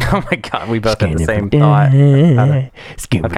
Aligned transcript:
Oh 0.10 0.24
my 0.30 0.36
god, 0.38 0.70
we 0.70 0.78
both 0.78 1.00
had 1.00 1.10
the 1.18 1.24
same 1.26 1.50
thought. 1.60 1.92
Okay. 3.26 3.34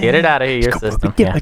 Get 0.00 0.14
it 0.14 0.24
out 0.24 0.40
of 0.42 0.48
here, 0.48 0.58
your 0.60 0.72
system. 0.80 1.10
Yeah. 1.26 1.32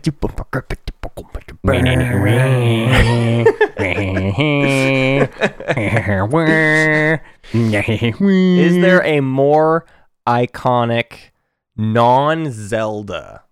Is 8.58 8.74
there 8.82 9.04
a 9.04 9.20
more 9.20 9.86
iconic 10.26 11.30
non-Zelda? 11.76 13.43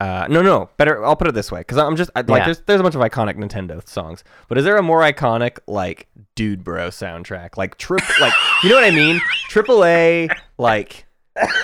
Uh, 0.00 0.26
no, 0.30 0.40
no, 0.40 0.70
better. 0.78 1.04
I'll 1.04 1.14
put 1.16 1.28
it 1.28 1.34
this 1.34 1.52
way, 1.52 1.60
because 1.60 1.76
I'm 1.76 1.94
just 1.94 2.10
I, 2.16 2.20
like, 2.22 2.40
Yeah. 2.40 2.44
there's 2.46 2.60
there's 2.60 2.80
a 2.80 2.82
bunch 2.82 2.94
of 2.94 3.02
iconic 3.02 3.36
Nintendo 3.36 3.86
songs, 3.86 4.24
but 4.48 4.56
is 4.56 4.64
there 4.64 4.78
a 4.78 4.82
more 4.82 5.00
iconic 5.02 5.58
like 5.66 6.08
Dude 6.36 6.64
Bro 6.64 6.88
soundtrack, 6.88 7.56
like 7.58 7.76
trip, 7.76 8.02
like 8.20 8.32
you 8.62 8.70
know 8.70 8.76
what 8.76 8.84
I 8.84 8.90
mean? 8.92 9.20
Triple 9.48 9.84
A, 9.84 10.28
like 10.56 11.04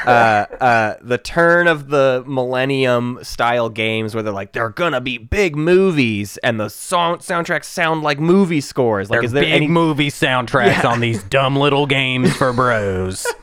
uh, 0.07 0.11
uh, 0.11 0.95
the 1.03 1.19
turn 1.19 1.67
of 1.67 1.89
the 1.89 2.25
millennium 2.27 3.19
style 3.23 3.69
games 3.69 4.15
where 4.15 4.23
they're 4.23 4.33
like 4.33 4.53
they're 4.53 4.69
gonna 4.71 5.01
be 5.01 5.17
big 5.19 5.57
movies, 5.57 6.37
and 6.45 6.61
the 6.61 6.69
song 6.69 7.17
soundtracks 7.19 7.65
sound 7.65 8.03
like 8.03 8.21
movie 8.21 8.61
scores. 8.61 9.09
Like, 9.09 9.21
There's 9.21 9.31
is 9.31 9.33
there 9.33 9.43
big 9.45 9.53
any? 9.55 9.67
movie 9.69 10.11
soundtracks 10.11 10.83
Yeah. 10.83 10.89
on 10.91 11.01
these 11.01 11.23
dumb 11.25 11.57
little 11.57 11.87
games 11.87 12.37
for 12.37 12.53
bros. 12.53 13.27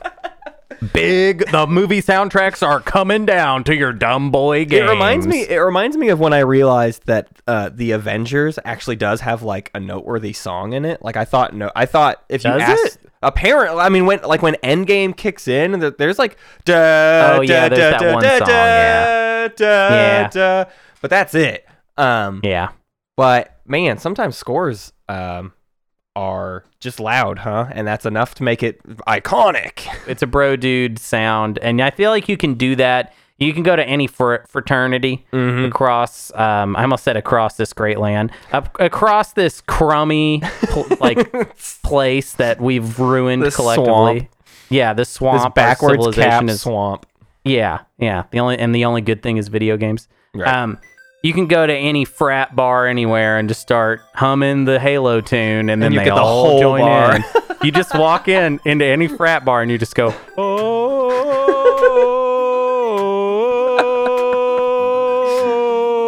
big 0.92 1.50
the 1.50 1.66
movie 1.66 2.00
soundtracks 2.02 2.66
are 2.66 2.80
coming 2.80 3.26
down 3.26 3.64
to 3.64 3.74
your 3.74 3.92
dumb 3.92 4.30
boy 4.30 4.64
game. 4.64 4.84
It 4.86 4.90
reminds 4.90 5.26
me. 5.26 5.42
It 5.48 5.58
reminds 5.58 5.96
me 5.96 6.08
of 6.10 6.20
when 6.20 6.32
I 6.32 6.40
realized 6.40 7.06
that 7.06 7.28
uh, 7.46 7.70
the 7.72 7.92
Avengers 7.92 8.58
actually 8.64 8.96
does 8.96 9.20
have 9.22 9.42
like 9.42 9.70
a 9.74 9.80
noteworthy 9.80 10.32
song 10.32 10.72
in 10.72 10.84
it. 10.84 11.02
Like 11.02 11.16
I 11.16 11.24
thought. 11.24 11.54
No, 11.54 11.70
I 11.74 11.86
thought 11.86 12.22
if 12.28 12.44
you 12.44 12.50
Does 12.50 12.62
asked, 12.62 12.96
it? 13.04 13.10
apparently, 13.22 13.80
I 13.80 13.88
mean, 13.88 14.06
when 14.06 14.20
like 14.22 14.42
when 14.42 14.54
Endgame 14.62 15.16
kicks 15.16 15.48
in, 15.48 15.80
th- 15.80 15.94
there's 15.98 16.18
like 16.18 16.36
da 16.64 17.36
Oh, 17.36 17.40
yeah, 17.40 17.68
da, 17.68 17.74
there's 17.76 17.92
da, 17.94 17.98
that 17.98 18.14
one 18.14 18.22
song, 18.22 18.48
yeah. 18.48 19.48
Yeah. 19.58 20.28
da. 20.28 20.64
but 21.00 21.10
that's 21.10 21.34
it. 21.34 21.66
Um, 21.96 22.40
Yeah. 22.42 22.70
but 23.16 23.60
man, 23.66 23.98
sometimes 23.98 24.36
scores 24.36 24.92
um 25.08 25.52
are 26.16 26.64
just 26.80 27.00
loud, 27.00 27.38
huh? 27.40 27.66
And 27.72 27.86
that's 27.86 28.06
enough 28.06 28.34
to 28.36 28.42
make 28.42 28.62
it 28.62 28.82
iconic. 29.06 29.86
It's 30.06 30.22
a 30.22 30.26
bro 30.26 30.56
dude 30.56 30.98
sound, 30.98 31.58
and 31.62 31.80
I 31.80 31.90
feel 31.90 32.10
like 32.10 32.28
you 32.28 32.36
can 32.36 32.54
do 32.54 32.76
that. 32.76 33.14
You 33.38 33.52
can 33.52 33.62
go 33.64 33.74
to 33.74 33.84
any 33.84 34.06
fr- 34.06 34.44
fraternity 34.46 35.26
Mm-hmm. 35.32 35.64
across. 35.64 36.30
Um, 36.34 36.76
I 36.76 36.82
almost 36.82 37.02
said 37.04 37.16
across 37.16 37.56
this 37.56 37.72
great 37.72 37.98
land, 37.98 38.30
up, 38.52 38.76
across 38.80 39.32
this 39.32 39.60
crummy 39.62 40.40
pl- 40.62 40.86
like 41.00 41.32
place 41.82 42.34
that 42.34 42.60
we've 42.60 42.98
ruined 43.00 43.42
This 43.42 43.56
collectively. 43.56 43.88
swamp. 44.20 44.28
Yeah, 44.70 44.92
this 44.92 45.08
swamp. 45.08 45.54
This 45.54 45.62
backwards 45.62 45.94
civilization 45.94 46.30
cap 46.30 46.44
is 46.48 46.60
swamp. 46.62 47.06
Yeah, 47.44 47.80
yeah. 47.98 48.24
The 48.30 48.38
only 48.40 48.58
and 48.58 48.74
the 48.74 48.84
only 48.84 49.00
good 49.00 49.22
thing 49.22 49.36
is 49.36 49.48
video 49.48 49.76
games. 49.76 50.06
Right. 50.32 50.46
Um, 50.48 50.78
you 51.24 51.32
can 51.32 51.46
go 51.46 51.66
to 51.66 51.72
any 51.72 52.04
frat 52.04 52.54
bar 52.54 52.86
anywhere 52.86 53.38
and 53.38 53.48
just 53.48 53.62
start 53.62 54.02
humming 54.12 54.66
the 54.66 54.78
Halo 54.78 55.22
tune, 55.22 55.70
and 55.70 55.82
then 55.82 55.90
you 55.90 55.98
they 55.98 56.04
get 56.04 56.14
the 56.16 56.20
all 56.20 56.44
whole 56.44 56.60
join 56.60 56.82
bar. 56.82 57.16
in. 57.16 57.24
you 57.62 57.72
just 57.72 57.94
walk 57.94 58.28
in 58.28 58.60
into 58.66 58.84
any 58.84 59.08
frat 59.08 59.42
bar 59.42 59.62
and 59.62 59.70
you 59.70 59.78
just 59.78 59.94
go, 59.94 60.14
oh. 60.36 60.84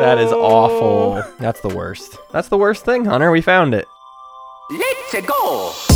That 0.01 0.19
is 0.19 0.31
awful. 0.33 1.25
That's 1.41 1.61
the 1.63 1.75
worst. 1.75 2.19
That's 2.31 2.49
the 2.49 2.59
worst 2.59 2.85
thing, 2.85 3.07
Hunter. 3.07 3.31
We 3.31 3.41
found 3.41 3.73
it. 3.73 3.89
Let's 4.71 5.27
go! 5.27 5.96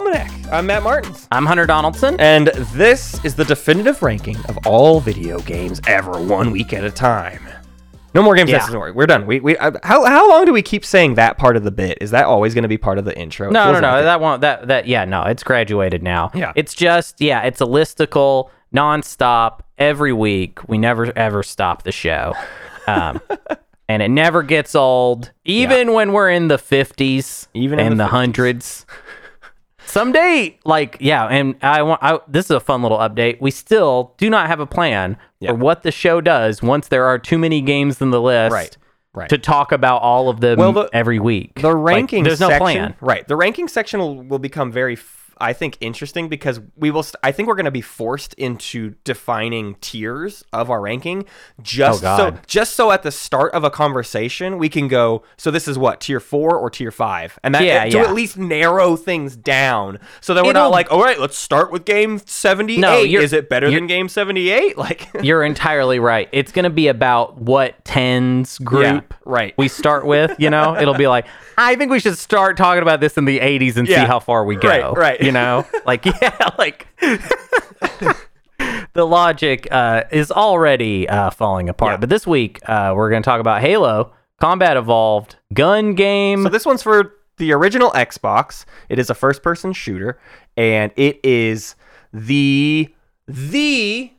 Almanac. 0.00 0.30
I'm 0.50 0.64
Matt 0.64 0.82
Martins. 0.82 1.28
I'm 1.30 1.44
Hunter 1.44 1.66
Donaldson. 1.66 2.16
And 2.18 2.46
this 2.72 3.22
is 3.22 3.34
the 3.34 3.44
definitive 3.44 4.00
ranking 4.02 4.38
of 4.48 4.56
all 4.66 4.98
video 4.98 5.40
games 5.40 5.78
ever, 5.86 6.12
one 6.18 6.52
week 6.52 6.72
at 6.72 6.84
a 6.84 6.90
time. 6.90 7.46
No 8.14 8.22
more 8.22 8.34
games 8.34 8.48
Yeah. 8.48 8.56
necessary. 8.56 8.92
We're 8.92 9.04
done. 9.06 9.26
We, 9.26 9.40
we 9.40 9.58
uh, 9.58 9.72
how 9.82 10.06
how 10.06 10.26
long 10.30 10.46
do 10.46 10.54
we 10.54 10.62
keep 10.62 10.86
saying 10.86 11.16
that 11.16 11.36
part 11.36 11.54
of 11.54 11.64
the 11.64 11.70
bit? 11.70 11.98
Is 12.00 12.12
that 12.12 12.24
always 12.24 12.54
going 12.54 12.62
to 12.62 12.68
be 12.68 12.78
part 12.78 12.96
of 12.96 13.04
the 13.04 13.14
intro? 13.18 13.50
No, 13.50 13.72
no, 13.72 13.80
no. 13.80 13.90
like 13.90 14.00
it. 14.00 14.04
That 14.04 14.20
won't. 14.22 14.40
That 14.40 14.68
that. 14.68 14.86
Yeah, 14.86 15.04
no. 15.04 15.22
It's 15.24 15.42
graduated 15.42 16.02
now. 16.02 16.30
Yeah. 16.34 16.52
It's 16.56 16.72
just 16.72 17.20
yeah. 17.20 17.42
It's 17.42 17.60
a 17.60 17.66
listicle, 17.66 18.48
nonstop, 18.74 19.60
every 19.76 20.14
week. 20.14 20.66
We 20.66 20.78
never 20.78 21.12
ever 21.16 21.42
stop 21.42 21.82
the 21.82 21.92
show, 21.92 22.32
um, 22.86 23.20
and 23.88 24.02
it 24.02 24.08
never 24.10 24.42
gets 24.42 24.74
old. 24.74 25.30
Even 25.44 25.92
when 25.92 26.12
we're 26.12 26.30
in 26.30 26.48
the 26.48 26.56
fifties, 26.58 27.48
Even 27.52 27.78
in 27.78 27.92
in 27.92 27.98
the 27.98 28.04
the 28.04 28.08
50s. 28.08 28.12
hundreds. 28.12 28.86
Someday, 29.90 30.58
like 30.64 30.96
yeah, 31.00 31.26
and 31.26 31.56
I 31.62 31.82
want. 31.82 32.00
I, 32.02 32.20
this 32.28 32.46
is 32.46 32.50
a 32.52 32.60
fun 32.60 32.82
little 32.82 32.98
update. 32.98 33.40
We 33.40 33.50
still 33.50 34.14
do 34.18 34.30
not 34.30 34.46
have 34.46 34.60
a 34.60 34.66
plan 34.66 35.16
Yeah. 35.40 35.50
for 35.50 35.56
what 35.56 35.82
the 35.82 35.90
show 35.90 36.20
does 36.20 36.62
once 36.62 36.88
there 36.88 37.04
are 37.06 37.18
too 37.18 37.38
many 37.38 37.60
games 37.60 38.00
in 38.00 38.10
the 38.10 38.20
list. 38.20 38.52
Right, 38.52 38.76
right. 39.14 39.28
To 39.28 39.36
talk 39.38 39.72
about 39.72 40.02
all 40.02 40.28
of 40.28 40.40
them 40.40 40.58
Well, 40.58 40.72
the- 40.72 40.90
every 40.92 41.18
week. 41.18 41.60
the 41.60 41.74
Like, 41.74 42.10
there's 42.10 42.40
no 42.40 42.48
section, 42.48 42.58
plan. 42.60 42.94
right 43.00 43.26
the 43.26 43.36
ranking 43.36 43.66
section 43.68 43.98
will, 44.00 44.22
will 44.22 44.38
become 44.38 44.70
very 44.70 44.94
i 45.40 45.52
think 45.52 45.76
interesting 45.80 46.28
because 46.28 46.60
we 46.76 46.90
will 46.90 47.02
st- 47.02 47.16
i 47.22 47.32
think 47.32 47.48
we're 47.48 47.54
going 47.54 47.64
to 47.64 47.70
be 47.70 47.80
forced 47.80 48.34
into 48.34 48.94
defining 49.04 49.74
tiers 49.80 50.44
of 50.52 50.70
our 50.70 50.80
ranking 50.80 51.24
just 51.62 52.04
Oh, 52.04 52.16
so 52.16 52.38
just 52.46 52.74
so 52.74 52.90
at 52.92 53.02
the 53.02 53.10
start 53.12 53.52
of 53.52 53.64
a 53.64 53.70
conversation 53.70 54.58
we 54.58 54.68
can 54.68 54.88
go 54.88 55.22
so 55.36 55.50
this 55.50 55.66
is 55.68 55.78
what 55.78 56.00
tier 56.00 56.20
4 56.20 56.56
or 56.56 56.70
tier 56.70 56.90
5 56.90 57.38
and 57.42 57.54
that 57.54 57.62
Yeah, 57.64 57.84
to 57.84 57.96
yeah. 57.98 58.02
at 58.04 58.14
least 58.14 58.36
narrow 58.38 58.96
things 58.96 59.36
down 59.36 59.98
so 60.20 60.34
that 60.34 60.44
we're 60.44 60.50
It'll- 60.50 60.62
not 60.64 60.70
like 60.70 60.90
all 60.92 61.02
right 61.02 61.18
let's 61.18 61.36
start 61.38 61.70
with 61.72 61.84
game 61.84 62.18
78 62.24 62.80
No, 62.80 62.98
is 63.02 63.32
it 63.32 63.48
better 63.48 63.70
than 63.70 63.86
game 63.86 64.08
78 64.08 64.76
like 64.78 65.08
You're 65.22 65.44
entirely 65.44 65.98
right. 65.98 66.28
It's 66.32 66.52
going 66.52 66.64
to 66.64 66.70
be 66.70 66.88
about 66.88 67.38
what 67.40 67.84
tens 67.84 68.58
group 68.58 69.12
right. 69.24 69.54
we 69.58 69.68
start 69.68 70.06
with. 70.06 70.34
You 70.38 70.48
know, 70.50 70.76
it'll 70.76 70.94
be 70.94 71.06
like, 71.08 71.26
I 71.58 71.74
think 71.76 71.90
we 71.90 72.00
should 72.00 72.16
start 72.16 72.56
talking 72.56 72.82
about 72.82 73.00
this 73.00 73.18
in 73.18 73.24
the 73.26 73.38
80s 73.38 73.76
and 73.76 73.86
Yeah. 73.88 74.02
see 74.02 74.06
how 74.06 74.18
far 74.20 74.44
we 74.44 74.56
go. 74.56 74.68
Right, 74.68 74.96
right. 74.96 75.22
You 75.30 75.34
know, 75.34 75.64
like, 75.86 76.04
yeah, 76.22 76.50
like 76.58 76.88
the 78.94 79.06
logic 79.06 79.68
uh, 79.70 80.02
is 80.10 80.32
already 80.32 81.08
uh, 81.08 81.30
falling 81.30 81.68
apart. 81.68 81.92
Yeah. 81.92 81.96
But 81.98 82.08
this 82.08 82.26
week, 82.26 82.58
uh, 82.68 82.94
we're 82.96 83.10
going 83.10 83.22
to 83.22 83.24
talk 83.24 83.40
about 83.40 83.60
Halo, 83.60 84.12
Combat 84.40 84.76
Evolved, 84.76 85.36
Gun 85.54 85.94
Game. 85.94 86.42
So 86.42 86.48
this 86.48 86.66
one's 86.66 86.82
for 86.82 87.14
the 87.36 87.52
original 87.52 87.92
Xbox. 87.92 88.64
It 88.88 88.98
is 88.98 89.08
a 89.08 89.14
first-person 89.14 89.72
shooter, 89.72 90.18
and 90.56 90.90
it 90.96 91.20
is 91.22 91.76
the 92.12 92.92
the 93.28 94.12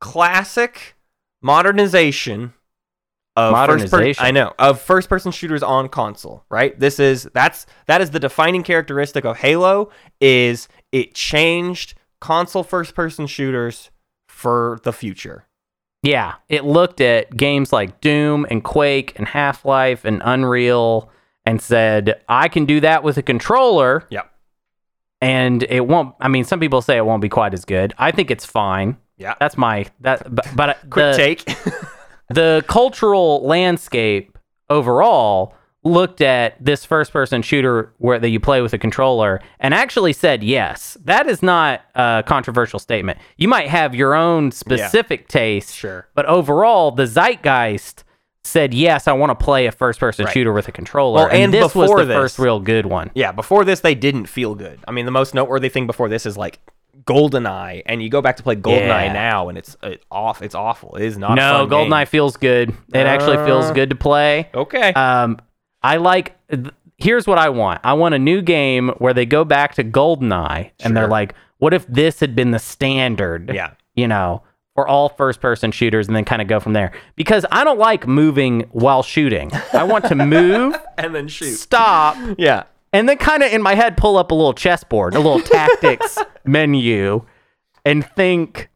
classic 0.00 0.96
modernization 1.40 2.52
of 3.38 3.52
First 3.52 3.90
Modernization. 3.90 4.22
per- 4.22 4.28
I 4.28 4.30
know 4.30 4.52
of 4.58 4.80
first-person 4.80 5.32
shooters 5.32 5.62
on 5.62 5.88
console. 5.88 6.44
Right. 6.50 6.78
This 6.78 6.98
is 6.98 7.28
that's 7.32 7.66
that 7.86 8.00
is 8.00 8.10
the 8.10 8.20
defining 8.20 8.62
characteristic 8.62 9.24
of 9.24 9.38
Halo. 9.38 9.90
Is 10.20 10.68
it 10.92 11.14
changed 11.14 11.94
console 12.20 12.62
first-person 12.62 13.26
shooters 13.26 13.90
for 14.28 14.80
the 14.82 14.92
future? 14.92 15.46
Yeah, 16.02 16.34
it 16.48 16.64
looked 16.64 17.00
at 17.00 17.36
games 17.36 17.72
like 17.72 18.00
Doom 18.00 18.46
and 18.50 18.62
Quake 18.62 19.18
and 19.18 19.26
Half 19.26 19.64
Life 19.64 20.04
and 20.04 20.22
Unreal 20.24 21.10
and 21.44 21.60
said, 21.60 22.22
I 22.28 22.48
can 22.48 22.66
do 22.66 22.80
that 22.80 23.02
with 23.02 23.16
a 23.16 23.22
controller. 23.22 24.04
Yep. 24.10 24.30
And 25.20 25.64
it 25.64 25.86
won't, 25.88 26.14
I 26.20 26.28
mean, 26.28 26.44
some 26.44 26.60
people 26.60 26.82
say 26.82 26.96
it 26.96 27.04
won't 27.04 27.20
be 27.20 27.28
quite 27.28 27.52
as 27.52 27.64
good. 27.64 27.94
I 27.98 28.12
think 28.12 28.30
it's 28.30 28.46
fine. 28.46 28.96
Yeah. 29.16 29.34
That's 29.40 29.56
my, 29.56 29.86
that, 30.00 30.32
but, 30.32 30.46
but 30.54 30.78
Quick 30.88 31.16
the, 31.16 31.16
take. 31.16 31.58
the 32.28 32.64
cultural 32.68 33.44
landscape 33.46 34.36
overall 34.70 35.54
looked 35.84 36.20
at 36.20 36.62
this 36.62 36.84
first 36.84 37.12
person 37.12 37.40
shooter 37.40 37.92
where 37.98 38.18
that 38.18 38.28
you 38.28 38.40
play 38.40 38.60
with 38.60 38.72
a 38.72 38.78
controller 38.78 39.40
and 39.60 39.72
actually 39.72 40.12
said 40.12 40.42
yes 40.42 40.96
that 41.04 41.26
is 41.28 41.42
not 41.42 41.80
a 41.94 42.22
controversial 42.26 42.78
statement 42.78 43.18
you 43.36 43.46
might 43.48 43.68
have 43.68 43.94
your 43.94 44.14
own 44.14 44.50
specific 44.50 45.28
taste 45.28 45.72
Sure. 45.74 46.06
but 46.14 46.26
overall 46.26 46.90
the 46.90 47.06
zeitgeist 47.06 48.02
said 48.42 48.74
yes 48.74 49.06
i 49.08 49.12
want 49.12 49.30
to 49.30 49.42
play 49.44 49.66
a 49.66 49.72
first 49.72 50.00
person 50.00 50.24
Right. 50.26 50.34
shooter 50.34 50.52
with 50.52 50.68
a 50.68 50.72
controller 50.72 51.26
Well, 51.26 51.28
and 51.30 51.54
this 51.54 51.74
was 51.74 51.90
the 51.90 52.04
this- 52.04 52.16
first 52.16 52.38
real 52.38 52.58
good 52.60 52.84
one 52.86 53.10
Yeah, 53.14 53.32
before 53.32 53.64
this, 53.64 53.80
they 53.80 53.94
didn't 53.94 54.26
feel 54.26 54.54
good. 54.54 54.80
I 54.86 54.90
mean, 54.90 55.04
the 55.06 55.10
most 55.12 55.32
noteworthy 55.34 55.68
thing 55.68 55.86
before 55.86 56.08
this 56.08 56.26
is 56.26 56.36
like 56.36 56.58
GoldenEye, 57.04 57.82
and 57.86 58.02
you 58.02 58.08
go 58.08 58.20
back 58.20 58.36
to 58.36 58.42
play 58.42 58.56
GoldenEye 58.56 59.06
Yeah. 59.06 59.12
now, 59.12 59.48
and 59.48 59.56
it's 59.58 59.76
uh, 59.82 59.94
off. 60.10 60.42
It's 60.42 60.54
awful. 60.54 60.96
It 60.96 61.04
is 61.04 61.18
not. 61.18 61.34
no 61.34 61.66
fun 61.66 61.68
game. 61.68 61.90
goldeneye 61.90 62.08
feels 62.08 62.36
good 62.36 62.70
it 62.92 63.06
actually 63.06 63.36
feels 63.46 63.66
Uh, 63.66 63.72
good 63.72 63.90
to 63.90 63.96
play 63.96 64.48
Okay. 64.54 64.92
Um, 64.92 65.38
I 65.82 65.96
like 65.96 66.36
th- 66.50 66.68
here's 66.96 67.26
what 67.26 67.38
I 67.38 67.48
want. 67.50 67.80
I 67.84 67.92
want 67.94 68.14
a 68.14 68.18
new 68.18 68.42
game 68.42 68.88
where 68.98 69.14
they 69.14 69.26
go 69.26 69.44
back 69.44 69.74
to 69.76 69.84
GoldenEye 69.84 70.70
and 70.80 70.96
they're 70.96 71.06
like, 71.08 71.34
what 71.58 71.72
if 71.74 71.86
this 71.86 72.20
had 72.20 72.34
been 72.34 72.50
the 72.50 72.58
standard? 72.58 73.52
Yeah. 73.54 73.70
You 73.94 74.08
know, 74.08 74.42
for 74.74 74.86
all 74.86 75.08
first 75.08 75.40
person 75.40 75.70
shooters 75.72 76.06
and 76.08 76.14
then 76.16 76.24
kind 76.24 76.40
of 76.42 76.46
go 76.48 76.60
from 76.60 76.72
there. 76.72 76.92
Because 77.16 77.44
I 77.50 77.64
don't 77.64 77.78
like 77.78 78.06
moving 78.06 78.60
while 78.72 79.02
shooting. 79.02 79.50
I 79.72 79.82
want 79.84 80.04
to 80.06 80.14
move, 80.36 80.76
And 80.96 81.14
then 81.14 81.26
shoot. 81.28 81.54
stop, 81.56 82.16
Yeah. 82.38 82.64
And 82.92 83.08
then 83.08 83.16
kind 83.18 83.42
of 83.42 83.52
in 83.52 83.62
my 83.62 83.74
head 83.74 83.96
pull 83.96 84.16
up 84.18 84.30
a 84.30 84.34
little 84.34 84.54
chessboard, 84.54 85.14
a 85.14 85.18
little 85.20 85.40
tactics 85.42 86.18
menu, 86.44 87.24
and 87.84 88.04
think, 88.04 88.68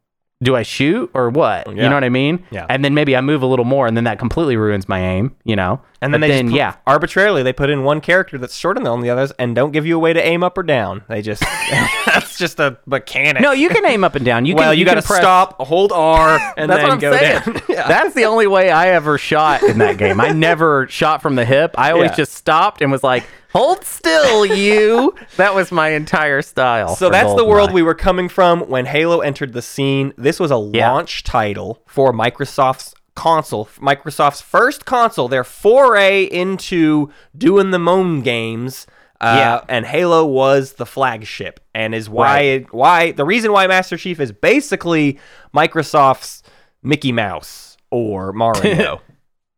do 0.43 0.57
I 0.57 0.63
shoot 0.65 1.09
or 1.15 1.31
what? 1.31 1.69
You 1.69 1.75
know 1.77 1.95
what 1.95 2.03
I 2.03 2.09
mean? 2.09 2.45
Yeah. 2.51 2.67
And 2.69 2.85
then 2.85 2.95
maybe 2.95 3.15
I 3.17 3.21
move 3.21 3.43
a 3.43 3.47
little 3.47 3.65
more, 3.65 3.87
and 3.87 3.97
then 3.97 4.05
that 4.05 4.19
completely 4.19 4.57
ruins 4.57 4.89
my 4.89 4.99
aim. 5.01 5.37
You 5.45 5.55
know? 5.55 5.81
And 6.01 6.13
then 6.13 6.21
But 6.21 6.27
they 6.27 6.41
just 6.41 6.51
put- 6.51 6.57
yeah. 6.59 6.75
arbitrarily 6.85 7.45
they 7.45 7.53
put 7.53 7.71
in 7.71 7.85
one 7.85 8.01
character 8.01 8.37
that's 8.39 8.57
shorter 8.57 8.83
than 8.83 9.01
the 9.03 9.11
others 9.11 9.31
and 9.39 9.55
don't 9.55 9.71
give 9.71 9.87
you 9.87 9.95
a 9.95 10.01
way 10.01 10.13
to 10.13 10.21
aim 10.21 10.43
up 10.43 10.59
or 10.59 10.65
down. 10.65 11.05
They 11.09 11.23
just 11.23 11.43
that's 12.07 12.37
just 12.39 12.59
a 12.59 12.77
mechanic. 12.87 13.41
No, 13.41 13.53
you 13.53 13.69
can 13.69 13.87
aim 13.87 14.03
up 14.03 14.17
and 14.17 14.25
down. 14.25 14.45
You 14.45 14.57
well, 14.57 14.73
can. 14.73 14.79
you, 14.81 14.85
can 14.85 14.95
got 14.97 15.01
to 15.01 15.07
press- 15.07 15.21
stop, 15.21 15.61
hold 15.63 15.93
R, 15.93 16.41
and 16.57 16.69
That's 16.69 16.81
then 16.81 16.89
what 16.89 16.93
I'm 16.95 16.99
go 16.99 17.17
saying. 17.17 17.43
down. 17.45 17.63
yeah. 17.69 17.87
That's 17.87 18.15
the 18.17 18.25
only 18.25 18.49
way 18.49 18.73
I 18.73 18.89
ever 18.89 19.17
shot 19.17 19.63
in 19.63 19.79
that 19.79 19.97
game. 19.97 20.21
I 20.21 20.31
never 20.31 20.89
shot 20.89 21.23
from 21.23 21.37
the 21.37 21.45
hip. 21.45 21.77
I 21.79 21.93
always 21.93 22.11
Yeah. 22.11 22.17
just 22.17 22.33
stopped 22.33 22.83
and 22.83 22.91
was 22.91 23.05
like, 23.05 23.23
"Hold 23.53 23.85
still, 23.85 24.45
you." 24.47 25.15
that 25.37 25.55
was 25.55 25.71
my 25.73 25.91
entire 25.91 26.43
style. 26.43 26.95
So 26.97 27.07
for 27.09 27.13
that's 27.13 27.35
the 27.35 27.45
world 27.45 27.71
GoldenEye. 27.71 27.75
we 27.75 27.83
were 27.83 27.95
coming 27.95 28.29
from 28.29 28.61
when 28.69 28.87
Halo 28.87 29.21
entered 29.21 29.53
the 29.53 29.63
scene. 29.63 30.13
This 30.17 30.39
was 30.41 30.51
a 30.51 30.71
Yeah. 30.73 30.91
launch 30.91 31.25
title 31.25 31.83
for 31.87 32.13
Microsoft's 32.13 32.95
console, 33.15 33.67
Microsoft's 33.79 34.41
first 34.41 34.87
console, 34.87 35.29
their 35.29 35.45
foray 35.45 36.25
into 36.25 37.11
doing 37.37 37.71
the 37.71 37.79
moan 37.79 38.23
games. 38.23 38.87
Uh, 39.21 39.37
Yeah. 39.39 39.61
and 39.69 39.87
Halo 39.87 40.25
was 40.27 40.73
the 40.75 40.87
flagship, 40.87 41.61
and 41.75 41.95
is 41.95 42.11
why 42.11 42.65
why 42.73 43.13
the 43.13 43.25
reason 43.25 43.53
why 43.53 43.67
Master 43.69 43.97
Chief 43.97 44.19
is 44.19 44.33
basically 44.33 45.19
Microsoft's 45.55 46.43
Mickey 46.83 47.13
Mouse 47.13 47.77
or 47.91 48.33
Mario. 48.43 49.01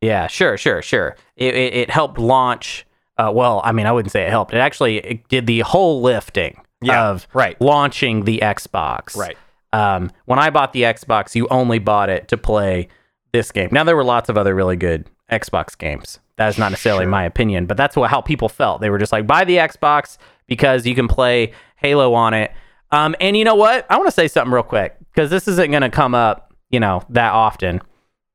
Yeah, 0.02 0.26
sure, 0.26 0.58
sure, 0.58 0.82
sure. 0.82 1.16
It, 1.36 1.54
it, 1.54 1.74
it 1.74 1.90
helped 1.90 2.18
launch. 2.18 2.84
Uh, 3.16 3.30
well, 3.34 3.60
I 3.64 3.72
mean, 3.72 3.86
I 3.86 3.92
wouldn't 3.92 4.12
say 4.12 4.24
it 4.24 4.30
helped. 4.30 4.52
It 4.54 4.58
actually 4.58 4.98
it 4.98 5.28
did 5.28 5.46
the 5.46 5.60
whole 5.60 6.02
lifting 6.02 6.60
Yeah, 6.82 7.08
of 7.10 7.28
right. 7.32 7.60
launching 7.60 8.24
the 8.24 8.38
Xbox. 8.38 9.16
Right. 9.16 9.36
Um, 9.72 10.10
when 10.26 10.38
I 10.38 10.50
bought 10.50 10.72
the 10.72 10.82
Xbox, 10.82 11.34
you 11.34 11.46
only 11.48 11.78
bought 11.78 12.08
it 12.10 12.28
to 12.28 12.36
play 12.36 12.88
this 13.32 13.50
game. 13.52 13.68
Now 13.72 13.84
there 13.84 13.96
were 13.96 14.04
lots 14.04 14.28
of 14.28 14.36
other 14.38 14.54
really 14.54 14.76
good 14.76 15.06
Xbox 15.30 15.76
games. 15.76 16.18
That 16.36 16.48
is 16.48 16.58
not 16.58 16.70
necessarily 16.72 17.04
Sure. 17.04 17.10
my 17.10 17.24
opinion, 17.24 17.66
but 17.66 17.76
that's 17.76 17.94
what, 17.96 18.10
how 18.10 18.20
people 18.20 18.48
felt. 18.48 18.80
They 18.80 18.90
were 18.90 18.98
just 18.98 19.12
like, 19.12 19.26
buy 19.26 19.44
the 19.44 19.56
Xbox 19.58 20.18
because 20.48 20.84
you 20.86 20.94
can 20.96 21.06
play 21.08 21.52
Halo 21.76 22.14
on 22.14 22.34
it. 22.34 22.52
Um, 22.90 23.14
and 23.20 23.36
you 23.36 23.44
know 23.44 23.54
what? 23.54 23.86
I 23.90 23.96
want 23.96 24.08
to 24.08 24.12
say 24.12 24.26
something 24.28 24.52
real 24.52 24.62
quick 24.64 24.96
because 25.12 25.30
this 25.30 25.46
isn't 25.48 25.70
going 25.70 25.82
to 25.82 25.90
come 25.90 26.14
up, 26.14 26.52
you 26.70 26.80
know, 26.80 27.02
that 27.10 27.32
often. 27.32 27.80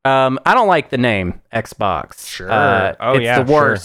Um, 0.06 0.40
I 0.46 0.54
don't 0.54 0.68
like 0.70 0.90
the 0.90 0.98
name 0.98 1.42
Xbox. 1.54 2.26
Sure. 2.28 2.50
Uh, 2.52 2.96
Oh, 3.00 3.14
it's 3.16 3.24
yeah, 3.24 3.44
the 3.44 3.48
sure. 3.48 3.76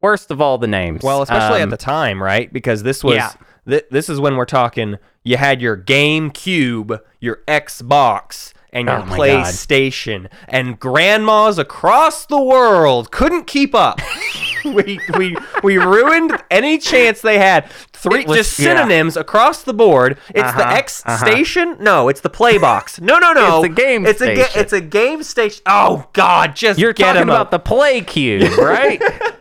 Worst, 0.00 0.30
of 0.30 0.40
all 0.40 0.58
the 0.58 0.66
names. 0.66 1.02
Well, 1.02 1.22
especially 1.22 1.62
Um, 1.62 1.68
at 1.68 1.70
the 1.70 1.76
time, 1.84 2.22
right? 2.22 2.52
Because 2.52 2.82
this 2.82 3.02
was 3.04 3.16
Yeah. 3.16 3.30
thi- 3.68 3.82
this 3.90 4.08
is 4.08 4.20
when 4.20 4.36
we're 4.36 4.44
talking. 4.44 4.96
You 5.24 5.36
had 5.36 5.60
your 5.60 5.76
GameCube, 5.76 7.00
your 7.20 7.40
Xbox, 7.48 8.52
and 8.72 8.86
your 8.88 8.98
Oh 8.98 9.02
God. 9.02 9.18
PlayStation, 9.18 10.26
and 10.48 10.78
grandmas 10.78 11.58
across 11.58 12.26
the 12.26 12.40
world 12.40 13.10
couldn't 13.10 13.46
keep 13.46 13.74
up. 13.74 14.00
we 14.64 15.00
we 15.16 15.36
we 15.62 15.78
ruined 15.78 16.36
any 16.50 16.76
chance 16.78 17.20
they 17.22 17.38
had. 17.38 17.70
Three 17.92 18.24
was- 18.26 18.36
just 18.36 18.58
yeah. 18.58 18.74
synonyms 18.76 19.16
across 19.16 19.62
the 19.62 19.72
board. 19.74 20.18
It's 20.34 20.52
the 20.52 20.64
Uh-huh, 20.66 20.74
X 20.76 21.02
uh-huh. 21.06 21.26
station. 21.26 21.76
No, 21.80 22.08
it's 22.08 22.20
the 22.20 22.28
play 22.30 22.58
box. 22.58 23.00
No, 23.00 23.18
no, 23.18 23.32
no. 23.32 23.62
It's 23.64 23.72
a 23.72 23.74
game 23.74 24.06
It's 24.06 24.20
a 24.20 24.34
ga- 24.34 24.48
it's 24.54 24.72
a 24.72 24.80
game 24.80 25.22
station. 25.22 25.62
Oh 25.66 26.06
God, 26.12 26.54
just 26.54 26.78
You're 26.78 26.92
talking 26.92 27.22
about 27.22 27.50
the 27.50 27.58
Play 27.58 28.02
Cube, 28.02 28.56
right? 28.58 29.02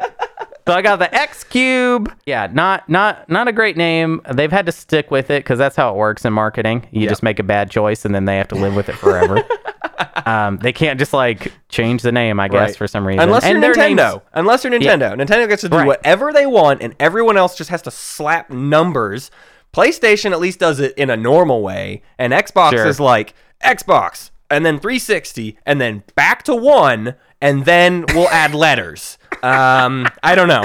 so 0.68 0.74
I 0.74 0.82
got 0.84 0.98
the 1.00 1.14
X 1.14 1.44
Cube. 1.44 2.14
Yeah, 2.26 2.48
not 2.52 2.88
not 2.88 3.28
not 3.30 3.48
a 3.48 3.52
great 3.52 3.76
name. 3.78 4.22
They've 4.32 4.52
had 4.52 4.66
to 4.68 4.72
stick 4.72 5.10
with 5.10 5.30
it 5.32 5.44
because 5.44 5.58
that's 5.58 5.76
how 5.76 5.92
it 5.92 5.98
works 5.98 6.26
in 6.26 6.34
marketing. 6.34 6.88
You 6.92 7.08
just 7.10 7.24
make 7.24 7.40
a 7.40 7.44
bad 7.44 7.72
choice 7.72 8.06
and 8.06 8.14
then 8.14 8.26
they 8.26 8.38
have 8.38 8.48
to 8.50 8.56
live 8.56 8.76
with 8.76 8.90
it 8.90 8.96
forever. 8.96 9.44
um, 10.26 10.58
they 10.58 10.74
can't 10.74 11.00
just 11.00 11.14
like 11.14 11.52
change 11.70 12.02
the 12.02 12.12
name, 12.12 12.40
I 12.40 12.48
guess, 12.48 12.70
Right. 12.70 12.76
for 12.78 12.88
some 12.88 13.06
reason. 13.08 13.22
Unless 13.22 13.44
and 13.46 13.62
you're 13.64 13.74
Nintendo. 13.74 14.22
Unless 14.34 14.64
you're 14.64 14.74
Nintendo. 14.74 15.14
Nintendo 15.16 15.48
gets 15.48 15.62
to 15.62 15.70
do 15.70 15.78
Right. 15.78 15.88
whatever 15.88 16.32
they 16.34 16.46
want, 16.46 16.82
and 16.82 16.96
everyone 17.00 17.38
else 17.38 17.56
just 17.56 17.70
has 17.70 17.82
to 17.84 17.92
slap 17.92 18.50
numbers. 18.50 19.32
PlayStation 19.74 20.32
at 20.32 20.40
least 20.40 20.60
does 20.60 20.80
it 20.80 20.94
in 20.98 21.10
a 21.10 21.18
normal 21.18 21.62
way, 21.62 22.02
and 22.18 22.34
Xbox 22.34 22.72
Sure. 22.72 22.86
is 22.88 23.00
like 23.00 23.34
Xbox, 23.64 24.32
and 24.50 24.66
then 24.66 24.80
360, 24.80 25.58
and 25.66 25.80
then 25.80 26.04
back 26.16 26.44
to 26.44 26.56
one, 26.56 27.16
and 27.42 27.66
then 27.66 28.06
we'll 28.14 28.30
add 28.30 28.56
letters. 28.56 29.17
Um, 29.44 30.08
I 30.24 30.36
don't 30.36 30.48
know. 30.48 30.64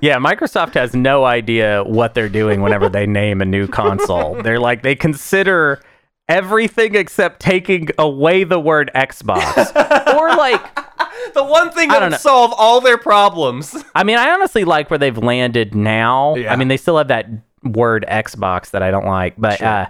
Yeah, 0.00 0.18
Microsoft 0.18 0.74
has 0.74 0.94
no 0.94 1.24
idea 1.24 1.84
what 1.84 2.14
they're 2.14 2.28
doing 2.28 2.60
whenever 2.62 2.88
they 2.88 3.06
name 3.06 3.40
a 3.40 3.44
new 3.44 3.66
console. 3.68 4.40
They're 4.42 4.58
like 4.60 4.82
they 4.82 4.94
consider 4.96 5.80
everything 6.28 6.94
except 6.94 7.40
taking 7.40 7.88
away 7.98 8.44
the 8.44 8.58
word 8.58 8.90
Xbox. 8.94 10.14
or 10.16 10.28
like 10.36 10.60
The 11.34 11.44
one 11.44 11.70
thing 11.70 11.90
I 11.90 12.00
that 12.00 12.10
would 12.10 12.20
solve 12.20 12.52
all 12.56 12.80
their 12.80 12.98
problems. 12.98 13.76
I 13.94 14.02
mean, 14.04 14.18
I 14.18 14.30
honestly 14.30 14.64
like 14.64 14.90
where 14.90 14.98
they've 14.98 15.16
landed 15.16 15.74
now. 15.74 16.34
Yeah. 16.34 16.52
I 16.52 16.56
mean, 16.56 16.68
they 16.68 16.76
still 16.76 16.98
have 16.98 17.08
that 17.08 17.26
word 17.62 18.04
Xbox 18.08 18.70
that 18.70 18.82
I 18.82 18.90
don't 18.90 19.06
like, 19.06 19.34
but 19.38 19.58
Sure. 19.58 19.66
uh, 19.68 19.86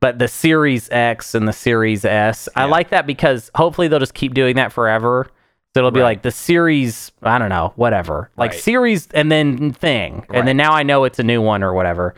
but 0.00 0.18
the 0.18 0.26
Series 0.28 0.90
X 0.90 1.34
and 1.36 1.46
the 1.46 1.52
Series 1.52 2.04
S, 2.04 2.48
I 2.56 2.62
Yeah. 2.62 2.66
like 2.66 2.90
that 2.90 3.06
because 3.06 3.50
hopefully 3.54 3.86
they'll 3.88 4.00
just 4.00 4.14
keep 4.14 4.34
doing 4.34 4.56
that 4.56 4.72
forever. 4.72 5.28
So 5.74 5.80
it'll 5.80 5.90
be 5.90 6.00
Right. 6.00 6.06
like 6.06 6.22
the 6.22 6.30
Series, 6.30 7.12
I 7.22 7.38
don't 7.38 7.48
know, 7.48 7.72
whatever, 7.76 8.30
like 8.36 8.50
Right. 8.50 8.60
Series 8.60 9.08
and 9.14 9.32
then 9.32 9.72
thing, 9.72 10.24
Right. 10.28 10.38
and 10.38 10.46
then 10.48 10.56
now 10.58 10.72
I 10.72 10.82
know 10.82 11.04
it's 11.04 11.18
a 11.18 11.22
new 11.22 11.40
one 11.40 11.62
or 11.62 11.72
whatever. 11.72 12.14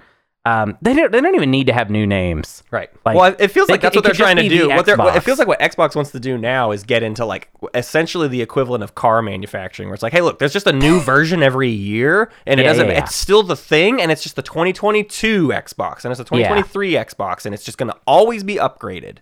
Um, 0.47 0.77
they 0.83 0.93
don't 0.93 1.11
they 1.11 1.23
don't 1.23 1.35
even 1.37 1.51
need 1.51 1.69
to 1.69 1.73
have 1.73 1.89
new 1.89 2.07
names. 2.07 2.63
Right. 2.71 2.91
Like, 3.07 3.17
well, 3.17 3.35
it 3.39 3.49
feels 3.49 3.71
like 3.71 3.81
could- 3.81 3.87
that's 3.87 3.97
what 3.97 4.05
they're 4.05 4.13
trying 4.13 4.37
to 4.37 4.47
do. 4.47 4.69
the 4.69 4.75
What 4.75 4.85
they're, 4.85 4.97
it 5.17 5.23
feels 5.23 5.39
like 5.39 5.49
what 5.49 5.59
Xbox 5.61 5.95
wants 5.97 6.11
to 6.11 6.21
do 6.21 6.37
now 6.37 6.71
is 6.73 6.83
get 6.83 7.03
into 7.03 7.25
like 7.25 7.49
essentially 7.75 8.29
the 8.29 8.43
equivalent 8.43 8.85
of 8.85 8.95
car 8.95 9.23
manufacturing, 9.23 9.89
where 9.89 9.95
it's 9.95 10.03
like, 10.03 10.13
hey, 10.13 10.21
look, 10.21 10.41
there's 10.41 10.53
just 10.53 10.67
a 10.67 10.73
new 10.73 11.01
version 11.13 11.43
every 11.43 11.71
year, 11.71 12.31
and 12.47 12.61
it 12.61 12.65
Yeah, 12.65 12.69
doesn't. 12.71 12.87
yeah, 12.89 12.93
yeah. 12.93 13.05
It's 13.05 13.15
still 13.15 13.43
the 13.43 13.57
thing, 13.57 14.03
and 14.03 14.11
it's 14.13 14.23
just 14.23 14.37
the 14.37 14.43
2022 14.43 15.49
Xbox, 15.49 16.05
and 16.05 16.11
it's 16.13 16.19
the 16.19 16.25
2023 16.25 16.93
Xbox, 16.93 17.47
and 17.47 17.55
it's 17.55 17.65
just 17.65 17.79
going 17.79 17.91
to 17.91 17.97
always 18.07 18.45
be 18.45 18.57
upgraded. 18.57 19.19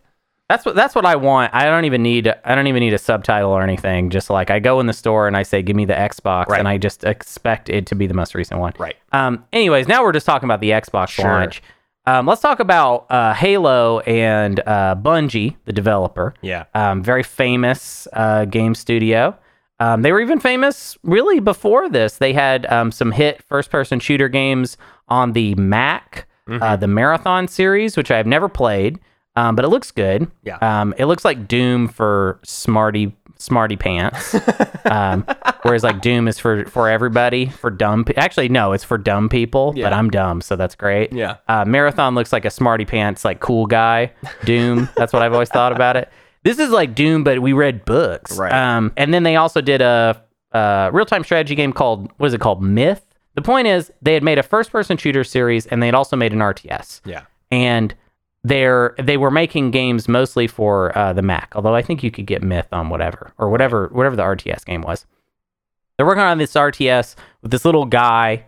That's 0.53 0.67
what 0.67 0.75
that's 0.75 0.95
what 0.95 1.07
I 1.07 1.17
want. 1.17 1.55
I 1.55 1.65
don't 1.65 1.87
even 1.87 2.03
need 2.03 2.29
I 2.45 2.55
don't 2.55 2.67
even 2.67 2.81
need 2.81 2.93
a 2.93 2.99
subtitle 2.99 3.51
or 3.51 3.63
anything. 3.63 4.11
Just 4.11 4.29
like 4.29 4.51
I 4.51 4.59
go 4.59 4.81
in 4.81 4.87
the 4.87 4.93
store 4.93 5.27
and 5.27 5.35
I 5.35 5.45
say, 5.45 5.63
"Give 5.63 5.75
me 5.75 5.87
the 5.87 5.95
Xbox," 5.95 6.49
Right. 6.49 6.59
and 6.59 6.69
I 6.69 6.77
just 6.77 7.05
expect 7.05 7.71
it 7.71 7.87
to 7.87 7.95
be 7.95 8.07
the 8.07 8.13
most 8.15 8.35
recent 8.35 8.61
one. 8.61 8.75
Right. 8.79 8.97
Um. 9.13 9.45
Anyways, 9.53 9.89
now 9.89 10.03
we're 10.03 10.13
just 10.13 10.27
talking 10.27 10.47
about 10.47 10.61
the 10.61 10.71
Xbox 10.71 11.09
Sure. 11.09 11.25
launch. 11.25 11.63
Um. 12.05 12.27
Let's 12.27 12.43
talk 12.43 12.61
about 12.61 13.07
uh, 13.11 13.33
Halo 13.33 14.01
and 14.01 14.61
uh, 14.61 14.95
Bungie, 14.95 15.57
the 15.65 15.73
developer. 15.73 16.35
Yeah. 16.43 16.65
Um. 16.75 17.03
Very 17.03 17.23
famous 17.23 18.07
uh, 18.13 18.45
game 18.45 18.75
studio. 18.75 19.35
Um, 19.81 20.03
they 20.03 20.13
were 20.13 20.21
even 20.21 20.39
famous 20.39 20.97
really 21.03 21.41
before 21.41 21.89
this. 21.89 22.19
They 22.19 22.33
had 22.35 22.67
um, 22.67 22.93
some 22.93 23.11
hit 23.11 23.43
first-person 23.43 23.99
shooter 24.01 24.29
games 24.29 24.77
on 25.09 25.33
the 25.33 25.55
Mac, 25.57 26.29
Mm-hmm. 26.49 26.61
uh, 26.63 26.75
the 26.77 26.89
Marathon 26.89 27.47
series, 27.49 27.97
which 27.97 28.11
I've 28.11 28.27
never 28.27 28.49
played, 28.49 28.99
um, 29.37 29.57
but 29.57 29.65
it 29.65 29.69
looks 29.69 29.91
good. 29.91 30.31
Yeah. 30.45 30.59
Um, 30.61 30.95
it 30.99 31.07
looks 31.07 31.25
like 31.25 31.49
Doom 31.49 31.89
for 31.89 32.39
smarty 32.45 33.15
smarty 33.39 33.77
pants, 33.77 34.37
um, 34.85 35.25
whereas 35.62 35.83
like 35.83 36.01
Doom 36.01 36.29
is 36.29 36.39
for 36.39 36.65
for 36.67 36.89
everybody 36.89 37.47
for 37.47 37.71
dumb. 37.71 38.05
Pe- 38.05 38.15
Actually, 38.15 38.49
no, 38.49 38.73
it's 38.73 38.85
for 38.85 38.99
dumb 38.99 39.29
people. 39.29 39.73
Yeah. 39.77 39.87
But 39.87 39.95
I'm 39.95 40.11
dumb, 40.11 40.41
so 40.41 40.55
that's 40.57 40.75
great. 40.75 41.12
Yeah. 41.12 41.37
Uh, 41.49 41.65
Marathon 41.65 42.15
looks 42.15 42.33
like 42.33 42.45
a 42.45 42.51
smarty 42.51 42.85
pants 42.85 43.25
like 43.25 43.41
cool 43.41 43.67
guy. 43.67 44.12
Doom. 44.45 44.89
that's 44.97 45.12
what 45.12 45.23
I've 45.23 45.33
always 45.33 45.49
thought 45.49 45.73
about 45.73 45.97
it. 45.97 46.09
This 46.45 46.59
is 46.59 46.71
like 46.71 46.95
Doom, 46.95 47.25
but 47.25 47.41
we 47.41 47.53
read 47.53 47.85
books. 47.85 48.37
Right. 48.39 48.53
Um, 48.53 48.93
and 48.97 49.12
then 49.15 49.23
they 49.23 49.37
also 49.37 49.61
did 49.61 49.81
a, 49.81 50.21
a 50.53 50.91
real 50.93 51.07
time 51.07 51.25
strategy 51.25 51.55
game 51.55 51.73
called 51.73 52.11
what 52.19 52.27
is 52.27 52.35
it 52.35 52.41
called? 52.41 52.62
Myth. 52.62 53.05
The 53.35 53.43
point 53.43 53.67
is 53.67 53.91
they 54.03 54.12
had 54.15 54.23
made 54.23 54.39
a 54.39 54.43
first 54.43 54.71
person 54.71 54.97
shooter 54.99 55.25
series 55.25 55.67
and 55.67 55.83
they 55.83 55.87
had 55.87 55.95
also 55.95 56.17
made 56.17 56.33
an 56.33 56.41
RTS 56.41 57.01
Yeah. 57.07 57.23
and 57.51 57.95
they're 58.45 58.95
they 58.99 59.17
were 59.17 59.31
making 59.31 59.71
games 59.71 60.09
mostly 60.09 60.47
for 60.47 60.97
uh, 60.97 61.13
the 61.13 61.23
Mac. 61.23 61.53
Although 61.55 61.75
I 61.75 61.83
think 61.83 62.03
you 62.03 62.11
could 62.11 62.27
get 62.27 62.43
Myth 62.43 62.69
on 62.73 62.89
whatever 62.89 63.33
or 63.39 63.51
whatever 63.51 63.89
whatever 63.93 64.17
the 64.17 64.23
RTS 64.23 64.65
game 64.65 64.83
was. 64.83 65.07
They're 65.97 66.07
working 66.07 66.23
on 66.23 66.39
this 66.39 66.55
RTS 66.55 67.15
with 67.43 67.51
this 67.51 67.65
little 67.65 67.85
guy, 67.85 68.47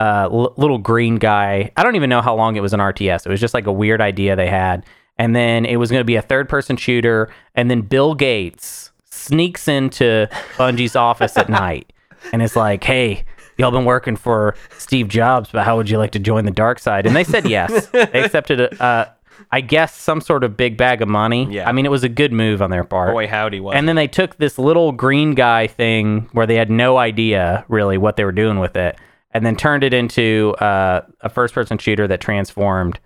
uh, 0.00 0.28
l- 0.32 0.54
little 0.56 0.78
green 0.78 1.16
guy. 1.16 1.70
I 1.76 1.82
don't 1.84 1.94
even 1.94 2.10
know 2.10 2.22
how 2.22 2.34
long 2.34 2.56
it 2.56 2.60
was 2.60 2.72
an 2.72 2.80
RTS. 2.80 3.26
It 3.26 3.28
was 3.28 3.40
just 3.40 3.54
like 3.54 3.66
a 3.66 3.72
weird 3.72 4.00
idea 4.00 4.34
they 4.34 4.48
had, 4.48 4.84
and 5.16 5.36
then 5.36 5.64
it 5.64 5.76
was 5.76 5.90
going 5.90 6.00
to 6.00 6.04
be 6.04 6.16
a 6.16 6.22
third 6.22 6.48
person 6.48 6.76
shooter. 6.76 7.30
And 7.54 7.70
then 7.70 7.82
Bill 7.82 8.14
Gates 8.14 8.90
sneaks 9.04 9.68
into 9.68 10.28
Bungie's 10.56 10.96
office 10.96 11.36
at 11.36 11.48
night 11.48 11.92
and 12.32 12.42
it's 12.42 12.56
like, 12.56 12.82
"Hey." 12.82 13.24
y'all 13.58 13.70
been 13.70 13.86
working 13.86 14.16
for 14.16 14.54
Steve 14.76 15.08
Jobs, 15.08 15.48
but 15.50 15.64
how 15.64 15.78
would 15.78 15.88
you 15.88 15.96
like 15.96 16.10
to 16.10 16.18
join 16.18 16.44
the 16.44 16.50
dark 16.50 16.78
side? 16.78 17.06
And 17.06 17.16
they 17.16 17.24
said 17.24 17.48
yes. 17.48 17.86
they 17.86 18.02
accepted, 18.02 18.78
uh, 18.78 19.06
I 19.50 19.60
guess, 19.60 19.94
some 19.94 20.20
sort 20.20 20.44
of 20.44 20.56
big 20.56 20.76
bag 20.76 21.02
of 21.02 21.08
money. 21.08 21.46
Yeah. 21.50 21.68
I 21.68 21.72
mean, 21.72 21.86
it 21.86 21.90
was 21.90 22.04
a 22.04 22.08
good 22.08 22.32
move 22.32 22.62
on 22.62 22.70
their 22.70 22.84
part. 22.84 23.12
Boy, 23.12 23.26
howdy, 23.26 23.60
was 23.60 23.74
And 23.74 23.88
then 23.88 23.96
they 23.96 24.08
took 24.08 24.36
this 24.36 24.58
little 24.58 24.92
green 24.92 25.34
guy 25.34 25.66
thing 25.66 26.28
where 26.32 26.46
they 26.46 26.56
had 26.56 26.70
no 26.70 26.96
idea 26.96 27.64
really 27.68 27.98
what 27.98 28.16
they 28.16 28.24
were 28.24 28.32
doing 28.32 28.58
with 28.58 28.76
it, 28.76 28.96
and 29.32 29.44
then 29.44 29.56
turned 29.56 29.84
it 29.84 29.94
into 29.94 30.54
uh, 30.60 31.02
a 31.20 31.28
first-person 31.28 31.78
shooter 31.78 32.06
that 32.08 32.20
transformed 32.20 32.98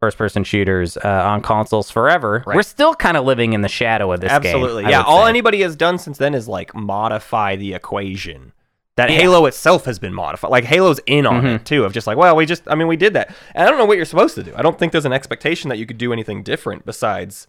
first-person 0.00 0.44
shooters 0.44 0.96
uh, 0.98 1.22
on 1.26 1.40
consoles 1.40 1.90
forever. 1.90 2.44
We're 2.46 2.62
still 2.62 2.94
kind 2.94 3.16
of 3.16 3.24
living 3.24 3.54
in 3.54 3.62
the 3.62 3.68
shadow 3.68 4.12
of 4.12 4.20
this 4.20 4.30
game. 4.30 4.54
Absolutely. 4.54 4.84
Yeah. 4.84 5.02
All 5.02 5.24
say. 5.24 5.30
anybody 5.30 5.62
has 5.62 5.74
done 5.74 5.98
since 5.98 6.18
then 6.18 6.34
is 6.34 6.48
like 6.48 6.74
modify 6.74 7.56
the 7.56 7.72
equation. 7.74 8.52
That 8.96 9.10
Yeah. 9.10 9.18
Halo 9.18 9.46
itself 9.46 9.84
has 9.84 9.98
been 9.98 10.14
modified. 10.14 10.50
Like 10.50 10.64
Halo's 10.64 11.00
in 11.06 11.26
on 11.26 11.36
Mm-hmm. 11.42 11.46
it 11.56 11.64
too, 11.66 11.84
of 11.84 11.92
just 11.92 12.06
like, 12.06 12.16
well, 12.16 12.34
we 12.34 12.46
just, 12.46 12.62
I 12.66 12.74
mean, 12.74 12.88
we 12.88 12.96
did 12.96 13.12
that. 13.14 13.34
And 13.54 13.66
I 13.66 13.70
don't 13.70 13.78
know 13.78 13.84
what 13.84 13.96
you're 13.96 14.06
supposed 14.06 14.34
to 14.36 14.42
do. 14.42 14.52
I 14.56 14.62
don't 14.62 14.78
think 14.78 14.92
there's 14.92 15.04
an 15.04 15.12
expectation 15.12 15.68
that 15.68 15.76
you 15.78 15.84
could 15.86 15.98
do 15.98 16.12
anything 16.12 16.42
different 16.42 16.86
besides 16.86 17.46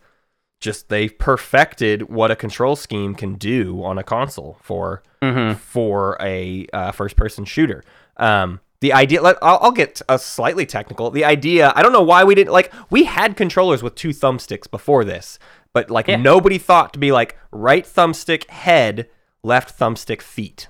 just 0.60 0.90
they 0.90 1.08
perfected 1.08 2.10
what 2.10 2.32
a 2.32 2.36
control 2.36 2.76
scheme 2.76 3.14
can 3.16 3.36
do 3.36 3.84
on 3.84 3.98
a 3.98 4.04
console 4.04 4.58
for 4.62 5.04
Mm-hmm. 5.22 5.54
for 5.58 6.16
a 6.22 6.68
uh, 6.74 6.92
first 6.92 7.16
person 7.16 7.44
shooter. 7.44 7.84
Um, 8.18 8.60
the 8.82 8.94
idea, 8.94 9.20
let, 9.20 9.38
I'll, 9.42 9.58
I'll 9.64 9.72
get 9.72 10.00
a 10.08 10.20
slightly 10.20 10.66
technical. 10.68 11.10
The 11.10 11.26
idea, 11.26 11.74
I 11.76 11.82
don't 11.82 11.92
know 11.92 12.04
why 12.04 12.24
we 12.24 12.36
didn't 12.36 12.54
like. 12.54 12.72
We 12.92 13.06
had 13.06 13.36
controllers 13.36 13.82
with 13.82 13.96
two 13.96 14.10
thumbsticks 14.10 14.70
before 14.70 15.04
this, 15.04 15.40
but 15.74 15.90
like 15.90 16.08
Yeah. 16.08 16.18
nobody 16.18 16.60
thought 16.60 16.94
to 16.94 17.00
be 17.00 17.12
like 17.12 17.36
right 17.52 17.84
thumbstick 17.84 18.48
head, 18.52 19.10
left 19.42 19.80
thumbstick 19.80 20.22
feet. 20.22 20.68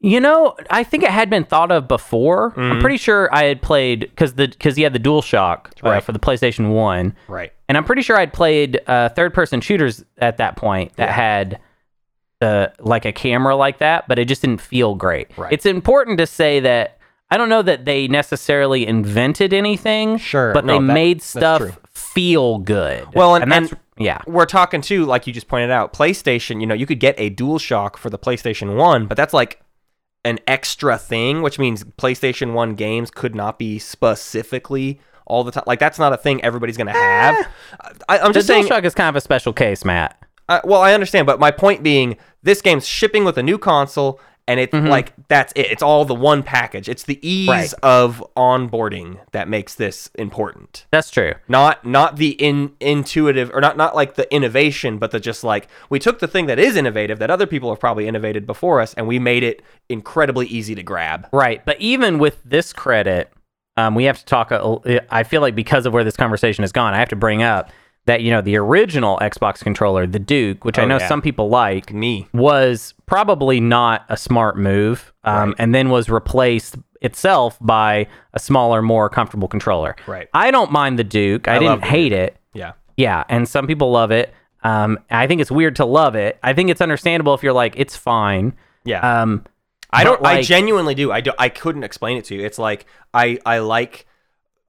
You 0.00 0.20
know, 0.20 0.54
I 0.70 0.84
think 0.84 1.02
it 1.02 1.10
had 1.10 1.28
been 1.28 1.44
thought 1.44 1.72
of 1.72 1.88
before. 1.88 2.52
Mm-hmm. 2.52 2.60
I'm 2.72 2.80
pretty 2.80 2.98
sure 2.98 3.28
I 3.34 3.44
had 3.44 3.60
played 3.60 4.00
because 4.00 4.34
the 4.34 4.46
because 4.48 4.76
he 4.76 4.82
had 4.82 4.92
the 4.92 5.00
DualShock 5.00 5.66
uh, 5.84 5.90
Right. 5.90 6.02
for 6.04 6.12
the 6.12 6.20
PlayStation 6.20 6.70
One, 6.70 7.16
Right. 7.26 7.52
and 7.68 7.76
I'm 7.76 7.82
pretty 7.84 8.02
sure 8.02 8.16
I'd 8.16 8.32
played 8.32 8.80
uh, 8.86 9.08
third 9.10 9.34
person 9.34 9.60
shooters 9.60 10.04
at 10.18 10.36
that 10.36 10.54
point 10.56 10.94
that 10.96 11.08
Yeah. 11.08 11.12
had 11.14 11.60
uh, 12.40 12.68
like 12.78 13.04
a 13.04 13.12
camera 13.12 13.56
like 13.56 13.78
that, 13.78 14.06
but 14.06 14.20
it 14.20 14.28
just 14.28 14.42
didn't 14.42 14.60
feel 14.60 14.94
great. 14.94 15.26
Right. 15.36 15.52
It's 15.52 15.66
important 15.66 16.18
to 16.18 16.26
say 16.26 16.60
that 16.60 16.98
I 17.30 17.36
don't 17.36 17.48
know 17.48 17.62
that 17.62 17.84
they 17.84 18.06
necessarily 18.06 18.86
invented 18.86 19.52
anything, 19.52 20.18
Sure. 20.18 20.52
but 20.54 20.64
No, 20.64 20.74
they 20.80 20.86
that- 20.86 20.92
made 20.94 21.22
stuff 21.22 21.76
feel 21.92 22.58
good. 22.58 23.12
Well, 23.14 23.34
and- 23.34 23.50
that's 23.50 23.72
and- 23.72 23.80
yeah, 23.98 24.18
We're 24.28 24.46
talking 24.46 24.80
too, 24.80 25.04
like 25.04 25.26
you 25.26 25.32
just 25.32 25.48
pointed 25.48 25.72
out, 25.72 25.92
PlayStation. 25.92 26.60
You 26.60 26.68
know, 26.68 26.74
you 26.74 26.86
could 26.86 27.00
get 27.00 27.16
a 27.18 27.30
DualShock 27.30 27.96
for 27.96 28.08
the 28.10 28.18
PlayStation 28.18 28.76
One, 28.76 29.06
but 29.06 29.16
that's 29.16 29.34
like 29.34 29.60
an 30.28 30.38
extra 30.46 30.98
thing, 30.98 31.42
which 31.42 31.58
means 31.58 31.84
PlayStation 31.84 32.52
One 32.52 32.74
games 32.74 33.10
could 33.10 33.34
not 33.34 33.58
be 33.58 33.78
specifically 33.78 35.00
all 35.26 35.42
the 35.42 35.50
time. 35.50 35.64
Like 35.66 35.78
that's 35.78 35.98
not 35.98 36.12
a 36.12 36.16
thing 36.16 36.42
everybody's 36.44 36.76
gonna 36.76 36.92
have. 36.92 37.46
I, 38.08 38.18
I'm 38.18 38.28
the 38.28 38.34
just 38.34 38.46
saying. 38.46 38.66
DualShock 38.66 38.84
is 38.84 38.94
kind 38.94 39.08
of 39.08 39.16
a 39.16 39.20
special 39.20 39.52
case, 39.52 39.84
Matt. 39.84 40.22
Uh, 40.48 40.60
well, 40.64 40.80
I 40.80 40.94
understand, 40.94 41.26
but 41.26 41.40
my 41.40 41.50
point 41.50 41.82
being, 41.82 42.16
this 42.42 42.62
game's 42.62 42.86
shipping 42.86 43.24
with 43.24 43.36
a 43.36 43.42
new 43.42 43.58
console, 43.58 44.20
and 44.48 44.58
it's 44.58 44.72
like 44.72 45.12
that's 45.28 45.52
it. 45.54 45.66
It's 45.70 45.82
all 45.82 46.04
the 46.04 46.14
one 46.14 46.42
package. 46.42 46.88
It's 46.88 47.04
the 47.04 47.18
ease 47.22 47.48
Right. 47.48 47.72
of 47.82 48.24
onboarding 48.36 49.18
that 49.32 49.46
makes 49.48 49.74
this 49.76 50.10
important. 50.16 50.86
That's 50.90 51.10
true. 51.10 51.34
Not 51.46 51.84
not 51.84 52.16
the 52.16 52.30
in 52.30 52.72
intuitive 52.80 53.50
or 53.54 53.60
not 53.60 53.76
not 53.76 53.94
like 53.94 54.14
the 54.14 54.32
innovation, 54.34 54.98
but 54.98 55.10
the 55.12 55.20
just 55.20 55.44
like 55.44 55.68
we 55.90 55.98
took 55.98 56.18
the 56.18 56.26
thing 56.26 56.46
that 56.46 56.58
is 56.58 56.76
innovative 56.76 57.18
that 57.20 57.30
other 57.30 57.46
people 57.46 57.70
have 57.70 57.78
probably 57.78 58.08
innovated 58.08 58.46
before 58.46 58.80
us, 58.80 58.94
and 58.94 59.06
we 59.06 59.18
made 59.18 59.42
it 59.42 59.62
incredibly 59.88 60.46
easy 60.46 60.74
to 60.74 60.82
grab. 60.82 61.28
Right. 61.32 61.64
But 61.64 61.80
even 61.80 62.18
with 62.18 62.42
this 62.44 62.72
credit, 62.72 63.30
um, 63.76 63.94
we 63.94 64.04
have 64.04 64.18
to 64.18 64.24
talk. 64.24 64.50
A, 64.50 65.14
I 65.14 65.22
feel 65.22 65.40
like 65.42 65.54
because 65.54 65.86
of 65.86 65.92
where 65.92 66.04
this 66.04 66.16
conversation 66.16 66.62
has 66.62 66.72
gone, 66.72 66.94
I 66.94 66.98
have 66.98 67.10
to 67.10 67.16
bring 67.16 67.42
up 67.42 67.70
that, 68.08 68.22
you 68.22 68.30
know, 68.30 68.40
the 68.42 68.56
original 68.56 69.16
Xbox 69.22 69.60
controller, 69.62 70.06
the 70.06 70.18
Duke, 70.18 70.64
which 70.64 70.78
I 70.78 70.82
Oh, 70.82 70.86
know 70.86 70.98
yeah. 70.98 71.06
some 71.08 71.22
people 71.22 71.48
like, 71.48 71.92
Me, 71.92 72.26
was 72.34 72.92
probably 73.06 73.60
not 73.60 74.04
a 74.08 74.16
smart 74.16 74.58
move 74.58 75.12
um, 75.24 75.50
Right. 75.50 75.56
and 75.60 75.74
then 75.74 75.88
was 75.90 76.08
replaced 76.10 76.76
itself 77.00 77.56
by 77.60 78.06
a 78.34 78.38
smaller, 78.38 78.82
more 78.82 79.08
comfortable 79.08 79.46
controller. 79.48 79.94
Right. 80.06 80.28
I 80.34 80.50
don't 80.50 80.72
mind 80.72 80.98
the 80.98 81.04
Duke. 81.04 81.46
I, 81.48 81.56
I 81.56 81.58
didn't 81.60 81.84
hate 81.84 82.12
it. 82.12 82.36
yeah, 82.52 82.72
Yeah, 82.96 83.22
and 83.28 83.48
some 83.48 83.66
people 83.66 83.90
love 83.92 84.10
it. 84.10 84.34
Um, 84.64 84.98
I 85.10 85.26
think 85.28 85.40
it's 85.40 85.50
weird 85.52 85.76
to 85.76 85.84
love 85.84 86.16
it. 86.16 86.38
I 86.42 86.52
think 86.52 86.68
it's 86.70 86.80
understandable 86.80 87.34
if 87.34 87.42
you're 87.44 87.52
like, 87.52 87.74
it's 87.76 87.96
fine. 87.96 88.54
yeah. 88.84 89.20
Um, 89.22 89.44
I 89.90 90.04
don't. 90.04 90.20
but, 90.20 90.28
I 90.28 90.42
genuinely 90.42 90.94
do. 90.94 91.10
I 91.12 91.20
do. 91.22 91.32
I 91.38 91.48
couldn't 91.48 91.82
explain 91.84 92.18
it 92.18 92.24
to 92.26 92.34
you. 92.34 92.44
It's 92.44 92.58
like 92.58 92.84
I 93.14 93.38
I 93.46 93.60
like 93.60 94.04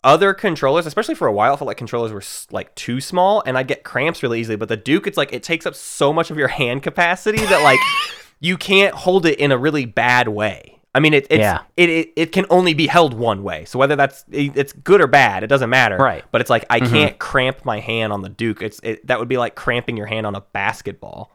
other 0.03 0.33
controllers, 0.33 0.85
especially 0.85 1.15
for 1.15 1.27
a 1.27 1.31
while. 1.33 1.53
I 1.53 1.55
felt 1.57 1.67
like 1.67 1.77
controllers 1.77 2.11
were 2.11 2.23
like 2.53 2.73
too 2.75 3.01
small, 3.01 3.43
and 3.45 3.57
I 3.57 3.63
get 3.63 3.83
cramps 3.83 4.23
really 4.23 4.39
easily. 4.39 4.55
But 4.55 4.69
the 4.69 4.77
Duke, 4.77 5.07
it's 5.07 5.17
like 5.17 5.33
it 5.33 5.43
takes 5.43 5.65
up 5.65 5.75
so 5.75 6.13
much 6.13 6.31
of 6.31 6.37
your 6.37 6.47
hand 6.47 6.83
capacity 6.83 7.37
that 7.39 7.63
like 7.63 7.79
you 8.39 8.57
can't 8.57 8.93
hold 8.95 9.25
it 9.25 9.39
in 9.39 9.51
a 9.51 9.57
really 9.57 9.85
bad 9.85 10.27
way. 10.29 10.75
I 10.95 10.99
mean, 11.01 11.13
it 11.13 11.27
it's, 11.29 11.39
Yeah. 11.39 11.61
it, 11.77 11.89
it 11.89 12.13
it 12.15 12.31
can 12.31 12.45
only 12.49 12.73
be 12.73 12.87
held 12.87 13.13
one 13.13 13.43
way. 13.43 13.65
So 13.65 13.77
whether 13.77 13.95
that's 13.95 14.25
it- 14.31 14.57
it's 14.57 14.73
good 14.73 15.01
or 15.01 15.07
bad, 15.07 15.43
it 15.43 15.47
doesn't 15.47 15.69
matter. 15.69 15.97
Right. 15.97 16.23
But 16.31 16.41
it's 16.41 16.49
like 16.49 16.65
I 16.69 16.79
can't 16.79 17.19
cramp 17.19 17.63
my 17.63 17.79
hand 17.79 18.11
on 18.11 18.21
the 18.21 18.29
Duke. 18.29 18.61
It's 18.63 18.79
it, 18.83 19.05
that 19.07 19.19
would 19.19 19.27
be 19.27 19.37
like 19.37 19.53
cramping 19.55 19.97
your 19.97 20.07
hand 20.07 20.25
on 20.25 20.33
a 20.35 20.41
basketball. 20.41 21.31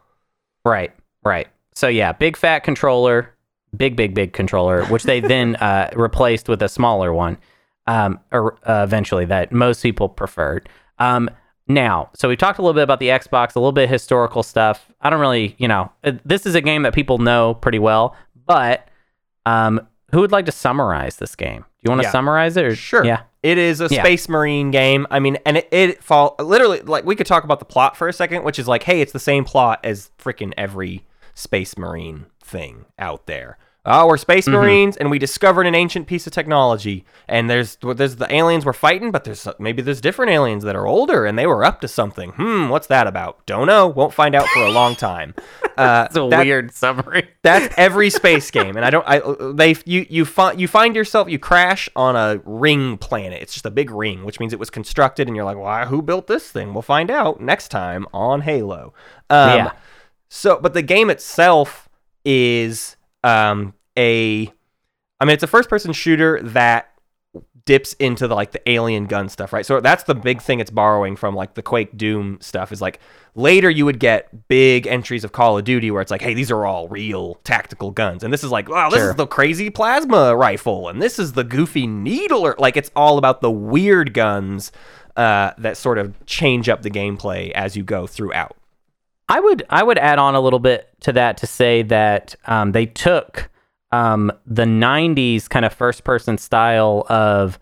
Right, 0.64 0.92
right. 1.25 1.47
So 1.75 1.88
yeah, 1.88 2.12
big 2.12 2.37
fat 2.37 2.61
controller, 2.61 3.35
big, 3.76 3.94
big, 3.97 4.14
big 4.14 4.33
controller, 4.33 4.85
which 4.87 5.02
they 5.04 5.21
then 5.21 5.56
uh, 5.61 5.90
replaced 5.94 6.49
with 6.49 6.62
a 6.62 6.68
smaller 6.68 7.12
one, 7.12 7.38
um, 7.87 8.21
or 8.33 8.55
uh, 8.69 8.83
eventually 8.83 9.25
that 9.26 9.53
most 9.53 9.83
people 9.83 10.09
preferred. 10.09 10.69
Um, 10.99 11.29
now, 11.67 12.11
so 12.14 12.29
we 12.29 12.37
talked 12.37 12.59
a 12.59 12.62
little 12.62 12.75
bit 12.75 12.83
about 12.83 13.00
the 13.00 13.09
Xbox, 13.09 13.57
a 13.57 13.59
little 13.59 13.73
bit 13.73 13.85
of 13.85 13.91
historical 13.91 14.43
stuff. 14.43 14.91
I 15.00 15.09
don't 15.11 15.21
really, 15.21 15.55
you 15.59 15.67
know, 15.69 15.91
uh, 16.05 16.12
this 16.25 16.45
is 16.47 16.55
a 16.55 16.61
game 16.61 16.83
that 16.83 16.95
people 16.95 17.19
know 17.19 17.55
pretty 17.55 17.79
well, 17.79 18.14
but 18.47 18.87
um, 19.47 19.87
who 20.12 20.21
would 20.21 20.33
like 20.33 20.47
to 20.47 20.53
summarize 20.53 21.17
this 21.17 21.35
game? 21.35 21.61
Do 21.62 21.67
you 21.83 21.91
want 21.91 22.03
to 22.03 22.07
Yeah. 22.09 22.12
summarize 22.12 22.57
it? 22.57 22.64
Or? 22.67 22.76
Sure. 22.76 23.05
Yeah. 23.05 23.23
It 23.43 23.59
is 23.59 23.81
a 23.81 23.88
Yeah. 23.91 24.03
space 24.03 24.29
marine 24.29 24.71
game. 24.71 25.07
I 25.11 25.21
mean, 25.21 25.38
and 25.45 25.59
it, 25.59 25.69
it 25.71 26.03
fall 26.03 26.35
literally 26.38 26.81
like 26.81 27.05
we 27.05 27.14
could 27.17 27.26
talk 27.26 27.45
about 27.45 27.59
the 27.59 27.64
plot 27.67 27.97
for 27.97 28.09
a 28.09 28.12
second, 28.12 28.43
which 28.45 28.59
is 28.59 28.69
like, 28.69 28.85
hey, 28.85 29.00
it's 29.00 29.12
the 29.12 29.19
same 29.19 29.45
plot 29.45 29.81
as 29.85 30.11
freaking 30.19 30.53
every 30.57 31.05
space 31.35 31.76
marine 31.76 32.26
thing 32.43 32.85
out 32.99 33.26
there. 33.26 33.59
Oh, 33.87 34.07
we're 34.07 34.17
space 34.17 34.47
Mm-hmm. 34.47 34.57
marines, 34.57 34.97
and 34.97 35.11
we 35.11 35.19
discovered 35.19 35.67
an 35.67 35.75
ancient 35.75 36.07
piece 36.07 36.26
of 36.26 36.33
technology. 36.33 37.05
And 37.29 37.50
there's 37.50 37.76
there's 37.83 38.17
the 38.17 38.35
aliens 38.35 38.64
we're 38.64 38.73
fighting, 38.73 39.11
but 39.11 39.25
there's 39.25 39.47
maybe 39.59 39.83
there's 39.83 40.00
different 40.00 40.33
aliens 40.33 40.64
that 40.64 40.75
are 40.75 40.87
older, 40.87 41.26
and 41.26 41.38
they 41.38 41.47
were 41.47 41.64
up 41.64 41.81
to 41.83 41.88
something. 41.88 42.31
Hmm, 42.31 42.69
what's 42.71 42.87
that 42.87 43.07
about? 43.07 43.45
Don't 43.45 43.67
know. 43.67 43.87
Won't 43.87 44.14
find 44.14 44.35
out 44.35 44.47
for 44.49 44.61
a 44.62 44.71
long 44.71 44.95
time. 44.97 45.35
Uh, 45.76 46.05
It's 46.07 46.17
a 46.17 46.29
that- 46.29 46.45
weird 46.47 46.73
summary. 46.73 47.29
that's 47.43 47.75
every 47.76 48.09
space 48.09 48.49
game, 48.53 48.76
and 48.76 48.85
I 48.85 48.91
don't. 48.91 49.05
I 49.09 49.21
they 49.55 49.75
you 49.85 50.07
you 50.09 50.25
find 50.25 50.61
you 50.61 50.69
find 50.69 50.95
yourself 50.95 51.29
you 51.29 51.41
crash 51.41 51.88
on 51.97 52.14
a 52.14 52.41
ring 52.45 52.97
planet. 52.97 53.43
It's 53.43 53.53
just 53.55 53.67
a 53.67 53.73
big 53.73 53.91
ring, 53.91 54.25
which 54.25 54.38
means 54.38 54.53
it 54.53 54.61
was 54.61 54.71
constructed, 54.71 55.26
and 55.26 55.35
you're 55.35 55.45
like, 55.45 55.57
why? 55.57 55.87
Who 55.87 56.00
built 56.00 56.29
this 56.29 56.49
thing? 56.49 56.75
We'll 56.75 56.83
find 56.83 57.11
out 57.11 57.41
next 57.41 57.69
time 57.73 58.07
on 58.14 58.43
Halo. 58.43 58.95
Um, 59.29 59.49
Yeah. 59.57 59.73
So, 60.29 60.61
but 60.62 60.75
the 60.75 60.83
game 60.83 61.11
itself 61.11 61.88
is 62.25 62.94
um 63.25 63.75
a, 63.97 64.52
I 65.21 65.25
mean, 65.25 65.35
it's 65.35 65.43
a 65.43 65.49
first-person 65.49 65.93
shooter 65.93 66.40
that 66.43 66.90
dips 67.64 67.95
into 67.95 68.28
the 68.28 68.35
like 68.35 68.50
the 68.52 68.69
alien 68.71 69.07
gun 69.07 69.28
stuff, 69.28 69.52
right? 69.52 69.64
So 69.64 69.81
that's 69.81 70.02
the 70.04 70.14
big 70.14 70.43
thing 70.43 70.61
it's 70.61 70.71
borrowing 70.71 71.16
from 71.16 71.35
like 71.35 71.54
the 71.54 71.62
Quake 71.62 71.97
Doom 71.97 72.37
stuff 72.40 72.73
is 72.73 72.83
like 72.83 73.00
later 73.35 73.71
you 73.71 73.87
would 73.87 73.99
get 73.99 74.49
big 74.49 74.87
entries 74.87 75.25
of 75.25 75.33
Call 75.33 75.57
of 75.57 75.64
Duty 75.64 75.90
where 75.90 76.02
it's 76.02 76.11
like, 76.11 76.21
hey, 76.21 76.35
these 76.35 76.50
are 76.50 76.66
all 76.66 76.88
real 76.88 77.37
tactical 77.43 77.90
guns. 77.90 78.23
And 78.23 78.31
this 78.33 78.45
is 78.45 78.50
like, 78.50 78.69
wow, 78.69 78.90
this 78.90 78.99
Sure. 79.00 79.11
is 79.11 79.16
the 79.16 79.26
crazy 79.26 79.71
plasma 79.71 80.37
rifle 80.37 80.88
and 80.90 81.00
this 81.00 81.19
is 81.19 81.33
the 81.33 81.45
goofy 81.45 81.87
needler. 81.87 82.54
Like 82.59 82.76
it's 82.76 82.90
all 82.95 83.16
about 83.16 83.40
the 83.40 83.50
weird 83.50 84.12
guns 84.12 84.71
uh, 85.16 85.52
that 85.57 85.78
sort 85.78 85.97
of 85.97 86.26
change 86.26 86.69
up 86.69 86.83
the 86.83 86.90
gameplay 86.90 87.50
as 87.52 87.76
you 87.76 87.83
go 87.83 88.07
throughout. 88.07 88.57
I 89.28 89.40
would 89.40 89.64
I 89.71 89.83
would 89.83 89.99
add 89.99 90.19
on 90.19 90.35
a 90.35 90.40
little 90.40 90.59
bit 90.59 90.88
to 91.00 91.12
that 91.12 91.37
to 91.38 91.47
say 91.47 91.83
that 91.83 92.35
um, 92.47 92.73
they 92.73 92.87
took 92.87 93.50
um, 93.93 94.31
the 94.47 94.64
'90s 94.64 95.49
kind 95.49 95.64
of 95.64 95.73
first 95.73 96.04
person 96.04 96.38
style 96.38 97.07
of 97.09 97.59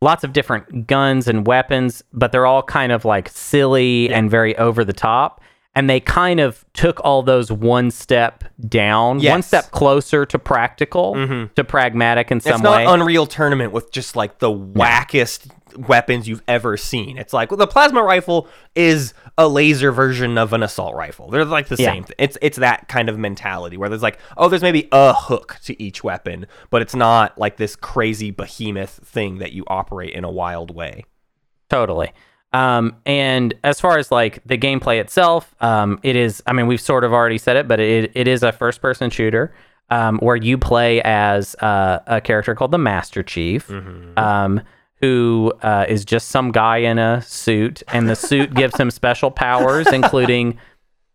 lots 0.00 0.24
of 0.24 0.32
different 0.32 0.86
guns 0.86 1.28
and 1.28 1.46
weapons, 1.46 2.02
but 2.12 2.32
they're 2.32 2.46
all 2.46 2.62
kind 2.62 2.92
of 2.92 3.04
like 3.04 3.28
silly 3.28 4.12
and 4.12 4.30
very 4.30 4.56
over 4.58 4.84
the 4.84 4.92
top. 4.92 5.40
And 5.74 5.88
they 5.88 6.00
kind 6.00 6.40
of 6.40 6.64
took 6.74 7.00
all 7.04 7.22
those 7.22 7.50
one 7.50 7.90
step 7.90 8.44
down, 8.68 9.22
one 9.22 9.42
step 9.42 9.70
closer 9.70 10.26
to 10.26 10.38
practical, 10.38 11.14
mm-hmm. 11.14 11.52
to 11.54 11.64
pragmatic 11.64 12.30
in 12.30 12.40
some 12.40 12.62
way. 12.62 12.82
it's 12.82 12.86
not. 12.86 13.00
Unreal 13.00 13.26
Tournament 13.26 13.72
with 13.72 13.90
just 13.90 14.14
like 14.14 14.38
the 14.38 14.50
wackest 14.52 15.50
weapons 15.88 16.28
you've 16.28 16.42
ever 16.46 16.76
seen. 16.76 17.16
It's 17.16 17.32
like 17.32 17.50
well, 17.50 17.56
the 17.58 17.66
plasma 17.66 18.02
rifle 18.02 18.48
is 18.74 19.14
a 19.38 19.48
laser 19.48 19.90
version 19.92 20.36
of 20.36 20.52
an 20.52 20.62
assault 20.62 20.94
rifle. 20.94 21.30
They're 21.30 21.44
like 21.46 21.68
the 21.68 21.76
Yeah. 21.76 21.92
same. 21.92 22.04
Th- 22.04 22.14
it's 22.18 22.36
it's 22.42 22.58
that 22.58 22.88
kind 22.88 23.08
of 23.08 23.18
mentality 23.18 23.78
where 23.78 23.88
there's 23.88 24.02
like 24.02 24.18
oh, 24.36 24.48
there's 24.48 24.62
maybe 24.62 24.88
a 24.92 25.14
hook 25.14 25.58
to 25.64 25.82
each 25.82 26.04
weapon, 26.04 26.46
but 26.68 26.82
it's 26.82 26.94
not 26.94 27.38
like 27.38 27.56
this 27.56 27.76
crazy 27.76 28.30
behemoth 28.30 29.00
thing 29.04 29.38
that 29.38 29.52
you 29.52 29.64
operate 29.68 30.12
in 30.12 30.24
a 30.24 30.30
wild 30.30 30.74
way. 30.74 31.04
Totally. 31.70 32.12
Um, 32.52 32.96
and 33.06 33.54
as 33.64 33.80
far 33.80 33.98
as 33.98 34.10
like 34.10 34.42
the 34.44 34.58
gameplay 34.58 35.00
itself, 35.00 35.54
um, 35.60 35.98
it 36.02 36.16
is, 36.16 36.42
I 36.46 36.52
mean, 36.52 36.66
we've 36.66 36.80
sort 36.80 37.04
of 37.04 37.12
already 37.12 37.38
said 37.38 37.56
it, 37.56 37.66
but 37.66 37.80
it, 37.80 38.12
it 38.14 38.28
is 38.28 38.42
a 38.42 38.52
first 38.52 38.82
person 38.82 39.10
shooter 39.10 39.54
um, 39.90 40.18
where 40.18 40.36
you 40.36 40.58
play 40.58 41.02
as 41.02 41.54
uh, 41.56 42.00
a 42.06 42.20
character 42.20 42.54
called 42.54 42.70
the 42.70 42.78
Master 42.78 43.22
Chief, 43.22 43.70
um, 44.16 44.60
who 44.96 45.52
uh, 45.62 45.86
is 45.88 46.04
just 46.04 46.28
some 46.28 46.52
guy 46.52 46.78
in 46.78 46.98
a 46.98 47.22
suit. 47.22 47.82
And 47.88 48.08
the 48.08 48.16
suit 48.16 48.54
gives 48.54 48.76
him 48.76 48.90
special 48.90 49.30
powers, 49.30 49.86
including 49.88 50.58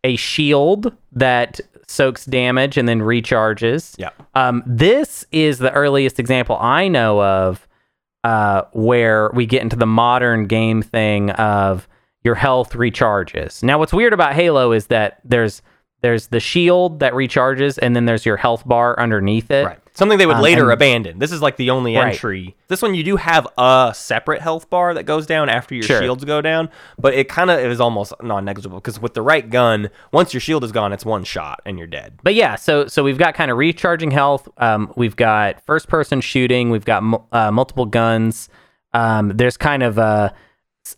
a 0.04 0.16
shield 0.16 0.96
that 1.12 1.60
soaks 1.88 2.26
damage 2.26 2.78
and 2.78 2.88
then 2.88 3.00
recharges. 3.00 3.96
Yeah. 3.98 4.10
Um, 4.36 4.64
this 4.66 5.26
is 5.32 5.60
the 5.60 5.72
earliest 5.72 6.20
example 6.20 6.58
I 6.60 6.88
know 6.88 7.22
of 7.22 7.67
uh, 8.24 8.64
where 8.74 9.32
we 9.34 9.46
get 9.46 9.62
into 9.62 9.76
the 9.76 9.86
modern 9.86 10.48
game 10.48 10.82
thing 10.82 11.32
of 11.32 11.88
your 12.24 12.36
health 12.36 12.74
recharges. 12.74 13.64
Now, 13.64 13.80
what's 13.80 13.94
weird 13.94 14.14
about 14.14 14.34
Halo 14.34 14.72
is 14.72 14.88
that 14.88 15.20
there's 15.24 15.62
there's 16.02 16.28
the 16.28 16.40
shield 16.40 17.00
that 17.00 17.14
recharges, 17.14 17.80
and 17.82 17.96
then 17.96 18.06
there's 18.06 18.26
your 18.26 18.38
health 18.38 18.68
bar 18.68 19.00
underneath 19.00 19.50
it. 19.50 19.66
Right. 19.66 19.80
Something 19.98 20.20
they 20.20 20.28
would 20.28 20.36
Um, 20.36 20.44
later 20.44 20.66
and- 20.66 20.74
abandon. 20.74 21.18
This 21.18 21.32
is 21.32 21.42
like 21.42 21.56
the 21.56 21.72
only 21.72 21.96
Right. 21.96 22.10
entry. 22.14 22.56
This 22.68 22.84
one 22.84 22.94
you 22.94 23.04
do 23.04 23.16
have 23.16 23.48
a 23.58 23.92
separate 23.96 24.42
health 24.44 24.70
bar 24.70 24.94
that 24.94 25.04
goes 25.08 25.26
down 25.26 25.50
after 25.50 25.74
your 25.74 25.84
Sure. 25.86 26.00
shields 26.00 26.24
go 26.24 26.40
down, 26.40 26.70
but 27.00 27.16
it 27.16 27.28
kind 27.28 27.50
of 27.50 27.60
is 27.60 27.82
almost 27.82 28.14
non-negligible 28.22 28.78
because 28.78 29.02
with 29.02 29.16
the 29.16 29.24
right 29.24 29.50
gun, 29.50 29.90
once 30.12 30.36
your 30.36 30.42
shield 30.42 30.64
is 30.64 30.72
gone, 30.72 30.94
it's 30.94 31.04
one 31.04 31.24
shot 31.24 31.62
and 31.66 31.80
you're 31.80 31.88
dead. 31.88 32.20
But 32.22 32.36
yeah, 32.36 32.54
so 32.54 32.86
so 32.86 33.04
we've 33.04 33.18
got 33.18 33.34
kind 33.34 33.50
of 33.50 33.58
recharging 33.58 34.12
health. 34.12 34.48
Um, 34.60 34.94
we've 34.96 35.16
got 35.16 35.66
first 35.66 35.90
person 35.90 36.22
shooting. 36.22 36.70
We've 36.70 36.86
got 36.86 37.02
uh, 37.32 37.50
multiple 37.52 37.88
guns. 37.88 38.50
Um, 38.94 39.32
there's 39.34 39.58
kind 39.58 39.82
of 39.82 39.98
a 39.98 40.32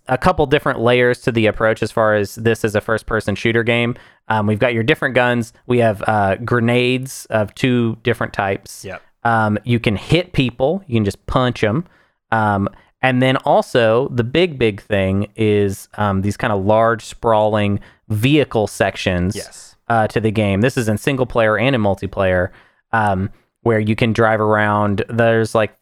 a 0.08 0.18
couple 0.18 0.46
different 0.46 0.80
layers 0.80 1.22
to 1.22 1.32
the 1.32 1.46
approach 1.48 1.82
as 1.82 1.92
far 1.92 2.16
as 2.16 2.36
this 2.36 2.64
is 2.64 2.76
a 2.76 2.82
first 2.82 3.06
person 3.06 3.34
shooter 3.36 3.64
game. 3.64 3.96
Um, 4.28 4.46
we've 4.46 4.60
got 4.60 4.74
your 4.74 4.84
different 4.84 5.16
guns. 5.16 5.54
We 5.66 5.80
have 5.80 6.04
uh, 6.08 6.36
grenades 6.38 7.26
of 7.30 7.56
two 7.56 7.98
different 8.04 8.34
types. 8.34 8.86
Yep. 8.86 9.02
Um, 9.24 9.58
you 9.64 9.80
can 9.80 9.96
hit 9.96 10.34
people. 10.34 10.84
You 10.88 10.96
can 10.98 11.06
just 11.06 11.26
punch 11.26 11.62
them. 11.62 11.86
Um, 12.32 12.70
and 13.02 13.22
then 13.22 13.38
also 13.38 14.10
the 14.10 14.24
big 14.24 14.60
big 14.60 14.82
thing 14.82 15.32
is 15.36 15.88
um, 15.96 16.22
these 16.22 16.38
kind 16.38 16.52
of 16.54 16.64
large 16.66 17.04
sprawling 17.06 17.80
vehicle 18.10 18.68
sections 18.68 19.36
Yes. 19.36 19.76
uh, 19.88 20.08
to 20.08 20.20
the 20.20 20.32
game. 20.32 20.62
This 20.62 20.78
is 20.78 20.88
in 20.90 20.98
single 20.98 21.26
player 21.26 21.58
and 21.58 21.76
in 21.76 21.82
multiplayer, 21.82 22.50
um, 22.92 23.30
where 23.62 23.80
you 23.80 23.96
can 23.96 24.14
drive 24.14 24.42
around. 24.42 25.04
There's 25.10 25.56
like 25.56 25.76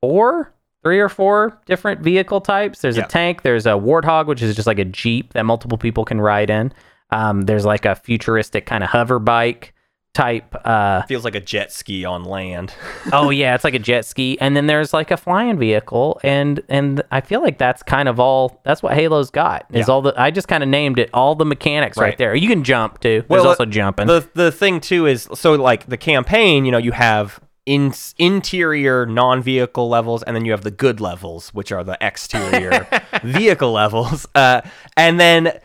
four, 0.00 0.52
three 0.82 0.98
or 1.00 1.08
four 1.08 1.58
different 1.66 2.00
vehicle 2.00 2.40
types. 2.40 2.80
There's 2.80 2.96
Yeah. 2.96 3.04
a 3.04 3.08
tank. 3.08 3.42
There's 3.42 3.66
a 3.66 3.70
warthog, 3.70 4.26
which 4.26 4.42
is 4.42 4.54
just 4.56 4.66
like 4.66 4.78
a 4.78 4.84
jeep 4.84 5.32
that 5.34 5.44
multiple 5.44 5.78
people 5.78 6.04
can 6.04 6.20
ride 6.20 6.50
in. 6.50 6.72
Um, 7.10 7.42
there's 7.42 7.64
like 7.64 7.84
a 7.84 7.94
futuristic 7.94 8.66
kind 8.66 8.82
of 8.82 8.90
hover 8.90 9.18
bike 9.18 9.74
type. 10.14 10.54
Uh, 10.66 11.02
Feels 11.02 11.24
like 11.24 11.34
a 11.34 11.40
jet 11.40 11.72
ski 11.72 12.04
on 12.04 12.24
land. 12.24 12.74
oh 13.12 13.30
yeah, 13.30 13.54
it's 13.54 13.64
like 13.64 13.74
a 13.74 13.78
jet 13.78 14.04
ski, 14.04 14.36
and 14.40 14.56
then 14.56 14.66
there's 14.66 14.92
like 14.92 15.10
a 15.10 15.16
flying 15.16 15.58
vehicle, 15.58 16.20
and 16.22 16.60
and 16.68 17.02
I 17.10 17.20
feel 17.20 17.40
like 17.42 17.58
that's 17.58 17.82
kind 17.82 18.08
of 18.08 18.18
all. 18.20 18.60
That's 18.64 18.82
what 18.82 18.92
Halo's 18.94 19.30
got. 19.30 19.66
Is 19.70 19.88
Yeah. 19.88 19.94
all 19.94 20.02
the 20.02 20.14
I 20.20 20.30
just 20.30 20.48
kind 20.48 20.62
of 20.62 20.68
named 20.68 20.98
it 20.98 21.10
all 21.14 21.34
the 21.34 21.44
mechanics 21.46 21.96
right, 21.96 22.08
Right. 22.08 22.18
there. 22.18 22.34
You 22.34 22.48
can 22.48 22.62
jump 22.64 23.00
too. 23.00 23.24
There's 23.28 23.40
Well, 23.42 23.48
also 23.48 23.64
jumping. 23.66 24.06
The 24.06 24.28
the 24.34 24.50
thing 24.52 24.80
too 24.80 25.06
is 25.06 25.28
so 25.34 25.52
like 25.54 25.86
the 25.86 25.96
campaign, 25.98 26.64
you 26.66 26.72
know, 26.72 26.78
you 26.78 26.92
have 26.92 27.40
in 27.64 27.92
interior 28.18 29.06
non-vehicle 29.06 29.88
levels 29.88 30.22
and 30.24 30.34
then 30.34 30.44
you 30.44 30.50
have 30.50 30.62
the 30.62 30.70
good 30.70 31.00
levels, 31.00 31.50
which 31.50 31.70
are 31.70 31.84
the 31.84 31.96
exterior 32.00 32.88
vehicle 33.22 33.72
levels. 33.72 34.26
Uh, 34.34 34.62
and 34.96 35.20
then 35.20 35.58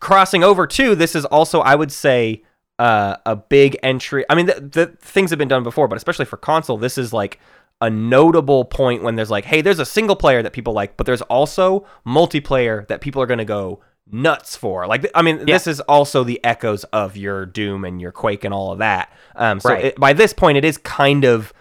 crossing 0.00 0.42
over 0.42 0.66
to 0.66 0.94
this 0.94 1.14
is 1.14 1.24
also 1.24 1.60
I 1.60 1.74
would 1.74 1.92
say 1.92 2.42
uh, 2.78 3.16
a 3.24 3.36
big 3.36 3.78
entry. 3.82 4.24
I 4.28 4.34
mean, 4.34 4.46
the, 4.46 4.60
the 4.60 4.86
things 5.00 5.30
have 5.30 5.38
been 5.38 5.48
done 5.48 5.62
before, 5.62 5.88
but 5.88 5.96
especially 5.96 6.26
for 6.26 6.36
console, 6.36 6.76
this 6.76 6.98
is 6.98 7.12
like 7.12 7.40
a 7.80 7.90
notable 7.90 8.64
point 8.64 9.02
when 9.02 9.16
there's 9.16 9.30
like, 9.30 9.44
hey, 9.44 9.60
there's 9.60 9.78
a 9.78 9.86
single 9.86 10.16
player 10.16 10.42
that 10.42 10.52
people 10.52 10.72
like, 10.72 10.96
but 10.96 11.06
there's 11.06 11.22
also 11.22 11.86
multiplayer 12.06 12.86
that 12.88 13.00
people 13.00 13.20
are 13.22 13.26
going 13.26 13.38
to 13.38 13.44
go 13.44 13.80
nuts 14.10 14.56
for. 14.56 14.86
Like, 14.86 15.10
I 15.14 15.22
mean, 15.22 15.44
this 15.46 15.66
is 15.66 15.80
also 15.80 16.24
the 16.24 16.42
echoes 16.44 16.84
of 16.84 17.16
your 17.16 17.46
Doom 17.46 17.84
and 17.84 18.00
your 18.00 18.12
Quake 18.12 18.44
and 18.44 18.54
all 18.54 18.72
of 18.72 18.78
that. 18.78 19.12
Um, 19.34 19.60
so 19.60 19.70
Right. 19.70 19.86
it, 19.86 20.00
by 20.00 20.12
this 20.12 20.32
point, 20.32 20.58
it 20.58 20.64
is 20.64 20.78
kind 20.78 21.24
of 21.24 21.52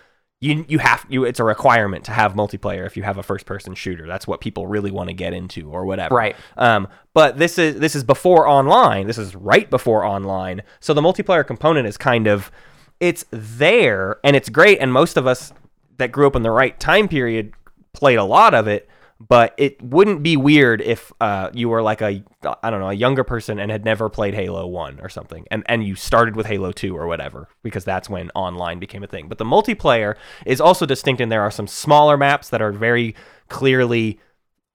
you 0.41 0.65
you 0.67 0.79
have 0.79 1.05
you 1.07 1.23
it's 1.23 1.39
a 1.39 1.43
requirement 1.43 2.03
to 2.05 2.11
have 2.11 2.33
multiplayer 2.33 2.85
if 2.85 2.97
you 2.97 3.03
have 3.03 3.17
a 3.17 3.23
first 3.23 3.45
person 3.45 3.73
shooter. 3.73 4.05
That's 4.05 4.27
what 4.27 4.41
people 4.41 4.67
really 4.67 4.91
want 4.91 5.09
to 5.09 5.13
get 5.13 5.33
into 5.33 5.69
or 5.71 5.85
whatever. 5.85 6.13
Right. 6.15 6.35
Um, 6.57 6.87
but 7.13 7.37
this 7.37 7.57
is 7.57 7.79
this 7.79 7.95
is 7.95 8.03
before 8.03 8.47
online. 8.47 9.07
This 9.07 9.17
is 9.17 9.33
right 9.33 9.69
before 9.69 10.03
online. 10.03 10.61
So 10.81 10.93
the 10.93 11.01
multiplayer 11.01 11.45
component 11.47 11.87
is 11.87 11.97
kind 11.97 12.27
of 12.27 12.51
it's 12.99 13.25
there 13.31 14.19
and 14.23 14.35
it's 14.35 14.49
great. 14.49 14.79
And 14.79 14.91
most 14.91 15.17
of 15.17 15.25
us 15.25 15.53
that 15.97 16.11
grew 16.11 16.27
up 16.27 16.35
in 16.35 16.43
the 16.43 16.51
right 16.51 16.77
time 16.79 17.07
period 17.07 17.53
played 17.93 18.17
a 18.17 18.23
lot 18.23 18.53
of 18.53 18.67
it. 18.67 18.89
But 19.19 19.53
it 19.57 19.81
wouldn't 19.81 20.23
be 20.23 20.35
weird 20.35 20.81
if 20.81 21.13
uh, 21.21 21.49
you 21.53 21.69
were 21.69 21.81
like 21.81 22.01
a 22.01 22.21
I 22.61 22.69
don't 22.69 22.81
know 22.81 22.89
a 22.89 22.93
younger 22.93 23.23
person 23.23 23.59
and 23.59 23.71
had 23.71 23.85
never 23.85 24.09
played 24.09 24.33
Halo 24.33 24.67
One 24.67 24.99
or 24.99 25.07
something, 25.07 25.45
and 25.49 25.63
and 25.67 25.85
you 25.85 25.95
started 25.95 26.35
with 26.35 26.47
Halo 26.47 26.73
Two 26.73 26.97
or 26.97 27.07
whatever 27.07 27.47
because 27.63 27.85
that's 27.85 28.09
when 28.09 28.29
online 28.35 28.79
became 28.79 29.03
a 29.03 29.07
thing. 29.07 29.29
But 29.29 29.37
the 29.37 29.45
multiplayer 29.45 30.15
is 30.45 30.59
also 30.59 30.85
distinct, 30.85 31.21
and 31.21 31.31
there 31.31 31.41
are 31.41 31.51
some 31.51 31.67
smaller 31.67 32.17
maps 32.17 32.49
that 32.49 32.61
are 32.61 32.73
very 32.73 33.15
clearly 33.47 34.19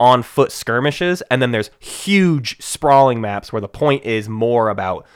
on 0.01 0.23
foot 0.23 0.51
skirmishes 0.51 1.23
and 1.31 1.43
then 1.43 1.53
there's 1.53 1.71
huge 1.79 2.61
sprawling 2.61 3.21
maps 3.21 3.53
where 3.53 3.61
the 3.61 3.69
point 3.69 4.03
is 4.03 4.31
more 4.31 4.71
about 4.71 5.07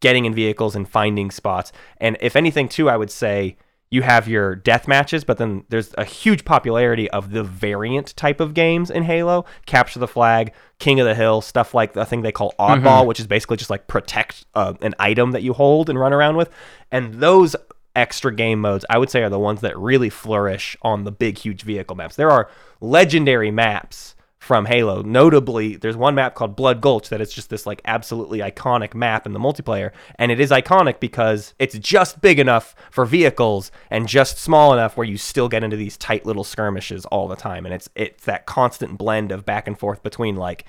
getting 0.00 0.26
in 0.26 0.34
vehicles 0.34 0.76
and 0.76 0.86
finding 0.86 1.30
spots 1.30 1.72
and 2.02 2.18
if 2.20 2.36
anything 2.36 2.68
too 2.68 2.90
i 2.90 2.96
would 2.96 3.10
say 3.10 3.56
you 3.90 4.02
have 4.02 4.28
your 4.28 4.54
death 4.54 4.88
matches 4.88 5.24
but 5.24 5.38
then 5.38 5.64
there's 5.68 5.94
a 5.98 6.04
huge 6.04 6.44
popularity 6.44 7.10
of 7.10 7.30
the 7.30 7.42
variant 7.42 8.14
type 8.16 8.40
of 8.40 8.54
games 8.54 8.90
in 8.90 9.02
halo. 9.02 9.44
Capture 9.66 9.98
the 9.98 10.08
flag 10.08 10.52
king 10.78 11.00
of 11.00 11.06
the 11.06 11.14
hill 11.14 11.40
stuff 11.40 11.74
like 11.74 11.92
the 11.92 12.04
thing 12.04 12.22
they 12.22 12.32
call 12.32 12.54
oddball 12.58 13.06
which 13.06 13.20
is 13.20 13.26
basically 13.26 13.56
just 13.56 13.70
like 13.70 13.86
protect 13.86 14.44
uh, 14.54 14.74
an 14.82 14.94
item 14.98 15.32
that 15.32 15.42
you 15.42 15.52
hold 15.52 15.88
and 15.88 15.98
run 15.98 16.12
around 16.12 16.36
with. 16.36 16.50
And 16.90 17.14
those 17.14 17.56
extra 17.96 18.34
game 18.34 18.60
modes, 18.60 18.84
I 18.90 18.98
would 18.98 19.10
say, 19.10 19.22
are 19.22 19.30
the 19.30 19.38
ones 19.38 19.62
that 19.62 19.76
really 19.76 20.10
flourish 20.10 20.76
on 20.82 21.04
the 21.04 21.10
big, 21.10 21.38
huge 21.38 21.62
vehicle 21.62 21.96
maps. 21.96 22.14
There 22.14 22.30
are 22.30 22.50
legendary 22.80 23.50
maps 23.50 24.15
from 24.46 24.64
Halo. 24.66 25.02
Notably, 25.02 25.76
there's 25.76 25.96
one 25.96 26.14
map 26.14 26.34
called 26.36 26.54
Blood 26.54 26.80
Gulch 26.80 27.08
that 27.08 27.20
is 27.20 27.32
just 27.32 27.50
this 27.50 27.66
like 27.66 27.82
absolutely 27.84 28.38
iconic 28.38 28.94
map 28.94 29.26
in 29.26 29.32
the 29.32 29.40
multiplayer, 29.40 29.90
and 30.20 30.30
it 30.30 30.38
is 30.40 30.50
iconic 30.50 31.00
because 31.00 31.52
it's 31.58 31.76
just 31.78 32.20
big 32.20 32.38
enough 32.38 32.74
for 32.90 33.04
vehicles 33.04 33.72
and 33.90 34.06
just 34.08 34.38
small 34.38 34.72
enough 34.72 34.96
where 34.96 35.06
you 35.06 35.18
still 35.18 35.48
get 35.48 35.64
into 35.64 35.76
these 35.76 35.96
tight 35.96 36.24
little 36.24 36.44
skirmishes 36.44 37.04
all 37.06 37.26
the 37.28 37.36
time, 37.36 37.66
and 37.66 37.74
it's 37.74 37.88
it's 37.96 38.24
that 38.24 38.46
constant 38.46 38.96
blend 38.96 39.32
of 39.32 39.44
back 39.44 39.66
and 39.66 39.78
forth 39.78 40.02
between 40.02 40.36
like 40.36 40.64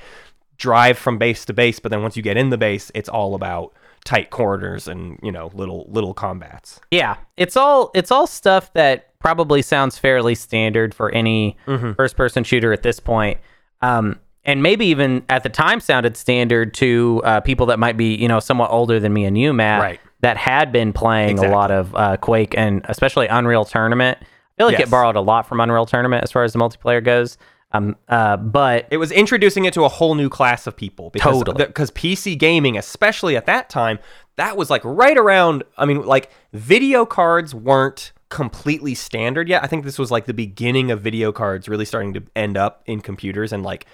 drive 0.58 0.98
from 0.98 1.18
base 1.20 1.46
to 1.46 1.54
base, 1.54 1.80
but 1.80 1.90
then 1.92 2.02
once 2.02 2.18
you 2.18 2.24
get 2.24 2.36
in 2.38 2.50
the 2.50 2.58
base, 2.58 2.92
it's 2.96 3.10
all 3.10 3.36
about 3.36 3.74
tight 4.04 4.30
corridors 4.30 4.88
and 4.88 5.20
you 5.22 5.32
know 5.32 5.52
little 5.54 5.86
little 5.90 6.13
combats. 6.16 6.80
Yeah, 6.92 7.18
it's 7.36 7.56
all 7.56 7.92
it's 7.94 8.10
all 8.12 8.26
stuff 8.26 8.74
that 8.74 9.18
probably 9.20 9.62
sounds 9.62 9.98
fairly 9.98 10.34
standard 10.36 10.96
for 10.96 11.12
any 11.12 11.58
Mm-hmm. 11.68 11.94
first 11.94 12.16
person 12.18 12.44
shooter 12.44 12.74
at 12.74 12.82
this 12.84 13.00
point. 13.00 13.38
Um, 13.82 14.20
and 14.44 14.63
maybe 14.63 14.86
even 14.88 15.24
at 15.30 15.44
the 15.44 15.50
time 15.50 15.80
sounded 15.80 16.16
standard 16.18 16.74
to 16.76 17.22
uh, 17.26 17.42
people 17.42 17.66
that 17.68 17.80
might 17.80 17.98
be 17.98 18.16
you 18.16 18.28
know 18.28 18.40
somewhat 18.40 18.72
older 18.72 19.00
than 19.00 19.13
me 19.13 19.26
and 19.26 19.38
you, 19.38 19.54
Matt, 19.54 19.82
Right. 19.82 20.00
that 20.22 20.38
had 20.38 20.72
been 20.72 20.94
playing 20.94 21.32
Exactly. 21.32 21.54
a 21.54 21.56
lot 21.56 21.72
of 21.72 21.96
uh, 21.96 22.18
Quake 22.18 22.56
and 22.58 22.82
especially 22.86 23.28
Unreal 23.28 23.66
Tournament. 23.66 24.18
I 24.22 24.26
feel 24.58 24.68
like 24.68 24.80
Yes. 24.80 24.88
it 24.88 24.92
borrowed 24.92 25.16
a 25.16 25.22
lot 25.22 25.48
from 25.48 25.60
Unreal 25.60 25.86
Tournament 25.86 26.24
as 26.24 26.32
far 26.32 26.44
as 26.44 26.54
the 26.54 26.60
multiplayer 26.60 27.04
goes. 27.04 27.38
Um, 27.74 27.98
uh, 28.08 28.38
but 28.38 28.88
It 28.90 28.98
was 28.98 29.12
introducing 29.12 29.66
it 29.66 29.74
to 29.74 29.84
a 29.84 29.90
whole 29.90 30.16
new 30.16 30.30
class 30.30 30.66
of 30.66 30.76
people 30.78 31.10
because 31.10 31.40
Totally. 31.40 31.66
because 31.66 31.92
PC 31.92 32.38
gaming, 32.40 32.78
especially 32.78 33.36
at 33.36 33.46
that 33.48 33.70
time, 33.70 34.00
that 34.38 34.56
was 34.56 34.70
like 34.70 34.82
right 34.86 35.18
around. 35.18 35.63
I 35.78 35.86
mean, 35.86 36.04
like 36.06 36.32
video 36.54 37.06
cards 37.06 37.54
weren't 37.54 38.13
completely 38.30 38.94
standard 38.96 39.48
yet. 39.48 39.63
I 39.63 39.68
think 39.68 39.84
this 39.84 39.98
was 39.98 40.12
like 40.12 40.26
the 40.26 40.34
beginning 40.34 40.92
of 40.92 41.02
video 41.02 41.32
cards 41.32 41.70
really 41.70 41.86
starting 41.86 42.13
to 42.13 42.24
end 42.36 42.58
up 42.58 42.84
in 42.86 43.02
computers 43.02 43.54
and 43.54 43.63
like 43.63 43.86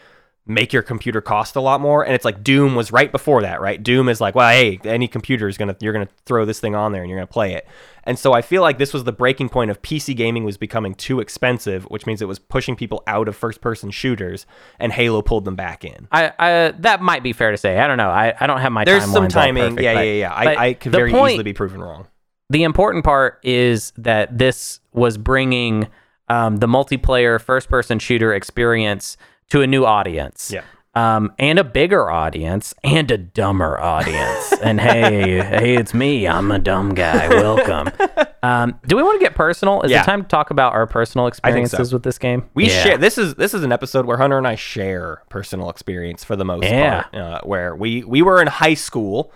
make 0.46 0.74
your 0.74 0.82
computer 0.82 1.22
cost 1.22 1.56
a 1.56 1.62
lot 1.62 1.80
more. 1.80 2.04
And 2.04 2.14
it's 2.14 2.26
like 2.26 2.44
doom 2.44 2.76
was 2.76 2.92
right 2.92 3.12
before 3.12 3.44
that 3.44 3.62
right? 3.62 3.82
Doom 3.82 4.10
is 4.10 4.20
like 4.20 4.36
well 4.36 4.50
hey 4.50 4.80
any 4.84 5.08
computer 5.08 5.48
is 5.48 5.58
gonna 5.58 5.76
you're 5.80 5.94
gonna 5.94 6.10
throw 6.26 6.46
this 6.46 6.60
thing 6.60 6.76
on 6.76 6.92
there 6.92 7.02
and 7.02 7.10
you're 7.10 7.18
gonna 7.18 7.28
play 7.28 7.54
it. 7.54 7.68
And 8.06 8.20
so 8.20 8.34
i 8.34 8.42
feel 8.42 8.62
like 8.62 8.80
this 8.80 8.92
was 8.92 9.06
the 9.06 9.14
breaking 9.14 9.48
point 9.48 9.72
of 9.72 9.82
pc 9.82 10.14
gaming 10.14 10.44
was 10.44 10.58
becoming 10.58 10.94
too 10.94 11.22
expensive 11.22 11.86
which 11.86 12.06
means 12.06 12.22
it 12.22 12.28
was 12.28 12.38
pushing 12.38 12.76
people 12.76 13.02
out 13.08 13.30
of 13.30 13.36
first 13.38 13.62
person 13.62 13.92
shooters 13.92 14.46
and 14.78 14.92
halo 14.92 15.22
pulled 15.22 15.46
them 15.46 15.56
back 15.56 15.86
in. 15.86 16.10
I, 16.12 16.34
I 16.38 16.72
that 16.80 17.02
might 17.02 17.24
be 17.24 17.32
fair 17.32 17.52
to 17.52 17.58
say. 17.58 17.80
I 17.80 17.88
don't 17.88 17.98
know. 17.98 18.10
I, 18.10 18.34
I 18.38 18.48
don't 18.48 18.60
have 18.60 18.74
my 18.74 18.84
there's 18.84 19.06
some 19.06 19.30
timing. 19.30 19.76
perfect, 19.76 19.84
yeah 19.84 20.02
yeah 20.02 20.14
yeah 20.14 20.44
but 20.44 20.58
i, 20.58 20.66
I 20.68 20.74
could 20.74 20.92
very 20.92 21.12
point- 21.12 21.34
easily 21.34 21.44
be 21.44 21.54
proven 21.54 21.82
wrong 21.82 22.08
the 22.54 22.64
important 22.64 23.04
part 23.04 23.40
is 23.44 23.92
that 23.98 24.38
this 24.38 24.80
was 24.94 25.18
bringing 25.18 25.88
um, 26.30 26.58
the 26.58 26.68
multiplayer 26.68 27.42
first 27.42 27.68
person 27.70 28.00
shooter 28.00 28.34
experience 28.34 29.18
to 29.50 29.62
a 29.62 29.68
new 29.68 29.86
audience. 29.86 30.52
Yeah. 30.54 30.64
Um, 30.96 31.34
and 31.40 31.58
a 31.58 31.64
bigger 31.64 32.12
audience 32.12 32.76
and 32.84 33.10
a 33.10 33.18
dumber 33.18 33.82
audience. 33.82 34.54
and 34.62 34.80
hey, 34.80 35.42
hey, 35.42 35.76
it's 35.76 35.94
me. 35.96 36.28
I'm 36.28 36.52
a 36.52 36.60
dumb 36.60 36.94
guy. 36.94 37.28
Welcome. 37.28 37.92
Um, 38.44 38.78
do 38.86 38.98
we 38.98 39.04
want 39.04 39.18
to 39.22 39.26
get 39.26 39.36
personal? 39.36 39.84
Is 39.84 39.92
Yeah. 39.92 40.02
it 40.02 40.06
time 40.06 40.22
to 40.24 40.28
talk 40.28 40.50
about 40.52 40.74
our 40.74 40.86
personal 40.86 41.28
think 41.28 41.36
so. 41.36 41.38
experiences 41.48 41.94
with 41.94 42.04
this 42.04 42.18
game? 42.18 42.44
We 42.54 42.68
Yeah. 42.68 42.84
share. 42.84 42.98
This 42.98 43.18
is 43.18 43.36
this 43.36 43.54
is 43.54 43.64
an 43.64 43.72
episode 43.72 44.06
where 44.06 44.18
Hunter 44.18 44.38
and 44.38 44.46
I 44.46 44.56
share 44.56 45.22
personal 45.30 45.70
experience 45.70 46.26
for 46.26 46.36
the 46.36 46.44
most 46.44 46.66
Yeah. 46.66 47.04
part. 47.04 47.16
Uh, 47.16 47.40
where 47.46 47.74
we 47.74 48.04
we 48.04 48.22
were 48.22 48.42
in 48.42 48.48
high 48.48 48.74
school, 48.74 49.32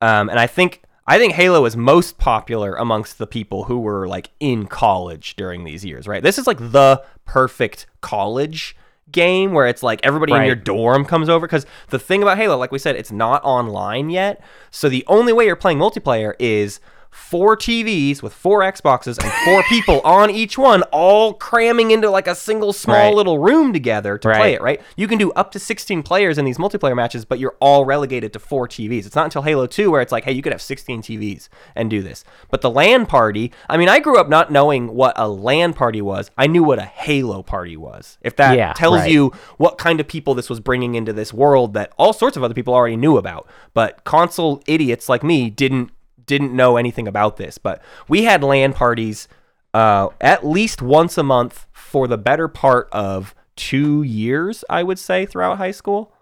um, 0.00 0.28
and 0.28 0.38
I 0.38 0.46
think 0.46 0.82
I 1.06 1.18
think 1.18 1.34
Halo 1.34 1.64
is 1.66 1.76
most 1.76 2.18
popular 2.18 2.74
amongst 2.74 3.18
the 3.18 3.26
people 3.26 3.64
who 3.64 3.78
were 3.78 4.08
like 4.08 4.30
in 4.40 4.66
college 4.66 5.36
during 5.36 5.64
these 5.64 5.84
years. 5.84 6.08
Right. 6.08 6.22
This 6.22 6.38
is 6.38 6.46
like 6.46 6.58
the 6.58 7.02
perfect 7.24 7.86
college 8.00 8.76
game 9.12 9.52
where 9.52 9.66
it's 9.66 9.84
like 9.84 10.00
everybody 10.02 10.32
in 10.32 10.44
your 10.44 10.56
dorm 10.56 11.04
comes 11.04 11.28
over 11.28 11.46
because 11.46 11.64
the 11.90 11.98
thing 11.98 12.22
about 12.22 12.38
Halo, 12.38 12.56
like 12.56 12.72
we 12.72 12.78
said, 12.78 12.96
it's 12.96 13.12
not 13.12 13.44
online 13.44 14.10
yet. 14.10 14.42
So 14.70 14.88
the 14.88 15.04
only 15.06 15.32
way 15.32 15.46
you're 15.46 15.56
playing 15.56 15.78
multiplayer 15.78 16.34
is 16.40 16.80
four 17.16 17.56
TVs 17.56 18.22
with 18.22 18.32
four 18.32 18.60
Xboxes 18.60 19.18
and 19.22 19.32
four 19.44 19.62
people 19.68 20.00
on 20.02 20.30
each 20.30 20.56
one, 20.58 20.82
all 20.92 21.32
cramming 21.34 21.90
into 21.90 22.08
like 22.10 22.26
a 22.28 22.34
single 22.34 22.72
small 22.72 22.96
Right. 22.96 23.14
little 23.14 23.38
room 23.38 23.72
together 23.72 24.16
to 24.18 24.28
play 24.28 24.54
it, 24.54 24.62
right? 24.62 24.80
You 24.96 25.08
can 25.08 25.18
do 25.18 25.32
up 25.32 25.50
to 25.52 25.58
16 25.58 26.02
players 26.02 26.38
in 26.38 26.44
these 26.44 26.58
multiplayer 26.58 26.94
matches, 26.94 27.24
but 27.24 27.38
you're 27.38 27.56
all 27.60 27.84
relegated 27.84 28.32
to 28.34 28.38
four 28.38 28.68
TVs. 28.68 29.06
It's 29.06 29.16
not 29.16 29.24
until 29.24 29.42
Halo 29.42 29.66
2 29.66 29.90
where 29.90 30.00
it's 30.02 30.12
like, 30.12 30.24
hey, 30.24 30.32
you 30.32 30.42
could 30.42 30.52
have 30.52 30.62
16 30.62 31.02
TVs 31.02 31.48
and 31.74 31.90
do 31.90 32.02
this. 32.02 32.24
But 32.50 32.60
the 32.60 32.70
LAN 32.70 33.06
party, 33.06 33.50
I 33.68 33.76
mean, 33.76 33.88
I 33.88 33.98
grew 33.98 34.18
up 34.20 34.28
not 34.28 34.52
knowing 34.52 34.94
what 34.94 35.14
a 35.18 35.28
LAN 35.28 35.72
party 35.72 36.00
was. 36.02 36.30
I 36.38 36.46
knew 36.46 36.62
what 36.62 36.78
a 36.78 36.84
Halo 36.84 37.42
party 37.42 37.76
was. 37.76 38.18
If 38.22 38.36
that 38.36 38.56
Yeah, 38.56 38.72
tells 38.74 39.00
right. 39.00 39.10
you 39.10 39.32
what 39.56 39.78
kind 39.78 40.00
of 40.00 40.06
people 40.06 40.34
this 40.34 40.48
was 40.50 40.60
bringing 40.60 40.94
into 40.94 41.12
this 41.12 41.32
world 41.32 41.72
that 41.74 41.92
all 41.96 42.12
sorts 42.12 42.36
of 42.36 42.44
other 42.44 42.54
people 42.54 42.74
already 42.74 42.96
knew 42.96 43.16
about, 43.16 43.48
but 43.74 44.04
console 44.04 44.62
idiots 44.66 45.08
like 45.08 45.22
me 45.24 45.50
didn't 45.50 45.90
didn't 46.26 46.54
know 46.54 46.76
anything 46.76 47.06
about 47.08 47.36
this. 47.36 47.58
But 47.58 47.82
we 48.08 48.24
had 48.24 48.42
LAN 48.42 48.72
parties 48.72 49.28
uh, 49.74 50.08
at 50.20 50.46
least 50.46 50.82
once 50.82 51.16
a 51.18 51.22
month 51.22 51.66
for 51.72 52.06
the 52.08 52.18
better 52.18 52.48
part 52.48 52.88
of 52.92 53.34
two 53.56 54.02
years, 54.02 54.64
I 54.68 54.82
would 54.82 54.98
say, 54.98 55.26
throughout 55.26 55.58
high 55.58 55.70
school. 55.70 56.12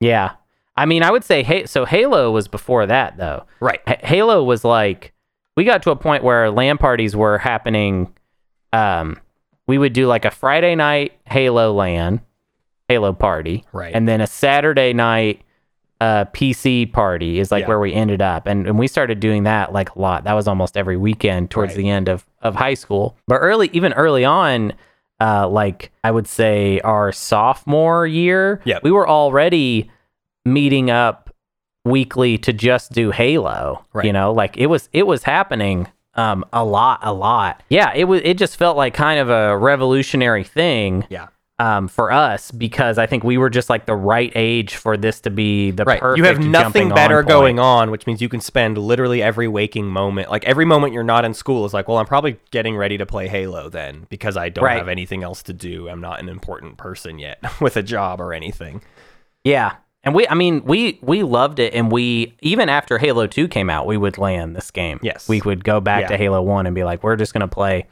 Yeah. 0.00 0.32
I 0.76 0.84
mean, 0.86 1.02
I 1.02 1.10
would 1.10 1.24
say, 1.24 1.42
hey, 1.42 1.66
so 1.66 1.84
Halo 1.84 2.30
was 2.30 2.48
before 2.48 2.84
that, 2.86 3.16
though. 3.16 3.44
Right. 3.60 3.80
H- 3.86 4.00
Halo 4.02 4.42
was 4.44 4.62
like, 4.64 5.14
we 5.56 5.64
got 5.64 5.82
to 5.84 5.90
a 5.90 5.96
point 5.96 6.22
where 6.22 6.50
LAN 6.50 6.76
parties 6.78 7.16
were 7.16 7.38
happening. 7.38 8.12
Um, 8.72 9.18
we 9.66 9.78
would 9.78 9.94
do 9.94 10.06
like 10.06 10.24
a 10.26 10.30
Friday 10.30 10.74
night 10.74 11.14
Halo 11.24 11.72
LAN, 11.72 12.20
Halo 12.88 13.12
party, 13.14 13.64
Right. 13.72 13.94
and 13.94 14.06
then 14.06 14.20
a 14.20 14.26
Saturday 14.26 14.92
night 14.92 15.40
uh, 16.00 16.24
PC 16.26 16.92
party 16.92 17.38
is 17.38 17.50
like 17.50 17.62
Yeah. 17.62 17.68
where 17.68 17.80
we 17.80 17.92
ended 17.94 18.20
up, 18.20 18.46
and 18.46 18.66
and 18.66 18.78
we 18.78 18.86
started 18.86 19.18
doing 19.20 19.44
that 19.44 19.72
like 19.72 19.94
a 19.94 19.98
lot. 20.00 20.24
That 20.24 20.34
was 20.34 20.46
almost 20.46 20.76
every 20.76 20.96
weekend 20.96 21.50
towards 21.50 21.70
Right. 21.74 21.82
the 21.82 21.88
end 21.90 22.08
of 22.08 22.26
of 22.42 22.54
high 22.56 22.74
school. 22.74 23.16
But 23.26 23.36
early, 23.36 23.70
even 23.72 23.92
early 23.94 24.24
on, 24.24 24.74
uh, 25.20 25.48
like 25.48 25.90
I 26.04 26.10
would 26.10 26.26
say 26.26 26.80
our 26.80 27.12
sophomore 27.12 28.06
year, 28.06 28.60
Yep. 28.64 28.82
we 28.82 28.90
were 28.90 29.08
already 29.08 29.90
meeting 30.44 30.90
up 30.90 31.30
weekly 31.84 32.36
to 32.38 32.52
just 32.52 32.92
do 32.92 33.10
Halo. 33.10 33.84
Right. 33.92 34.04
You 34.06 34.12
know, 34.12 34.32
like 34.32 34.56
it 34.56 34.66
was 34.66 34.88
it 34.92 35.06
was 35.06 35.22
happening 35.22 35.88
um 36.14 36.44
a 36.52 36.64
lot, 36.64 37.00
a 37.02 37.12
lot. 37.12 37.62
Yeah, 37.68 37.92
it 37.94 38.04
was 38.04 38.20
it 38.24 38.38
just 38.38 38.56
felt 38.56 38.76
like 38.76 38.92
kind 38.94 39.18
of 39.20 39.30
a 39.30 39.56
revolutionary 39.56 40.44
thing 40.44 41.04
Yeah. 41.08 41.28
Um 41.58 41.88
for 41.88 42.12
us 42.12 42.50
because 42.50 42.98
I 42.98 43.06
think 43.06 43.24
we 43.24 43.38
were 43.38 43.48
just 43.48 43.70
like 43.70 43.86
the 43.86 43.96
right 43.96 44.30
age 44.34 44.74
for 44.76 44.96
this 44.98 45.20
to 45.22 45.30
be 45.30 45.70
the 45.70 45.84
Right. 45.84 45.98
perfect 46.00 46.18
You 46.18 46.24
have 46.24 46.38
nothing 46.38 46.90
better 46.90 47.20
on 47.20 47.24
going 47.24 47.58
on, 47.58 47.90
which 47.90 48.06
means 48.06 48.20
you 48.20 48.28
can 48.28 48.40
spend 48.40 48.76
literally 48.76 49.22
every 49.22 49.48
waking 49.48 49.86
moment. 49.86 50.30
Like 50.30 50.44
every 50.44 50.66
moment 50.66 50.92
you're 50.92 51.02
not 51.02 51.24
in 51.24 51.32
school 51.32 51.64
is 51.64 51.72
like, 51.72 51.88
well, 51.88 51.96
I'm 51.96 52.04
probably 52.04 52.38
getting 52.50 52.76
ready 52.76 52.98
to 52.98 53.06
play 53.06 53.26
Halo 53.28 53.70
then 53.70 54.06
because 54.10 54.36
I 54.36 54.50
don't 54.50 54.64
Right. 54.66 54.76
have 54.76 54.88
anything 54.88 55.22
else 55.22 55.42
to 55.44 55.54
do. 55.54 55.88
I'm 55.88 56.00
not 56.02 56.20
an 56.20 56.28
important 56.28 56.76
person 56.76 57.18
yet 57.18 57.38
with 57.60 57.78
a 57.78 57.82
job 57.82 58.20
or 58.20 58.34
anything. 58.34 58.82
Yeah. 59.42 59.76
And 60.04 60.14
we 60.14 60.28
I 60.28 60.34
mean 60.34 60.62
we 60.64 60.98
we 61.00 61.22
loved 61.22 61.58
it 61.58 61.72
and 61.74 61.90
we 61.90 62.36
even 62.42 62.68
after 62.68 62.98
Halo 62.98 63.26
2 63.26 63.48
came 63.48 63.70
out, 63.70 63.86
we 63.86 63.96
would 63.96 64.18
LAN 64.18 64.52
this 64.52 64.70
game. 64.70 65.00
Yes. 65.02 65.26
We 65.26 65.40
would 65.40 65.64
go 65.64 65.80
back 65.80 66.02
Yeah. 66.02 66.08
to 66.08 66.16
Halo 66.18 66.42
1 66.42 66.66
and 66.66 66.74
be 66.74 66.84
like, 66.84 67.02
we're 67.02 67.16
just 67.16 67.32
gonna 67.32 67.48
play 67.48 67.86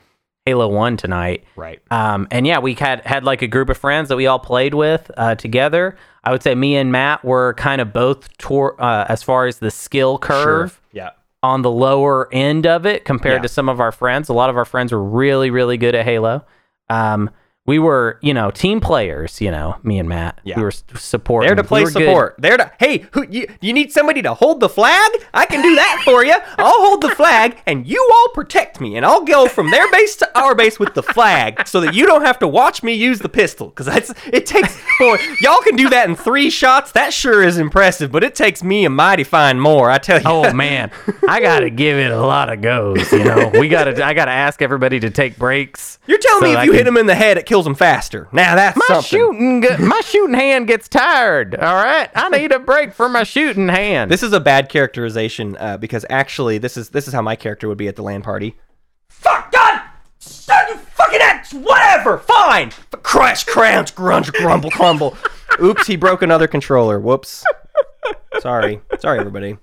Halo 0.46 0.68
1 0.68 0.98
tonight. 0.98 1.42
Right. 1.56 1.80
Um, 1.90 2.28
and 2.30 2.46
yeah, 2.46 2.58
we 2.58 2.74
had 2.74 3.00
had 3.06 3.24
like 3.24 3.40
a 3.40 3.46
group 3.46 3.70
of 3.70 3.78
friends 3.78 4.10
that 4.10 4.16
we 4.16 4.26
all 4.26 4.38
played 4.38 4.74
with 4.74 5.10
uh, 5.16 5.36
together. 5.36 5.96
I 6.22 6.32
would 6.32 6.42
say 6.42 6.54
me 6.54 6.76
and 6.76 6.92
Matt 6.92 7.24
were 7.24 7.54
kind 7.54 7.80
of 7.80 7.94
both 7.94 8.28
tor- 8.36 8.78
uh, 8.78 9.06
as 9.08 9.22
far 9.22 9.46
as 9.46 9.58
the 9.60 9.70
skill 9.70 10.18
curve 10.18 10.82
Yeah. 10.92 11.10
on 11.42 11.62
the 11.62 11.70
lower 11.70 12.28
end 12.30 12.66
of 12.66 12.84
it 12.84 13.06
compared 13.06 13.36
Yeah. 13.38 13.42
to 13.42 13.48
some 13.48 13.70
of 13.70 13.80
our 13.80 13.90
friends. 13.90 14.28
A 14.28 14.34
lot 14.34 14.50
of 14.50 14.58
our 14.58 14.66
friends 14.66 14.92
were 14.92 15.02
really, 15.02 15.48
really 15.48 15.78
good 15.78 15.94
at 15.94 16.04
Halo. 16.04 16.44
Um, 16.90 17.30
we 17.66 17.78
were, 17.78 18.18
you 18.20 18.34
know, 18.34 18.50
team 18.50 18.78
players. 18.80 19.40
You 19.40 19.50
know, 19.50 19.76
me 19.82 19.98
and 19.98 20.08
Matt. 20.08 20.38
Yeah. 20.44 20.56
We 20.58 20.62
were 20.64 20.70
support. 20.70 21.00
supporting. 21.00 21.48
There 21.48 21.56
to 21.56 21.62
We 21.62 21.68
play 21.68 21.84
good- 21.84 21.92
support. 21.92 22.34
There 22.38 22.56
to 22.58 22.70
hey, 22.78 23.06
who 23.12 23.26
you, 23.28 23.46
you 23.60 23.72
need 23.72 23.90
somebody 23.92 24.20
to 24.22 24.34
hold 24.34 24.60
the 24.60 24.68
flag? 24.68 25.10
I 25.32 25.46
can 25.46 25.62
do 25.62 25.74
that 25.74 26.02
for 26.04 26.24
you. 26.24 26.34
I'll 26.58 26.86
hold 26.86 27.00
the 27.00 27.10
flag, 27.10 27.62
and 27.66 27.86
you 27.86 28.06
all 28.14 28.28
protect 28.34 28.80
me, 28.80 28.96
and 28.96 29.06
I'll 29.06 29.24
go 29.24 29.48
from 29.48 29.70
their 29.70 29.90
base 29.90 30.16
to 30.16 30.38
our 30.38 30.54
base 30.54 30.78
with 30.78 30.94
the 30.94 31.02
flag, 31.02 31.66
so 31.66 31.80
that 31.80 31.94
you 31.94 32.04
don't 32.06 32.24
have 32.24 32.38
to 32.40 32.48
watch 32.48 32.82
me 32.82 32.92
use 32.92 33.18
the 33.20 33.28
pistol. 33.28 33.68
Because 33.68 33.86
that's 33.86 34.12
it 34.26 34.44
takes. 34.46 34.78
Boy, 34.98 35.16
y'all 35.40 35.60
can 35.62 35.76
do 35.76 35.88
that 35.88 36.08
in 36.08 36.16
three 36.16 36.50
shots. 36.50 36.92
That 36.92 37.12
sure 37.14 37.42
is 37.42 37.56
impressive, 37.58 38.12
but 38.12 38.22
it 38.22 38.34
takes 38.34 38.62
me 38.62 38.84
a 38.84 38.90
mighty 38.90 39.24
fine 39.24 39.58
more. 39.58 39.90
I 39.90 39.98
tell 39.98 40.18
you. 40.20 40.24
Oh 40.26 40.52
man, 40.52 40.90
I 41.28 41.40
gotta 41.40 41.70
give 41.70 41.96
it 41.98 42.10
a 42.10 42.20
lot 42.20 42.52
of 42.52 42.60
goes. 42.60 43.10
You 43.12 43.24
know, 43.24 43.50
we 43.54 43.68
gotta. 43.68 44.04
I 44.04 44.12
gotta 44.12 44.30
ask 44.32 44.60
everybody 44.60 45.00
to 45.00 45.10
take 45.10 45.38
breaks. 45.38 45.98
You're 46.06 46.18
telling 46.18 46.40
so 46.42 46.46
me 46.46 46.52
if 46.52 46.58
I 46.58 46.64
you 46.64 46.70
can- 46.72 46.78
hit 46.78 46.86
him 46.86 46.96
in 46.98 47.06
the 47.06 47.14
head, 47.14 47.38
it 47.38 47.46
kills 47.54 47.66
him 47.68 47.74
faster. 47.76 48.26
Now 48.32 48.56
that's 48.56 48.76
My 48.76 48.84
something. 48.88 49.02
shooting, 49.08 49.60
gu- 49.60 49.78
my 49.78 50.00
shooting 50.00 50.34
hand 50.34 50.66
gets 50.66 50.88
tired. 50.88 51.54
All 51.54 51.74
right, 51.74 52.10
I 52.16 52.28
need 52.30 52.50
a 52.50 52.58
break 52.58 52.92
for 52.92 53.08
my 53.08 53.22
shooting 53.22 53.68
hand. 53.68 54.10
This 54.10 54.24
is 54.24 54.32
a 54.32 54.40
bad 54.40 54.68
characterization 54.68 55.56
uh, 55.60 55.76
because 55.76 56.04
actually, 56.10 56.58
this 56.58 56.76
is 56.76 56.88
this 56.88 57.06
is 57.06 57.14
how 57.14 57.22
my 57.22 57.36
character 57.36 57.68
would 57.68 57.78
be 57.78 57.86
at 57.86 57.94
the 57.94 58.02
LAN 58.02 58.22
party. 58.22 58.56
Fuck 59.08 59.52
God! 59.52 59.82
Son, 60.18 60.64
you 60.68 60.74
fucking 60.76 61.20
ass! 61.22 61.54
Whatever, 61.54 62.18
fine. 62.18 62.68
F- 62.68 62.88
Crash, 63.04 63.44
crunch, 63.44 63.94
grunge, 63.94 64.32
grumble, 64.32 64.70
crumble. 64.72 65.16
Oops, 65.62 65.86
he 65.86 65.94
broke 65.94 66.22
another 66.22 66.48
controller. 66.48 66.98
Whoops. 66.98 67.44
Sorry, 68.40 68.80
sorry, 68.98 69.20
everybody. 69.20 69.58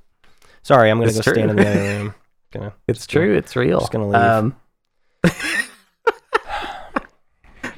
Sorry, 0.63 0.89
I'm 0.89 0.97
gonna 0.99 1.09
It's 1.09 1.17
go 1.17 1.23
true. 1.23 1.33
stand 1.33 1.49
in 1.51 1.55
the 1.57 1.67
other 1.69 1.79
room. 1.79 2.15
Gonna. 2.53 2.73
It's 2.87 3.05
true. 3.07 3.35
It's 3.35 3.55
real. 3.57 3.79
Just 3.79 3.91
gonna 3.91 4.07
leave. 4.07 4.15
Um, 4.15 4.55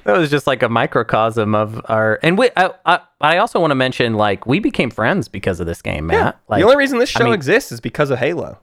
that 0.06 0.18
was 0.18 0.30
just 0.30 0.48
like 0.48 0.64
a 0.64 0.70
microcosm 0.70 1.56
of 1.56 1.82
our. 1.90 2.20
And 2.24 2.38
we. 2.38 2.50
I, 2.56 2.72
I, 2.86 3.00
I 3.22 3.38
also 3.38 3.60
want 3.60 3.72
to 3.72 3.76
mention, 3.76 4.14
like, 4.16 4.46
we 4.46 4.60
became 4.60 4.90
friends 4.90 5.28
because 5.28 5.60
of 5.60 5.66
this 5.68 5.82
game, 5.82 6.08
Matt. 6.08 6.40
Like, 6.48 6.60
the 6.60 6.66
only 6.66 6.78
reason 6.78 7.00
this 7.00 7.16
I 7.16 7.20
show 7.20 7.26
mean- 7.26 7.34
exists 7.34 7.72
is 7.72 7.80
because 7.80 8.10
of 8.10 8.20
Halo. 8.20 8.60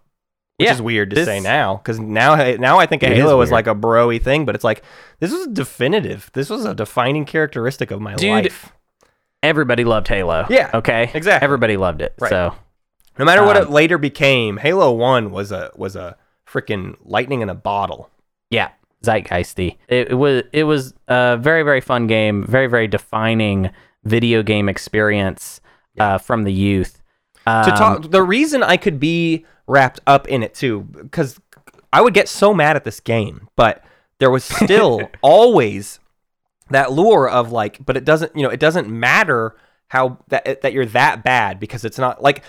Which 0.59 0.67
Yeah, 0.67 0.75
is 0.75 0.83
weird 0.83 1.09
to 1.11 1.17
this- 1.17 1.25
say 1.27 1.41
now, 1.41 1.77
because 1.77 1.99
now 1.99 2.35
now 2.57 2.79
I 2.79 2.85
think 2.85 3.03
Halo 3.03 3.41
is, 3.41 3.49
weird. 3.49 3.53
like 3.53 3.67
a 3.67 3.75
broy 3.75 4.21
thing, 4.23 4.45
but 4.45 4.55
it's 4.55 4.65
like 4.65 4.83
this 5.19 5.33
was 5.33 5.47
definitive. 5.47 6.31
This 6.35 6.51
was 6.51 6.67
a 6.67 6.75
defining 6.75 7.25
characteristic 7.25 7.91
of 7.91 8.01
my 8.03 8.15
Dude, 8.17 8.31
life. 8.45 8.71
everybody 9.43 9.85
loved 9.85 10.09
Halo. 10.09 10.47
Yeah, 10.51 10.71
Okay. 10.75 11.11
exactly. 11.15 11.43
Everybody 11.45 11.79
loved 11.79 12.03
it. 12.03 12.15
Right. 12.21 12.29
So 12.29 12.55
No 13.19 13.25
matter 13.25 13.43
what 13.45 13.57
Um, 13.57 13.63
it 13.65 13.71
later 13.71 13.97
became, 13.97 14.59
Halo 14.59 14.93
One 14.93 15.31
was 15.31 15.51
a 15.51 15.71
was 15.77 15.97
a 15.97 16.17
freaking 16.47 16.97
lightning 17.05 17.41
in 17.41 17.49
a 17.49 17.55
bottle. 17.55 18.11
yeah, 18.51 18.69
zeitgeisty. 19.05 19.77
It, 19.89 20.11
it 20.11 20.15
was. 20.15 20.43
It 20.53 20.65
was 20.65 20.95
a 21.09 21.39
very 21.41 21.63
very 21.63 21.81
fun 21.81 22.07
game. 22.07 22.45
Very 22.47 22.67
very 22.67 22.89
defining 22.89 23.71
video 24.05 24.43
game 24.43 24.69
experience 24.69 25.61
uh, 25.99 26.19
from 26.19 26.45
the 26.45 26.53
youth. 26.53 27.03
Um, 27.47 27.65
to 27.65 27.71
talk, 27.73 28.11
the 28.11 28.23
reason 28.23 28.63
I 28.63 28.77
could 28.77 29.01
be 29.01 29.47
wrapped 29.67 30.01
up 30.07 30.29
in 30.29 30.43
it 30.43 30.55
too, 30.55 30.83
because 30.83 31.39
I 31.93 32.01
would 32.01 32.15
get 32.15 32.29
so 32.29 32.55
mad 32.55 32.77
at 32.77 32.85
this 32.85 33.01
game, 33.01 33.49
but 33.57 33.85
there 34.19 34.31
was 34.31 34.45
still 34.45 35.11
always 35.23 36.01
that 36.71 36.93
lure 36.93 37.29
of 37.29 37.51
like, 37.53 37.85
but 37.85 37.97
it 37.97 38.05
doesn't, 38.05 38.35
you 38.37 38.43
know, 38.43 38.51
it 38.51 38.61
doesn't 38.61 38.89
matter 38.89 39.57
how 39.89 40.19
that 40.29 40.63
that 40.63 40.73
you're 40.73 40.87
that 40.87 41.25
bad 41.25 41.59
because 41.59 41.85
it's 41.85 41.99
not 41.99 42.23
like 42.23 42.43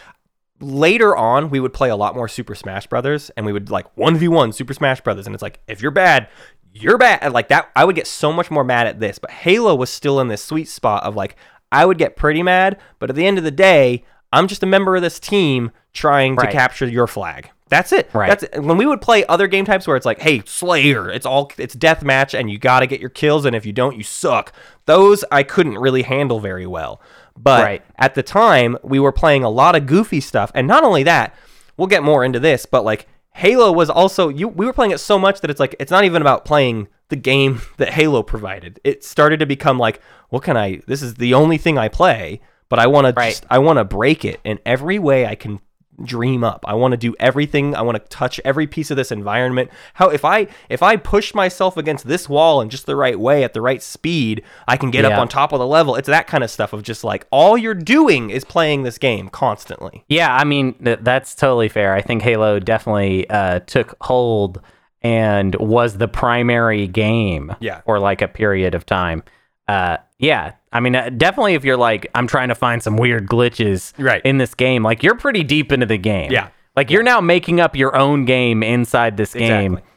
later 0.61 1.15
on 1.15 1.49
we 1.49 1.59
would 1.59 1.73
play 1.73 1.89
a 1.89 1.95
lot 1.95 2.15
more 2.15 2.27
Super 2.27 2.55
Smash 2.55 2.87
Brothers 2.87 3.29
and 3.37 3.45
we 3.45 3.53
would 3.53 3.69
like 3.69 3.93
1v1 3.95 4.53
Super 4.53 4.73
Smash 4.73 5.01
Brothers 5.01 5.25
and 5.25 5.33
it's 5.33 5.41
like 5.41 5.59
if 5.67 5.81
you're 5.81 5.91
bad 5.91 6.27
you're 6.73 6.97
bad 6.97 7.31
like 7.33 7.49
that 7.49 7.69
I 7.75 7.83
would 7.85 7.95
get 7.95 8.07
so 8.07 8.31
much 8.31 8.49
more 8.51 8.63
mad 8.63 8.87
at 8.87 8.99
this 8.99 9.19
but 9.19 9.31
Halo 9.31 9.75
was 9.75 9.89
still 9.89 10.19
in 10.19 10.27
this 10.29 10.43
sweet 10.43 10.67
spot 10.69 11.03
of 11.03 11.15
like 11.15 11.35
I 11.71 11.85
would 11.85 11.97
get 11.97 12.15
pretty 12.15 12.43
mad 12.43 12.77
but 12.99 13.09
at 13.09 13.15
the 13.15 13.25
end 13.25 13.37
of 13.37 13.43
the 13.43 13.51
day 13.51 14.03
I'm 14.31 14.47
just 14.47 14.63
a 14.63 14.67
member 14.67 14.95
of 14.95 15.01
this 15.01 15.19
team 15.19 15.71
trying 15.93 16.35
Right. 16.35 16.45
to 16.45 16.51
capture 16.51 16.87
your 16.87 17.07
flag 17.07 17.49
that's 17.67 17.91
it 17.93 18.09
Right. 18.13 18.29
that's 18.29 18.43
it. 18.43 18.61
when 18.63 18.77
we 18.77 18.85
would 18.85 19.01
play 19.01 19.25
other 19.25 19.47
game 19.47 19.65
types 19.65 19.87
where 19.87 19.97
it's 19.97 20.05
like 20.05 20.21
hey 20.21 20.43
Slayer 20.45 21.09
it's 21.09 21.25
all 21.25 21.51
it's 21.57 21.73
death 21.73 22.03
match 22.03 22.33
and 22.33 22.49
you 22.49 22.57
got 22.59 22.81
to 22.81 22.87
get 22.87 22.99
your 23.01 23.09
kills 23.09 23.45
and 23.45 23.55
if 23.55 23.65
you 23.65 23.73
don't 23.73 23.97
you 23.97 24.03
suck 24.03 24.53
those 24.85 25.23
I 25.31 25.43
couldn't 25.43 25.77
really 25.77 26.03
handle 26.03 26.39
very 26.39 26.67
well 26.67 27.01
but 27.37 27.63
Right. 27.63 27.81
at 27.97 28.15
the 28.15 28.23
time 28.23 28.77
we 28.83 28.99
were 28.99 29.11
playing 29.11 29.43
a 29.43 29.49
lot 29.49 29.75
of 29.75 29.85
goofy 29.85 30.19
stuff 30.19 30.51
and 30.55 30.67
not 30.67 30.83
only 30.83 31.03
that 31.03 31.33
we'll 31.77 31.87
get 31.87 32.03
more 32.03 32.23
into 32.23 32.39
this 32.39 32.65
but 32.65 32.83
like 32.83 33.07
halo 33.33 33.71
was 33.71 33.89
also 33.89 34.29
you 34.29 34.47
we 34.47 34.65
were 34.65 34.73
playing 34.73 34.91
it 34.91 34.99
so 34.99 35.17
much 35.17 35.41
that 35.41 35.49
it's 35.49 35.59
like 35.59 35.75
it's 35.79 35.91
not 35.91 36.03
even 36.03 36.21
about 36.21 36.43
playing 36.45 36.87
the 37.09 37.15
game 37.15 37.61
that 37.77 37.89
halo 37.93 38.21
provided 38.23 38.79
it 38.83 39.03
started 39.03 39.39
to 39.39 39.45
become 39.45 39.77
like 39.79 40.01
what 40.29 40.43
can 40.43 40.57
i 40.57 40.81
this 40.87 41.01
is 41.01 41.15
the 41.15 41.33
only 41.33 41.57
thing 41.57 41.77
i 41.77 41.87
play 41.87 42.41
but 42.69 42.77
i 42.79 42.87
want 42.87 43.15
Right. 43.15 43.35
to 43.35 43.47
i 43.49 43.57
want 43.57 43.77
to 43.77 43.85
break 43.85 44.25
it 44.25 44.39
in 44.43 44.59
every 44.65 44.99
way 44.99 45.25
i 45.25 45.35
can 45.35 45.59
dream 46.05 46.43
up 46.43 46.63
i 46.67 46.73
want 46.73 46.91
to 46.91 46.97
do 46.97 47.15
everything 47.19 47.75
i 47.75 47.81
want 47.81 47.95
to 47.95 48.09
touch 48.09 48.39
every 48.45 48.67
piece 48.67 48.89
of 48.91 48.97
this 48.97 49.11
environment 49.11 49.69
how 49.95 50.09
if 50.09 50.23
i 50.25 50.47
if 50.69 50.81
i 50.83 50.95
push 50.95 51.33
myself 51.33 51.77
against 51.77 52.07
this 52.07 52.27
wall 52.27 52.61
in 52.61 52.69
just 52.69 52.85
the 52.85 52.95
right 52.95 53.19
way 53.19 53.43
at 53.43 53.53
the 53.53 53.61
right 53.61 53.81
speed 53.81 54.43
i 54.67 54.75
can 54.77 54.91
get 54.91 55.05
up 55.05 55.17
on 55.19 55.27
top 55.27 55.51
of 55.53 55.59
the 55.59 55.67
level 55.67 55.95
it's 55.95 56.07
that 56.07 56.27
kind 56.27 56.43
of 56.43 56.49
stuff 56.51 56.73
of 56.73 56.83
just 56.83 57.03
like 57.03 57.25
all 57.31 57.57
you're 57.57 57.73
doing 57.73 58.29
is 58.29 58.43
playing 58.43 58.83
this 58.83 58.97
game 58.97 59.29
constantly 59.29 60.03
Yeah, 60.09 60.33
I 60.35 60.43
mean 60.43 60.73
th- 60.75 60.99
that's 61.01 61.35
totally 61.35 61.69
fair. 61.69 61.93
I 61.93 62.01
think 62.01 62.21
Halo 62.21 62.59
definitely 62.59 63.29
uh, 63.29 63.59
took 63.61 63.95
hold 64.01 64.61
and 65.01 65.55
was 65.55 65.97
the 65.97 66.07
primary 66.07 66.87
game 66.87 67.55
Yeah. 67.59 67.81
for 67.81 67.99
like 67.99 68.21
a 68.21 68.27
period 68.27 68.75
of 68.75 68.85
time. 68.85 69.23
Uh, 69.67 69.97
yeah, 70.21 70.53
I 70.71 70.79
mean 70.79 70.95
uh, 70.95 71.09
definitely 71.09 71.55
if 71.55 71.65
you're 71.65 71.75
like 71.75 72.07
I'm 72.15 72.27
trying 72.27 72.47
to 72.47 72.55
find 72.55 72.81
some 72.81 72.95
weird 72.95 73.27
glitches 73.27 73.91
Right. 73.97 74.21
in 74.23 74.37
this 74.37 74.53
game, 74.55 74.83
like 74.83 75.03
you're 75.03 75.15
pretty 75.15 75.43
deep 75.43 75.71
into 75.73 75.85
the 75.85 75.97
game. 75.97 76.31
Yeah. 76.31 76.47
like 76.77 76.89
you're 76.89 77.03
now 77.03 77.19
making 77.19 77.59
up 77.59 77.75
your 77.75 77.95
own 77.97 78.23
game 78.25 78.63
inside 78.63 79.17
this 79.17 79.33
game. 79.33 79.73
Exactly. 79.73 79.91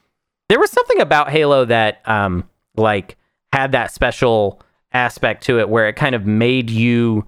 There 0.49 0.59
was 0.59 0.71
something 0.73 1.01
about 1.01 1.31
Halo 1.31 1.65
that 1.67 2.01
um 2.09 2.49
like 2.77 3.17
had 3.53 3.71
that 3.73 3.93
special 3.93 4.61
aspect 4.93 5.45
to 5.45 5.61
it 5.61 5.69
where 5.69 5.89
it 5.89 5.95
kind 5.95 6.15
of 6.15 6.27
made 6.27 6.71
you 6.71 7.27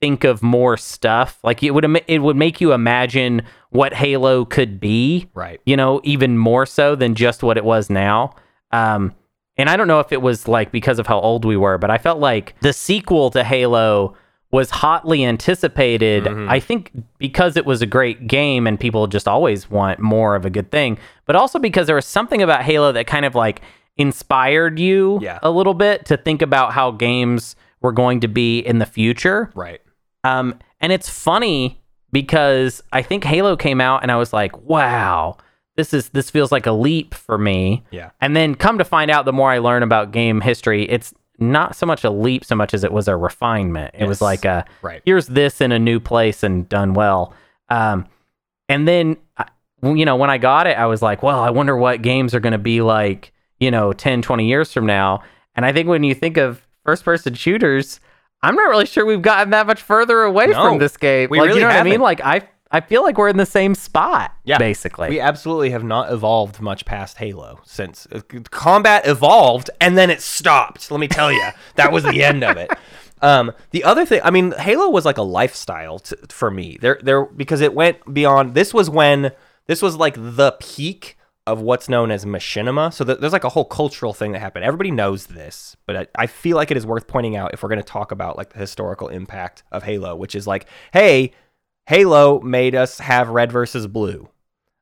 think 0.00 0.24
of 0.24 0.42
more 0.42 0.76
stuff. 0.76 1.38
Like 1.42 1.62
it 1.62 1.72
would 1.72 1.84
it 2.08 2.18
would 2.20 2.36
make 2.36 2.60
you 2.60 2.72
imagine 2.72 3.42
what 3.70 3.92
Halo 3.94 4.44
could 4.44 4.80
be. 4.80 5.28
Right. 5.34 5.60
You 5.66 5.76
know, 5.76 6.00
even 6.04 6.38
more 6.38 6.66
so 6.66 6.94
than 6.96 7.14
just 7.14 7.42
what 7.42 7.56
it 7.56 7.64
was 7.64 7.90
now. 7.90 8.34
Um 8.72 9.14
and 9.58 9.68
I 9.68 9.76
don't 9.76 9.88
know 9.88 10.00
if 10.00 10.12
it 10.12 10.22
was 10.22 10.48
like 10.48 10.70
because 10.72 10.98
of 10.98 11.06
how 11.06 11.20
old 11.20 11.44
we 11.44 11.56
were, 11.56 11.76
but 11.78 11.90
I 11.90 11.98
felt 11.98 12.18
like 12.20 12.54
the 12.60 12.72
sequel 12.72 13.30
to 13.32 13.42
Halo 13.44 14.16
was 14.50 14.70
hotly 14.70 15.24
anticipated. 15.24 16.24
Mm-hmm. 16.24 16.48
I 16.48 16.58
think 16.60 16.92
because 17.18 17.56
it 17.56 17.66
was 17.66 17.82
a 17.82 17.86
great 17.86 18.26
game 18.28 18.66
and 18.66 18.80
people 18.80 19.06
just 19.06 19.28
always 19.28 19.68
want 19.70 19.98
more 20.00 20.34
of 20.34 20.46
a 20.46 20.50
good 20.50 20.70
thing, 20.70 20.98
but 21.26 21.36
also 21.36 21.58
because 21.58 21.86
there 21.86 21.96
was 21.96 22.06
something 22.06 22.40
about 22.40 22.62
Halo 22.62 22.92
that 22.92 23.06
kind 23.06 23.26
of 23.26 23.34
like 23.34 23.60
inspired 23.98 24.78
you 24.78 25.18
Yeah. 25.20 25.38
a 25.42 25.50
little 25.50 25.74
bit 25.74 26.06
to 26.06 26.16
think 26.16 26.40
about 26.40 26.72
how 26.72 26.92
games 26.92 27.56
were 27.82 27.92
going 27.92 28.20
to 28.20 28.28
be 28.28 28.60
in 28.60 28.78
the 28.78 28.86
future. 28.86 29.50
Right. 29.54 29.80
Um, 30.24 30.58
and 30.80 30.92
it's 30.92 31.08
funny 31.10 31.82
because 32.12 32.82
I 32.92 33.02
think 33.02 33.24
Halo 33.24 33.56
came 33.56 33.80
out 33.80 34.02
and 34.02 34.10
I 34.10 34.16
was 34.16 34.32
like, 34.32 34.56
wow, 34.62 35.36
this 35.78 35.94
is 35.94 36.08
this 36.10 36.28
feels 36.28 36.50
like 36.52 36.66
a 36.66 36.72
leap 36.72 37.14
for 37.14 37.38
me. 37.38 37.84
Yeah. 37.90 38.10
And 38.20 38.36
then 38.36 38.54
come 38.54 38.76
to 38.78 38.84
find 38.84 39.10
out, 39.10 39.24
the 39.24 39.32
more 39.32 39.50
I 39.50 39.58
learn 39.58 39.82
about 39.82 40.10
game 40.12 40.40
history, 40.42 40.82
it's 40.90 41.14
not 41.38 41.76
so 41.76 41.86
much 41.86 42.02
a 42.02 42.10
leap 42.10 42.44
so 42.44 42.56
much 42.56 42.74
as 42.74 42.82
it 42.82 42.92
was 42.92 43.06
a 43.06 43.16
refinement. 43.16 43.94
It 43.96 44.06
was 44.06 44.20
like 44.20 44.44
a 44.44 44.64
Right. 44.82 45.00
here's 45.06 45.28
this 45.28 45.60
in 45.60 45.70
a 45.70 45.78
new 45.78 46.00
place 46.00 46.42
and 46.42 46.68
done 46.68 46.94
well. 46.94 47.32
Um, 47.70 48.06
and 48.68 48.88
then 48.88 49.16
you 49.82 50.04
know 50.04 50.16
when 50.16 50.30
I 50.30 50.38
got 50.38 50.66
it, 50.66 50.76
I 50.76 50.86
was 50.86 51.00
like, 51.00 51.22
well, 51.22 51.38
I 51.40 51.50
wonder 51.50 51.76
what 51.76 52.02
games 52.02 52.34
are 52.34 52.40
going 52.40 52.52
to 52.52 52.58
be 52.58 52.80
like, 52.82 53.32
you 53.60 53.70
know, 53.70 53.92
10, 53.92 54.20
20 54.22 54.46
years 54.48 54.72
from 54.72 54.84
now. 54.86 55.22
And 55.54 55.64
I 55.64 55.72
think 55.72 55.88
when 55.88 56.02
you 56.02 56.14
think 56.14 56.36
of 56.36 56.66
first 56.84 57.04
person 57.04 57.34
shooters, 57.34 58.00
I'm 58.42 58.54
not 58.56 58.68
really 58.68 58.86
sure 58.86 59.04
we've 59.06 59.22
gotten 59.22 59.50
that 59.50 59.66
much 59.68 59.80
further 59.82 60.22
away 60.22 60.46
No, 60.46 60.54
from 60.64 60.78
this 60.78 60.96
game. 60.96 61.28
we 61.30 61.38
like, 61.38 61.48
really 61.48 61.60
you 61.60 61.66
know 61.66 61.72
what 61.72 61.76
I 61.80 61.82
mean? 61.84 61.92
haven't. 61.92 62.02
Like 62.02 62.20
I 62.24 62.48
I 62.70 62.80
feel 62.80 63.02
like 63.02 63.16
we're 63.16 63.28
in 63.28 63.38
the 63.38 63.46
same 63.46 63.74
spot, 63.74 64.32
Yeah. 64.44 64.58
basically. 64.58 65.08
We 65.08 65.20
absolutely 65.20 65.70
have 65.70 65.84
not 65.84 66.12
evolved 66.12 66.60
much 66.60 66.84
past 66.84 67.16
Halo 67.16 67.60
since 67.64 68.06
uh, 68.12 68.20
combat 68.50 69.06
evolved 69.06 69.70
and 69.80 69.96
then 69.96 70.10
it 70.10 70.20
stopped. 70.20 70.90
Let 70.90 71.00
me 71.00 71.08
tell 71.08 71.32
you, 71.32 71.48
that 71.76 71.92
was 71.92 72.04
the 72.04 72.22
end 72.22 72.44
of 72.44 72.56
it. 72.58 72.70
Um, 73.22 73.52
the 73.70 73.84
other 73.84 74.04
thing, 74.04 74.20
I 74.22 74.30
mean, 74.30 74.52
Halo 74.52 74.90
was 74.90 75.04
like 75.04 75.18
a 75.18 75.22
lifestyle 75.22 75.98
t- 75.98 76.14
for 76.28 76.50
me. 76.50 76.78
There, 76.80 76.98
there, 77.02 77.24
because 77.24 77.60
it 77.62 77.74
went 77.74 78.12
beyond. 78.12 78.54
This 78.54 78.72
was 78.74 78.88
when 78.90 79.32
this 79.66 79.80
was 79.82 79.96
like 79.96 80.14
the 80.16 80.52
peak 80.60 81.16
of 81.46 81.62
what's 81.62 81.88
known 81.88 82.10
as 82.10 82.26
machinima. 82.26 82.92
So 82.92 83.04
th- 83.04 83.18
there's 83.18 83.32
like 83.32 83.44
a 83.44 83.48
whole 83.48 83.64
cultural 83.64 84.12
thing 84.12 84.32
that 84.32 84.40
happened. 84.40 84.66
Everybody 84.66 84.90
knows 84.90 85.26
this, 85.28 85.74
but 85.86 85.96
I, 85.96 86.06
I 86.14 86.26
feel 86.26 86.56
like 86.56 86.70
it 86.70 86.76
is 86.76 86.86
worth 86.86 87.06
pointing 87.06 87.34
out 87.36 87.54
if 87.54 87.62
we're 87.62 87.70
going 87.70 87.80
to 87.80 87.82
talk 87.82 88.12
about 88.12 88.36
like 88.36 88.52
the 88.52 88.58
historical 88.58 89.08
impact 89.08 89.62
of 89.72 89.82
Halo, 89.84 90.14
which 90.14 90.34
is 90.34 90.46
like, 90.46 90.66
hey, 90.92 91.32
Halo 91.88 92.38
made 92.40 92.74
us 92.74 92.98
have 92.98 93.30
red 93.30 93.50
versus 93.50 93.86
blue. 93.86 94.28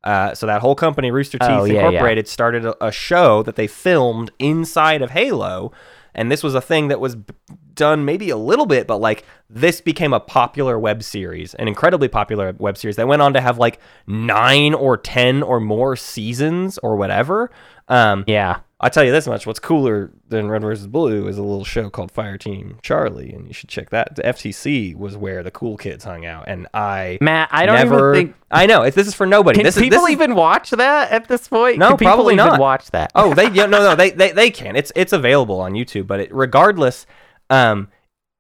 Uh, 0.03 0.35
so 0.35 0.47
that 0.47 0.61
whole 0.61 0.75
company, 0.75 1.13
Rooster 1.13 1.39
Teeth 1.39 1.49
Oh, 1.49 1.65
yeah, 1.65 1.75
yeah. 1.75 1.87
Incorporated, 1.87 2.27
started 2.27 2.65
a, 2.65 2.85
a 2.85 2.91
show 2.91 3.45
that 3.45 3.55
they 3.55 3.69
filmed 3.69 4.33
inside 4.41 5.03
of 5.03 5.11
Halo, 5.11 5.71
and 6.17 6.33
this 6.33 6.43
was 6.43 6.57
a 6.57 6.61
thing 6.61 6.89
that 6.89 6.99
was 6.99 7.15
b- 7.15 7.33
done 7.77 8.05
maybe 8.05 8.31
a 8.31 8.37
little 8.37 8.67
bit, 8.67 8.87
but 8.89 8.99
like 8.99 9.25
this 9.49 9.81
became 9.81 10.13
a 10.13 10.19
popular 10.21 10.79
web 10.79 11.03
series, 11.05 11.55
an 11.55 11.69
incredibly 11.69 12.09
popular 12.09 12.53
web 12.59 12.77
series 12.77 12.97
that 12.97 13.07
went 13.07 13.23
on 13.23 13.33
to 13.35 13.41
have 13.41 13.59
like 13.59 13.79
nine 14.07 14.75
or 14.75 14.97
ten 14.97 15.43
or 15.43 15.61
more 15.61 15.95
seasons 15.97 16.79
or 16.79 16.97
whatever. 16.97 17.51
Um, 17.89 18.25
yeah. 18.27 18.59
I'll 18.79 18.91
tell 18.91 19.05
you 19.05 19.11
this 19.13 19.27
much: 19.27 19.47
what's 19.47 19.59
cooler 19.59 20.11
than 20.29 20.51
Red 20.51 20.61
vs. 20.61 20.87
Blue 20.87 21.29
is 21.29 21.39
a 21.39 21.43
little 21.43 21.65
show 21.65 21.89
called 21.89 22.13
Fire 22.13 22.37
Team 22.37 22.79
Charlie, 22.83 23.33
and 23.33 23.47
you 23.47 23.55
should 23.55 23.71
check 23.71 23.89
that. 23.89 24.17
The 24.17 24.23
FTC 24.23 24.95
was 24.95 25.17
where 25.17 25.43
the 25.43 25.51
cool 25.51 25.79
kids 25.79 26.05
hung 26.05 26.27
out, 26.27 26.45
and 26.47 26.67
I 26.75 27.17
Matt, 27.23 27.49
I 27.53 27.65
don't 27.65 27.77
never. 27.77 28.15
even 28.15 28.27
think 28.27 28.37
I 28.51 28.67
know 28.67 28.83
if 28.83 28.95
this 28.95 29.07
is 29.07 29.15
for 29.15 29.25
nobody. 29.25 29.57
can 29.57 29.65
this 29.65 29.79
is 29.79 29.83
people 29.83 30.01
this 30.01 30.09
is- 30.09 30.13
even 30.13 30.35
watch 30.35 30.73
that 30.73 31.11
at 31.11 31.27
this 31.27 31.49
point? 31.49 31.79
No, 31.79 31.97
probably 31.97 32.35
not. 32.35 32.61
watch 32.61 32.91
that. 32.91 33.13
Oh, 33.15 33.33
they 33.33 33.49
yeah, 33.51 33.65
no 33.65 33.79
no 33.83 33.95
they, 33.97 34.11
they 34.11 34.33
they 34.33 34.51
can. 34.51 34.77
It's 34.77 34.93
it's 34.95 35.15
available 35.15 35.59
on 35.59 35.73
YouTube, 35.73 36.07
but 36.07 36.21
it, 36.21 36.35
regardless, 36.35 37.07
um, 37.51 37.89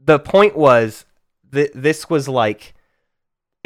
the 0.00 0.18
point 0.18 0.56
was 0.56 1.04
that 1.50 1.70
this 1.74 2.08
was 2.10 2.28
like 2.28 2.74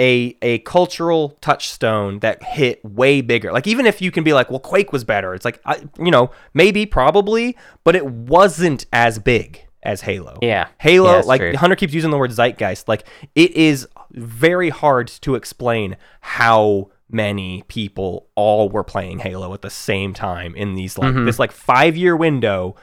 a 0.01 0.37
a 0.41 0.59
cultural 0.61 1.31
touchstone 1.41 2.21
that 2.21 2.43
hit 2.43 2.83
way 2.85 3.21
bigger. 3.21 3.53
Like 3.53 3.67
even 3.67 3.87
if 3.87 4.01
you 4.01 4.11
can 4.11 4.25
be 4.25 4.33
like, 4.33 4.51
well, 4.51 4.61
Quake 4.61 4.93
was 4.93 5.05
better. 5.05 5.35
It's 5.35 5.45
like 5.45 5.61
I, 5.67 5.77
you 5.99 6.11
know 6.11 6.31
maybe 6.55 6.87
probably, 6.87 7.57
but 7.85 7.95
it 7.97 8.07
wasn't 8.07 8.87
as 8.93 9.19
big 9.19 9.67
as 9.83 10.03
Halo. 10.03 10.39
Yeah. 10.43 10.69
Halo, 10.79 11.17
Yeah, 11.17 11.23
like 11.25 11.41
true. 11.41 11.57
Hunter 11.57 11.77
keeps 11.77 11.93
using 11.95 12.11
the 12.11 12.19
word 12.19 12.31
zeitgeist. 12.31 12.89
Like 12.89 13.07
it 13.35 13.51
is 13.53 13.87
very 14.13 14.71
hard 14.71 15.09
to 15.23 15.35
explain 15.35 15.97
how 16.21 16.91
many 17.11 17.63
people 17.69 18.29
all 18.37 18.69
were 18.69 18.85
playing 18.85 19.19
Halo 19.19 19.53
at 19.53 19.63
the 19.63 19.71
same 19.71 20.15
time 20.15 20.55
in 20.55 20.75
these 20.75 20.97
like 20.97 21.13
Mm-hmm. 21.13 21.25
this 21.27 21.39
like 21.39 21.53
five 21.53 21.97
year 21.97 22.17
window. 22.17 22.75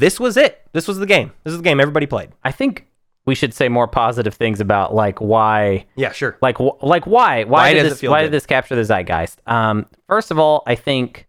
This 0.00 0.18
was 0.20 0.36
it. 0.36 0.66
This 0.72 0.88
was 0.88 0.98
the 0.98 1.06
game. 1.06 1.32
This 1.44 1.52
is 1.52 1.58
the 1.58 1.62
game 1.64 1.80
everybody 1.80 2.06
played. 2.06 2.30
I 2.42 2.50
think 2.52 2.86
we 3.26 3.34
should 3.34 3.54
say 3.54 3.68
more 3.68 3.86
positive 3.88 4.34
things 4.34 4.60
about 4.60 4.94
like 4.94 5.20
why 5.20 5.86
Yeah, 5.96 6.12
sure. 6.12 6.36
like 6.42 6.58
wh- 6.58 6.82
like 6.82 7.06
why 7.06 7.44
why, 7.44 7.50
Why 7.62 7.74
did 7.74 7.86
this 7.86 8.02
why 8.02 8.20
good? 8.20 8.24
did 8.26 8.32
this 8.32 8.44
capture 8.46 8.74
the 8.76 8.84
zeitgeist 8.84 9.38
um 9.46 9.86
first 10.08 10.30
of 10.30 10.38
all 10.38 10.62
i 10.66 10.74
think 10.74 11.26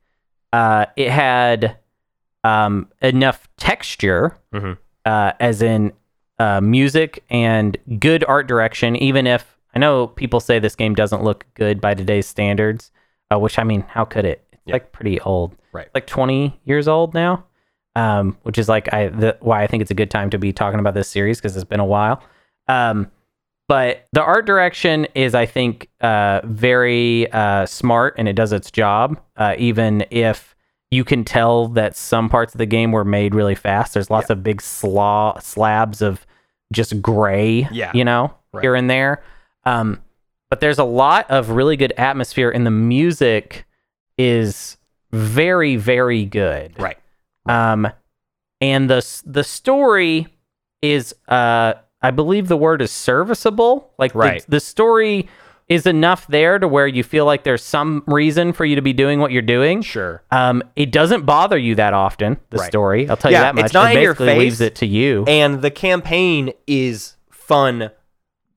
uh 0.52 0.88
it 0.98 1.10
had 1.10 1.78
um 2.44 2.90
enough 3.02 3.48
texture 3.58 4.38
Mhm. 4.54 4.78
uh 5.06 5.32
as 5.40 5.62
in 5.62 5.94
uh 6.40 6.60
music 6.60 7.24
and 7.30 7.78
good 8.00 8.26
art 8.28 8.46
direction 8.48 8.98
even 8.98 9.26
if 9.26 9.58
i 9.74 9.80
know 9.80 10.08
people 10.08 10.42
say 10.42 10.60
this 10.60 10.76
game 10.76 10.96
doesn't 10.96 11.24
look 11.24 11.46
good 11.54 11.80
by 11.80 11.94
today's 11.94 12.28
standards 12.28 12.92
uh, 13.34 13.40
which 13.40 13.58
i 13.58 13.64
mean 13.64 13.82
how 13.88 14.04
could 14.04 14.26
it 14.26 14.44
it's 14.52 14.62
Yeah. 14.66 14.74
like 14.74 14.92
pretty 14.92 15.20
old 15.22 15.56
Right. 15.72 15.88
like 15.94 16.08
20 16.08 16.60
years 16.66 16.88
old 16.90 17.14
now 17.14 17.46
um, 17.96 18.38
which 18.44 18.58
is 18.58 18.68
like 18.70 18.94
I 18.94 19.08
the, 19.10 19.38
why 19.42 19.64
I 19.64 19.68
think 19.68 19.82
it's 19.82 19.92
a 19.92 19.96
good 19.96 20.12
time 20.12 20.30
to 20.32 20.38
be 20.38 20.52
talking 20.54 20.80
about 20.80 20.94
this 20.94 21.08
series 21.10 21.38
because 21.40 21.56
it's 21.56 21.64
been 21.66 21.80
a 21.80 21.86
while. 21.86 22.22
Um, 22.68 23.12
but 23.68 24.08
the 24.14 24.22
art 24.22 24.46
direction 24.46 25.08
is, 25.16 25.34
I 25.34 25.46
think, 25.48 25.90
uh, 26.02 26.42
very 26.44 27.32
uh, 27.32 27.66
smart 27.66 28.14
and 28.18 28.28
it 28.28 28.34
does 28.34 28.52
its 28.54 28.70
job. 28.70 29.20
Uh, 29.36 29.56
even 29.58 30.06
if 30.12 30.56
you 30.92 31.04
can 31.04 31.24
tell 31.26 31.68
that 31.70 31.96
some 31.98 32.30
parts 32.30 32.54
of 32.54 32.60
the 32.60 32.68
game 32.68 32.92
were 32.92 33.04
made 33.06 33.34
really 33.34 33.56
fast, 33.56 33.94
there's 33.96 34.12
lots 34.12 34.30
of 34.30 34.44
big 34.44 34.62
slaw 34.62 35.40
slabs 35.40 36.04
of 36.04 36.28
just 36.72 37.02
gray, 37.02 37.68
Yeah. 37.72 37.92
you 37.96 38.06
know, 38.06 38.34
Right. 38.54 38.62
here 38.62 38.76
and 38.76 38.88
there. 38.90 39.24
Um, 39.66 40.02
but 40.52 40.60
there's 40.60 40.78
a 40.78 40.84
lot 40.84 41.30
of 41.32 41.50
really 41.50 41.76
good 41.76 41.94
atmosphere, 41.98 42.52
and 42.52 42.66
the 42.68 42.72
music 42.72 43.66
is 44.18 44.78
very, 45.12 45.76
very 45.76 46.24
good. 46.26 46.80
Right. 46.80 46.98
Um, 47.46 47.88
and 48.62 48.90
the 48.90 49.22
the 49.26 49.44
story 49.44 50.28
is, 50.82 51.14
uh, 51.28 51.74
I 52.02 52.12
believe 52.12 52.48
the 52.48 52.58
word 52.58 52.82
is 52.82 52.92
serviceable. 52.92 53.92
Like 53.98 54.14
the- 54.14 54.20
Right. 54.20 54.46
the, 54.48 54.60
story 54.60 55.28
is 55.68 55.88
enough 55.88 56.28
there 56.28 56.60
to 56.60 56.68
where 56.68 56.86
you 56.86 57.04
feel 57.04 57.26
like 57.26 57.44
there's 57.44 57.64
some 57.64 58.04
reason 58.06 58.54
for 58.54 58.66
you 58.66 58.76
to 58.76 58.82
be 58.84 58.94
doing 58.94 59.20
what 59.20 59.32
you're 59.32 59.42
doing. 59.42 59.82
Sure. 59.82 60.22
Um, 60.30 60.62
it 60.76 60.92
doesn't 60.92 61.26
bother 61.26 61.58
you 61.58 61.74
that 61.76 61.94
often. 61.94 62.38
The 62.52 62.58
Right. 62.58 62.68
story, 62.68 63.10
I'll 63.10 63.18
tell 63.18 63.32
you 63.32 63.38
that 63.38 63.56
much. 63.56 63.66
it's 63.66 63.74
not 63.74 63.92
it 63.92 63.98
in 63.98 64.04
your 64.04 64.14
basically 64.14 64.38
leaves 64.40 64.62
it 64.62 64.76
to 64.76 64.86
you. 64.86 65.24
And 65.28 65.62
the 65.64 65.72
campaign 65.72 66.54
is 66.68 67.16
fun, 67.32 67.90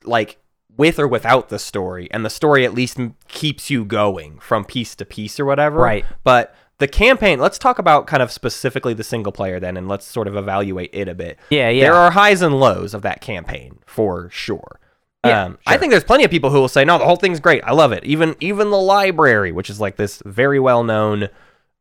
like 0.04 0.36
with 0.76 0.98
or 0.98 1.08
without 1.08 1.48
the 1.48 1.58
story, 1.58 2.08
and 2.10 2.24
the 2.26 2.30
story 2.30 2.64
at 2.66 2.74
least 2.74 2.98
keeps 3.26 3.70
you 3.70 3.84
going 3.86 4.38
from 4.40 4.64
piece 4.66 4.94
to 4.96 5.04
piece 5.06 5.40
or 5.40 5.44
whatever. 5.46 5.78
Right. 5.78 6.04
But 6.24 6.54
the 6.78 6.88
campaign. 6.88 7.38
Let's 7.38 7.58
talk 7.58 7.78
about 7.78 8.06
kind 8.06 8.22
of 8.22 8.30
specifically 8.30 8.94
the 8.94 9.04
single 9.04 9.32
player 9.32 9.60
then, 9.60 9.76
and 9.76 9.88
let's 9.88 10.06
sort 10.06 10.28
of 10.28 10.36
evaluate 10.36 10.90
it 10.92 11.08
a 11.08 11.14
bit. 11.14 11.38
Yeah, 11.50 11.68
yeah. 11.68 11.84
There 11.84 11.94
are 11.94 12.10
highs 12.10 12.42
and 12.42 12.58
lows 12.58 12.94
of 12.94 13.02
that 13.02 13.20
campaign 13.20 13.78
for 13.86 14.30
sure. 14.30 14.80
Yeah, 15.24 15.44
um, 15.44 15.58
I 15.66 15.76
think 15.76 15.90
there's 15.90 16.04
plenty 16.04 16.24
of 16.24 16.30
people 16.30 16.50
who 16.50 16.60
will 16.60 16.68
say, 16.68 16.84
"No, 16.84 16.96
the 16.98 17.04
whole 17.04 17.16
thing's 17.16 17.40
great. 17.40 17.62
I 17.64 17.72
love 17.72 17.92
it." 17.92 18.04
Even 18.04 18.36
even 18.40 18.70
the 18.70 18.78
library, 18.78 19.50
which 19.50 19.68
is 19.68 19.80
like 19.80 19.96
this 19.96 20.22
very 20.24 20.60
well 20.60 20.84
known, 20.84 21.28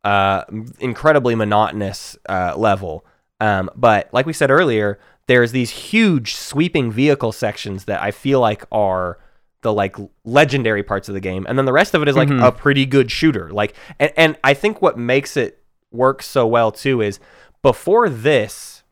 uh, 0.04 0.44
incredibly 0.80 1.36
monotonous 1.36 2.18
uh, 2.28 2.56
level. 2.58 3.06
Um, 3.40 3.70
but 3.76 4.10
like 4.12 4.26
we 4.26 4.34
said 4.34 4.50
earlier, 4.50 5.00
there's 5.28 5.52
these 5.52 5.70
huge 5.70 6.34
sweeping 6.34 6.92
vehicle 6.92 7.32
sections 7.32 7.86
that 7.86 8.02
I 8.02 8.10
feel 8.10 8.40
like 8.40 8.66
are 8.72 9.20
the 9.62 9.74
like 9.74 9.96
legendary 10.24 10.84
parts 10.84 11.10
of 11.10 11.14
the 11.14 11.20
game, 11.20 11.46
and 11.48 11.58
then 11.58 11.66
the 11.66 11.74
rest 11.74 11.94
of 11.94 12.02
it 12.02 12.08
is 12.08 12.16
like 12.16 12.30
mm-hmm. 12.30 12.44
a 12.44 12.52
pretty 12.52 12.86
good 12.86 13.12
shooter. 13.12 13.50
Like, 13.50 13.76
and, 14.00 14.12
and 14.16 14.38
I 14.44 14.54
think 14.54 14.82
what 14.82 14.98
makes 14.98 15.36
it 15.36 15.64
work 15.92 16.22
so 16.22 16.46
well 16.46 16.72
too 16.72 17.02
is 17.02 17.20
before 17.62 18.10
this, 18.10 18.84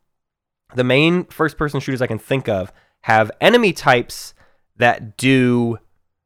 the 0.74 0.84
main 0.84 1.26
first 1.26 1.58
person 1.58 1.80
shooters 1.80 2.02
I 2.02 2.08
can 2.08 2.20
think 2.20 2.50
of 2.50 2.74
have 3.02 3.32
enemy 3.40 3.72
types 3.72 4.34
that 4.78 5.18
do 5.18 5.78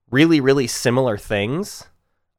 really, 0.10 0.40
really 0.40 0.68
similar 0.68 1.18
things. 1.18 1.89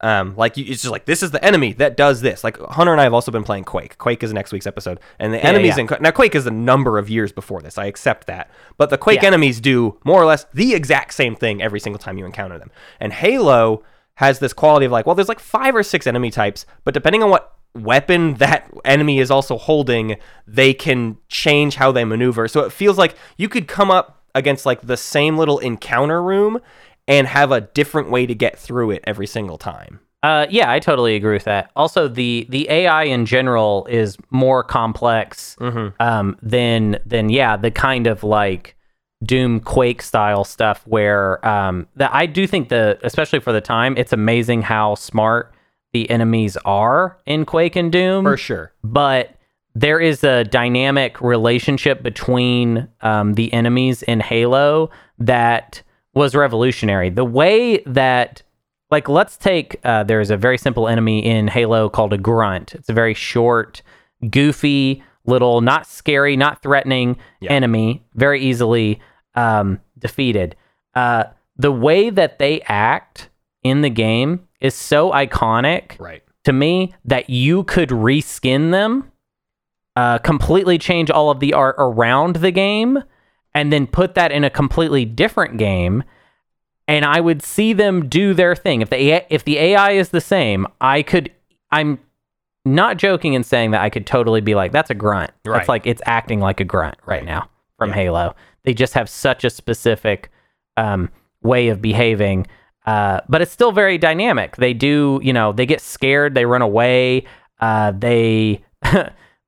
Um, 0.02 0.34
like 0.36 0.56
you, 0.56 0.64
it's 0.66 0.82
just 0.82 0.90
like 0.92 1.04
this 1.04 1.22
is 1.22 1.30
the 1.30 1.44
enemy 1.44 1.74
that 1.74 1.96
does 1.96 2.22
this. 2.22 2.42
Like 2.42 2.58
Hunter 2.58 2.92
and 2.92 3.00
I 3.00 3.04
have 3.04 3.12
also 3.12 3.30
been 3.30 3.44
playing 3.44 3.64
Quake. 3.64 3.98
Quake 3.98 4.22
is 4.22 4.32
next 4.32 4.50
week's 4.52 4.66
episode, 4.66 4.98
and 5.18 5.32
the 5.32 5.44
enemies 5.44 5.76
yeah. 5.76 5.84
in 5.96 6.02
now 6.02 6.10
Quake 6.10 6.34
is 6.34 6.46
a 6.46 6.50
number 6.50 6.96
of 6.98 7.10
years 7.10 7.32
before 7.32 7.60
this. 7.60 7.76
I 7.76 7.86
accept 7.86 8.26
that, 8.26 8.50
but 8.78 8.88
the 8.90 8.96
Quake 8.98 9.22
Yeah. 9.22 9.28
enemies 9.28 9.60
do 9.60 9.98
more 10.04 10.20
or 10.20 10.24
less 10.24 10.46
the 10.54 10.74
exact 10.74 11.12
same 11.14 11.36
thing 11.36 11.62
every 11.62 11.80
single 11.80 11.98
time 11.98 12.16
you 12.16 12.24
encounter 12.24 12.58
them. 12.58 12.70
And 12.98 13.12
Halo 13.12 13.82
has 14.14 14.38
this 14.38 14.52
quality 14.52 14.86
of 14.86 14.92
like, 14.92 15.06
well, 15.06 15.14
there's 15.14 15.28
like 15.28 15.40
five 15.40 15.74
or 15.74 15.82
six 15.82 16.06
enemy 16.06 16.30
types, 16.30 16.66
but 16.84 16.94
depending 16.94 17.22
on 17.22 17.30
what 17.30 17.54
weapon 17.74 18.34
that 18.34 18.70
enemy 18.84 19.18
is 19.18 19.30
also 19.30 19.56
holding, 19.56 20.16
they 20.46 20.74
can 20.74 21.16
change 21.28 21.76
how 21.76 21.92
they 21.92 22.04
maneuver. 22.04 22.48
So 22.48 22.60
it 22.60 22.72
feels 22.72 22.98
like 22.98 23.14
you 23.36 23.48
could 23.48 23.68
come 23.68 23.90
up 23.90 24.22
against 24.34 24.66
like 24.66 24.80
the 24.82 24.96
same 24.96 25.36
little 25.36 25.58
encounter 25.58 26.22
room 26.22 26.60
and 27.10 27.26
have 27.26 27.52
a 27.52 27.60
different 27.60 28.10
way 28.10 28.24
to 28.26 28.34
get 28.34 28.58
through 28.58 28.92
it 28.92 29.02
every 29.06 29.26
single 29.26 29.58
time. 29.58 30.00
Uh, 30.22 30.46
yeah, 30.50 30.70
I 30.70 30.80
totally 30.80 31.14
agree 31.16 31.32
with 31.32 31.44
that. 31.44 31.70
Also, 31.76 32.06
the 32.08 32.46
the 32.50 32.68
AI 32.70 33.04
in 33.04 33.24
general 33.26 33.86
is 33.90 34.16
more 34.30 34.62
complex 34.62 35.56
um, 35.98 36.36
than 36.42 36.98
than 37.06 37.28
yeah 37.30 37.56
the 37.56 37.70
kind 37.70 38.06
of 38.06 38.22
like 38.22 38.76
Doom 39.24 39.60
Quake 39.60 40.02
style 40.02 40.44
stuff 40.44 40.82
where 40.86 41.46
um, 41.46 41.86
that 41.96 42.10
I 42.12 42.26
do 42.26 42.46
think 42.46 42.68
the 42.68 42.98
especially 43.02 43.40
for 43.40 43.52
the 43.52 43.60
time 43.62 43.94
it's 43.96 44.12
amazing 44.12 44.62
how 44.62 44.94
smart 44.94 45.54
the 45.92 46.08
enemies 46.10 46.56
are 46.64 47.18
in 47.26 47.44
Quake 47.46 47.74
and 47.76 47.90
Doom 47.90 48.24
For 48.24 48.36
sure. 48.36 48.72
but 48.84 49.34
there 49.74 50.00
is 50.00 50.22
a 50.24 50.44
dynamic 50.44 51.20
relationship 51.20 52.02
between 52.02 52.88
um, 53.02 53.34
the 53.34 53.52
enemies 53.52 54.02
in 54.02 54.20
Halo 54.20 54.90
that 55.18 55.82
was 56.14 56.34
revolutionary. 56.34 57.10
The 57.10 57.24
way 57.24 57.78
that, 57.86 58.42
like, 58.90 59.08
let's 59.08 59.36
take 59.36 59.78
uh, 59.84 60.04
there's 60.04 60.30
a 60.30 60.36
very 60.36 60.58
simple 60.58 60.88
enemy 60.88 61.24
in 61.24 61.48
Halo 61.48 61.88
called 61.88 62.12
a 62.12 62.18
grunt. 62.18 62.74
It's 62.74 62.88
a 62.88 62.92
very 62.92 63.14
short, 63.14 63.82
goofy, 64.28 65.02
little, 65.26 65.60
not 65.60 65.86
scary, 65.86 66.36
not 66.36 66.62
threatening 66.62 67.16
enemy, 67.42 68.04
very 68.14 68.40
easily 68.40 69.00
um, 69.34 69.80
defeated. 69.98 70.56
Uh, 70.94 71.24
the 71.56 71.70
way 71.70 72.10
that 72.10 72.38
they 72.38 72.60
act 72.62 73.28
in 73.62 73.82
the 73.82 73.90
game 73.90 74.48
is 74.60 74.74
so 74.74 75.10
iconic 75.12 75.98
Right. 76.00 76.22
to 76.44 76.52
me 76.52 76.94
that 77.04 77.30
you 77.30 77.64
could 77.64 77.90
reskin 77.90 78.72
them, 78.72 79.10
uh, 79.94 80.18
completely 80.18 80.78
change 80.78 81.10
all 81.10 81.30
of 81.30 81.38
the 81.40 81.52
art 81.52 81.76
around 81.78 82.36
the 82.36 82.50
game, 82.50 83.02
and 83.54 83.72
then 83.72 83.86
put 83.86 84.14
that 84.14 84.32
in 84.32 84.44
a 84.44 84.50
completely 84.50 85.04
different 85.04 85.58
game. 85.58 86.04
And 86.88 87.04
I 87.04 87.20
would 87.20 87.42
see 87.42 87.72
them 87.72 88.08
do 88.08 88.34
their 88.34 88.56
thing. 88.56 88.80
If 88.80 88.90
the 88.90 88.96
AI, 88.96 89.26
if 89.30 89.44
the 89.44 89.58
AI 89.58 89.92
is 89.92 90.10
the 90.10 90.20
same, 90.20 90.66
I 90.80 91.02
could. 91.02 91.30
I'm 91.70 92.00
not 92.64 92.96
joking 92.96 93.34
in 93.34 93.44
saying 93.44 93.70
that 93.70 93.80
I 93.80 93.90
could 93.90 94.06
totally 94.06 94.40
be 94.40 94.54
like, 94.54 94.72
that's 94.72 94.90
a 94.90 94.94
grunt. 94.94 95.30
Right. 95.44 95.58
That's 95.58 95.68
like 95.68 95.86
it's 95.86 96.02
acting 96.04 96.40
like 96.40 96.60
a 96.60 96.64
grunt 96.64 96.96
right, 97.06 97.24
now 97.24 97.48
from 97.78 97.92
Halo. 97.92 98.34
They 98.64 98.74
just 98.74 98.94
have 98.94 99.08
such 99.08 99.44
a 99.44 99.50
specific 99.50 100.30
um, 100.76 101.10
way 101.42 101.68
of 101.68 101.80
behaving. 101.80 102.46
Uh, 102.86 103.20
but 103.28 103.40
it's 103.40 103.52
still 103.52 103.72
very 103.72 103.98
dynamic. 103.98 104.56
They 104.56 104.74
do, 104.74 105.20
you 105.22 105.32
know, 105.32 105.52
they 105.52 105.66
get 105.66 105.80
scared, 105.80 106.34
they 106.34 106.44
run 106.44 106.62
away, 106.62 107.24
uh, 107.60 107.92
they 107.92 108.62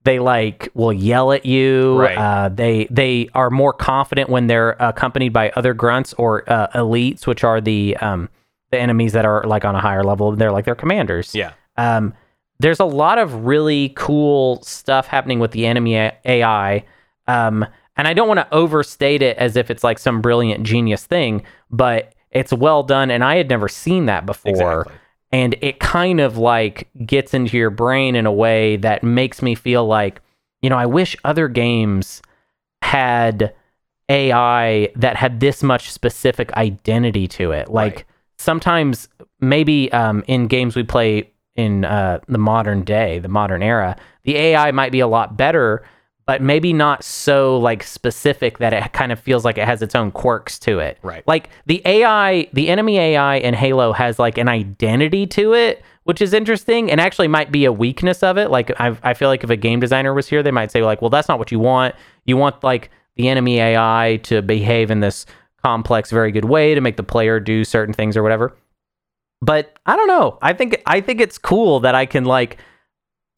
they 0.05 0.19
like 0.19 0.69
will 0.75 0.93
yell 0.93 1.33
at 1.33 1.47
you. 1.47 1.99
Right. 2.01 2.17
Uh, 2.17 2.49
they 2.49 2.87
they 2.91 3.29
are 3.35 3.51
more 3.51 3.73
confident 3.73 4.29
when 4.29 4.47
they're 4.47 4.77
accompanied 4.81 5.33
by 5.33 5.51
other 5.51 5.75
grunts 5.75 6.13
or 6.15 6.51
uh, 6.51 6.69
elites, 6.69 7.27
which 7.27 7.45
are 7.45 7.61
the 7.61 7.97
um, 7.99 8.29
the 8.71 8.79
enemies 8.79 9.13
that 9.13 9.25
are 9.25 9.45
like 9.45 9.65
on 9.65 9.75
a 9.75 9.81
higher 9.81 10.03
level. 10.03 10.35
They're 10.35 10.53
like 10.53 10.65
their 10.65 10.75
commanders. 10.75 11.35
Yeah. 11.35 11.53
Um, 11.77 12.15
there's 12.59 12.81
a 12.81 12.85
lot 12.85 13.19
of 13.19 13.45
really 13.45 13.93
cool 13.97 14.63
stuff 14.63 15.07
happening 15.07 15.41
with 15.41 15.51
the 15.51 15.67
enemy 15.67 15.97
A- 15.97 16.17
AI. 16.25 16.85
Um, 17.27 17.67
and 17.97 18.09
I 18.09 18.15
don't 18.15 18.29
want 18.29 18.39
to 18.39 18.55
overstate 18.55 19.21
it 19.21 19.37
as 19.37 19.57
if 19.57 19.71
it's 19.71 19.85
like 19.85 19.99
some 19.99 20.23
brilliant 20.23 20.65
genius 20.65 21.05
thing, 21.05 21.43
but 21.71 22.15
it's 22.31 22.53
well 22.53 22.83
done. 22.83 23.11
And 23.11 23.23
I 23.23 23.37
had 23.37 23.49
never 23.49 23.69
seen 23.69 24.07
that 24.07 24.27
before. 24.27 24.51
Exactly. 24.51 24.95
And 25.33 25.57
it 25.63 25.81
kind 25.81 26.21
of 26.21 26.37
like 26.37 26.89
gets 27.07 27.33
into 27.33 27.57
your 27.57 27.71
brain 27.71 28.15
in 28.17 28.27
a 28.27 28.33
way 28.33 28.77
that 28.77 29.03
makes 29.03 29.41
me 29.41 29.55
feel 29.55 29.87
like, 29.87 30.21
you 30.61 30.69
know, 30.69 30.77
I 30.77 30.87
wish 30.87 31.17
other 31.25 31.49
games 31.49 32.21
had 32.83 33.55
AI 34.09 34.91
that 34.97 35.17
had 35.17 35.41
this 35.41 35.63
much 35.63 35.91
specific 35.91 36.53
identity 36.55 37.27
to 37.29 37.53
it. 37.53 37.69
Like 37.69 37.95
Right. 37.95 38.05
sometimes 38.37 39.09
maybe 39.41 39.91
um, 39.93 40.23
in 40.27 40.49
games 40.49 40.77
we 40.77 40.83
play 40.83 41.31
in 41.57 41.85
uh, 41.85 42.21
the 42.29 42.39
modern 42.39 42.83
day, 42.85 43.19
the 43.19 43.29
modern 43.29 43.63
era, 43.63 43.97
the 44.25 44.37
AI 44.37 44.71
might 44.73 44.93
be 44.93 45.01
a 45.01 45.07
lot 45.07 45.37
better, 45.37 45.83
but 46.27 46.41
maybe 46.41 46.73
not 46.73 47.03
so 47.03 47.59
like 47.59 47.83
specific 47.83 48.59
that 48.59 48.73
it 48.73 48.93
kind 48.93 49.11
of 49.11 49.19
feels 49.19 49.45
like 49.45 49.59
it 49.59 49.65
has 49.65 49.83
its 49.83 49.95
own 49.95 50.11
quirks 50.13 50.59
to 50.61 50.79
it. 50.79 50.99
Right. 51.03 51.27
Like 51.27 51.51
the 51.67 51.83
AI, 51.85 52.49
the 52.53 52.69
enemy 52.69 52.99
AI 52.99 53.37
in 53.37 53.55
Halo 53.55 53.93
has 53.93 54.19
like 54.19 54.39
an 54.39 54.49
identity 54.49 55.27
to 55.29 55.55
it, 55.55 55.83
which 56.05 56.21
is 56.23 56.33
interesting 56.33 56.91
and 56.91 57.01
actually 57.01 57.29
might 57.29 57.51
be 57.51 57.65
a 57.65 57.73
weakness 57.73 58.23
of 58.23 58.39
it. 58.39 58.51
Like 58.51 58.71
I, 58.81 58.97
I 59.03 59.15
feel 59.15 59.29
like 59.29 59.43
if 59.43 59.51
a 59.51 59.57
game 59.57 59.81
designer 59.81 60.15
was 60.15 60.29
here, 60.29 60.43
they 60.43 60.51
might 60.51 60.71
say 60.71 60.83
like, 60.83 61.03
well, 61.03 61.11
that's 61.11 61.29
not 61.29 61.39
what 61.39 61.51
you 61.51 61.59
want. 61.59 61.95
You 62.25 62.37
want 62.37 62.63
like 62.63 62.91
the 63.17 63.29
enemy 63.29 63.59
AI 63.59 64.21
to 64.25 64.43
behave 64.43 64.91
in 64.91 65.01
this 65.01 65.27
complex, 65.63 66.11
very 66.11 66.33
good 66.33 66.45
way 66.45 66.75
to 66.75 66.81
make 66.81 66.97
the 66.97 67.03
player 67.03 67.41
do 67.41 67.65
certain 67.65 67.95
things 67.95 68.17
or 68.17 68.23
whatever. 68.23 68.57
But 69.41 69.77
I 69.87 69.97
don't 69.97 70.09
know. 70.09 70.39
I 70.41 70.53
think 70.53 70.81
I 70.87 71.01
think 71.01 71.21
it's 71.21 71.37
cool 71.37 71.81
that 71.81 71.97
I 71.97 72.07
can 72.07 72.25
like 72.25 72.59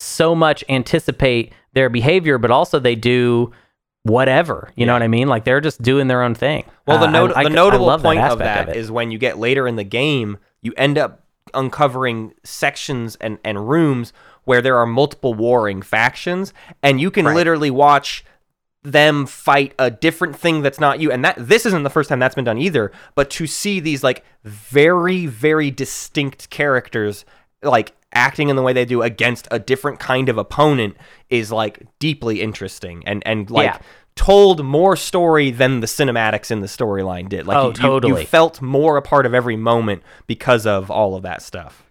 so 0.00 0.34
much 0.34 0.62
anticipate 0.68 1.52
their 1.74 1.88
behavior, 1.88 2.38
but 2.38 2.50
also 2.50 2.78
they 2.78 2.94
do 2.94 3.52
whatever. 4.04 4.70
You 4.76 4.86
know 4.86 4.92
what 4.92 5.02
I 5.02 5.08
mean? 5.08 5.28
Like 5.28 5.44
they're 5.44 5.60
just 5.60 5.80
doing 5.82 6.08
their 6.08 6.22
own 6.22 6.34
thing. 6.34 6.64
Well, 6.86 6.98
the, 6.98 7.06
Uh, 7.06 7.10
not- 7.10 7.36
I- 7.36 7.40
I- 7.40 7.44
the 7.44 7.50
I 7.50 7.52
notable 7.52 7.86
love 7.86 8.02
point 8.02 8.18
of 8.20 8.24
aspect 8.40 8.68
that 8.68 8.76
it. 8.76 8.78
is 8.78 8.90
when 8.90 9.10
you 9.10 9.18
get 9.18 9.38
later 9.38 9.66
in 9.66 9.76
the 9.76 9.84
game, 9.84 10.38
you 10.62 10.72
end 10.76 10.98
up 10.98 11.22
uncovering 11.52 12.32
sections 12.42 13.16
and, 13.20 13.38
and 13.44 13.68
rooms 13.68 14.12
where 14.44 14.60
there 14.60 14.76
are 14.76 14.86
multiple 14.86 15.32
warring 15.32 15.80
factions, 15.80 16.52
and 16.82 17.00
you 17.00 17.10
can 17.10 17.24
Right. 17.24 17.34
literally 17.34 17.70
watch 17.70 18.24
them 18.82 19.24
fight 19.24 19.72
a 19.78 19.90
different 19.90 20.36
thing 20.36 20.60
that's 20.60 20.78
not 20.78 21.00
you. 21.00 21.10
And 21.10 21.24
that 21.24 21.36
this 21.38 21.64
isn't 21.64 21.84
the 21.84 21.88
first 21.90 22.10
time 22.10 22.18
that's 22.18 22.34
been 22.34 22.44
done 22.44 22.58
either. 22.58 22.92
But 23.14 23.30
to 23.30 23.46
see 23.46 23.80
these 23.80 24.04
like 24.04 24.22
very, 24.44 25.24
very 25.24 25.70
distinct 25.70 26.50
characters 26.50 27.24
like 27.62 27.92
acting 28.14 28.48
in 28.48 28.56
the 28.56 28.62
way 28.62 28.72
they 28.72 28.84
do 28.84 29.02
against 29.02 29.48
a 29.50 29.58
different 29.58 29.98
kind 29.98 30.28
of 30.28 30.38
opponent 30.38 30.96
is 31.30 31.50
like 31.52 31.86
deeply 31.98 32.40
interesting 32.40 33.02
and 33.06 33.22
and 33.26 33.50
like 33.50 33.66
Yeah. 33.66 33.78
told 34.16 34.64
more 34.64 34.94
story 34.96 35.50
than 35.50 35.80
the 35.80 35.86
cinematics 35.86 36.50
in 36.50 36.60
the 36.60 36.66
storyline 36.68 37.28
did. 37.28 37.46
Like 37.46 37.56
Oh, 37.56 37.72
you- 38.02 38.08
you, 38.10 38.18
you 38.18 38.24
felt 38.26 38.62
more 38.62 38.96
a 38.96 39.02
part 39.02 39.26
of 39.26 39.34
every 39.34 39.56
moment 39.56 40.02
because 40.26 40.66
of 40.66 40.90
all 40.90 41.16
of 41.16 41.22
that 41.24 41.42
stuff. 41.42 41.82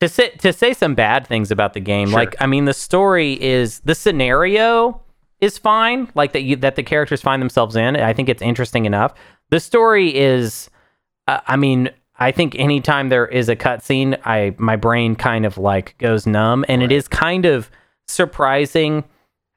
to 0.00 0.08
say 0.08 0.30
to 0.38 0.52
say 0.52 0.72
some 0.72 0.94
bad 0.94 1.26
things 1.26 1.50
about 1.50 1.74
the 1.74 1.80
game 1.80 2.08
Sure. 2.08 2.18
like 2.20 2.34
i 2.40 2.46
mean 2.46 2.64
the 2.64 2.72
story 2.72 3.34
is 3.42 3.80
the 3.80 3.94
scenario 3.94 5.02
is 5.42 5.58
fine 5.58 6.08
like 6.14 6.32
that 6.32 6.40
you 6.42 6.56
that 6.56 6.76
the 6.76 6.82
characters 6.82 7.20
find 7.20 7.42
themselves 7.42 7.76
in 7.76 7.96
i 7.96 8.12
think 8.14 8.28
it's 8.30 8.40
interesting 8.40 8.86
enough 8.86 9.12
the 9.50 9.60
story 9.60 10.14
is 10.16 10.70
uh, 11.28 11.40
i 11.46 11.54
mean 11.56 11.90
i 12.20 12.30
think 12.30 12.54
anytime 12.58 13.08
there 13.08 13.26
is 13.26 13.48
a 13.48 13.56
cutscene 13.56 14.18
i 14.24 14.54
my 14.58 14.76
brain 14.76 15.16
kind 15.16 15.44
of 15.44 15.58
like 15.58 15.96
goes 15.98 16.26
numb 16.26 16.64
and 16.68 16.82
it 16.82 16.92
is 16.92 17.08
kind 17.08 17.44
of 17.46 17.70
surprising 18.08 19.02